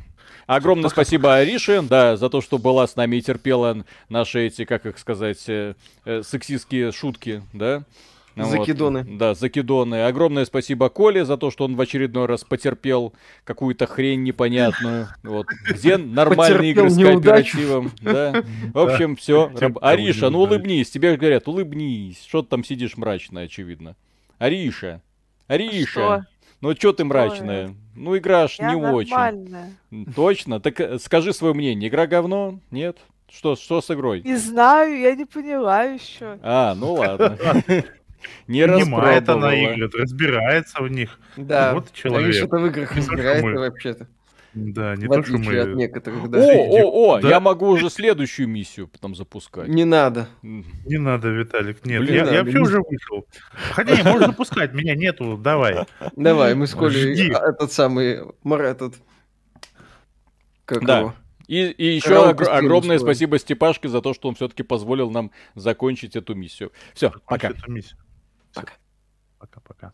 [0.47, 0.95] Огромное пока.
[1.03, 4.97] спасибо Арише, да, за то, что была с нами и терпела наши эти, как их
[4.97, 5.75] сказать, э,
[6.05, 7.83] э, сексистские шутки, да.
[8.35, 9.03] Закидоны.
[9.03, 10.05] Вот, да, закидоны.
[10.05, 15.09] Огромное спасибо Коле за то, что он в очередной раз потерпел какую-то хрень непонятную.
[15.23, 15.47] Вот.
[15.67, 17.91] Где нормальные игры с кооперативом.
[18.01, 18.43] Да.
[18.73, 19.51] В общем, все.
[19.81, 20.89] Ариша, ну улыбнись.
[20.89, 22.23] Тебе говорят, улыбнись.
[22.27, 23.95] Что ты там сидишь мрачно, очевидно.
[24.39, 25.01] Ариша,
[25.47, 25.89] Ариша.
[25.89, 26.25] Что?
[26.61, 27.67] Ну что ты мрачная?
[27.67, 29.73] Что ну играшь Я не нормальная.
[29.91, 30.13] очень.
[30.13, 30.59] Точно?
[30.61, 31.89] Так э, скажи свое мнение.
[31.89, 32.59] Игра говно?
[32.71, 32.97] Нет?
[33.29, 34.21] Что, что с игрой?
[34.21, 36.39] Не знаю, я не поняла еще.
[36.41, 37.37] А, ну ладно.
[38.47, 41.17] Не Понимает она игры, разбирается в них.
[41.37, 42.35] Да, вот человек.
[42.35, 44.07] что-то в играх разбирается вообще-то.
[44.53, 45.59] Да, не в то, что мы...
[45.59, 46.39] от некоторых, да.
[46.39, 47.29] О, о, о, да?
[47.29, 49.67] я могу уже следующую миссию потом запускать.
[49.67, 50.27] Не надо.
[50.41, 52.01] Не надо, Виталик, нет.
[52.01, 52.35] Блин, я, надо.
[52.35, 53.27] я вообще уже вышел.
[53.73, 55.85] Хотя можно запускать, меня нету, давай.
[56.15, 58.95] Давай, мы с Колей а, этот самый, Мар, этот...
[60.65, 60.99] Как да.
[60.99, 61.15] его?
[61.47, 63.01] И, и еще ог- огромное стоит.
[63.01, 66.71] спасибо Степашке за то, что он все-таки позволил нам закончить эту миссию.
[66.93, 67.49] Все, пока.
[67.49, 67.97] Эту миссию.
[68.53, 68.73] Пока.
[69.39, 69.93] Пока-пока.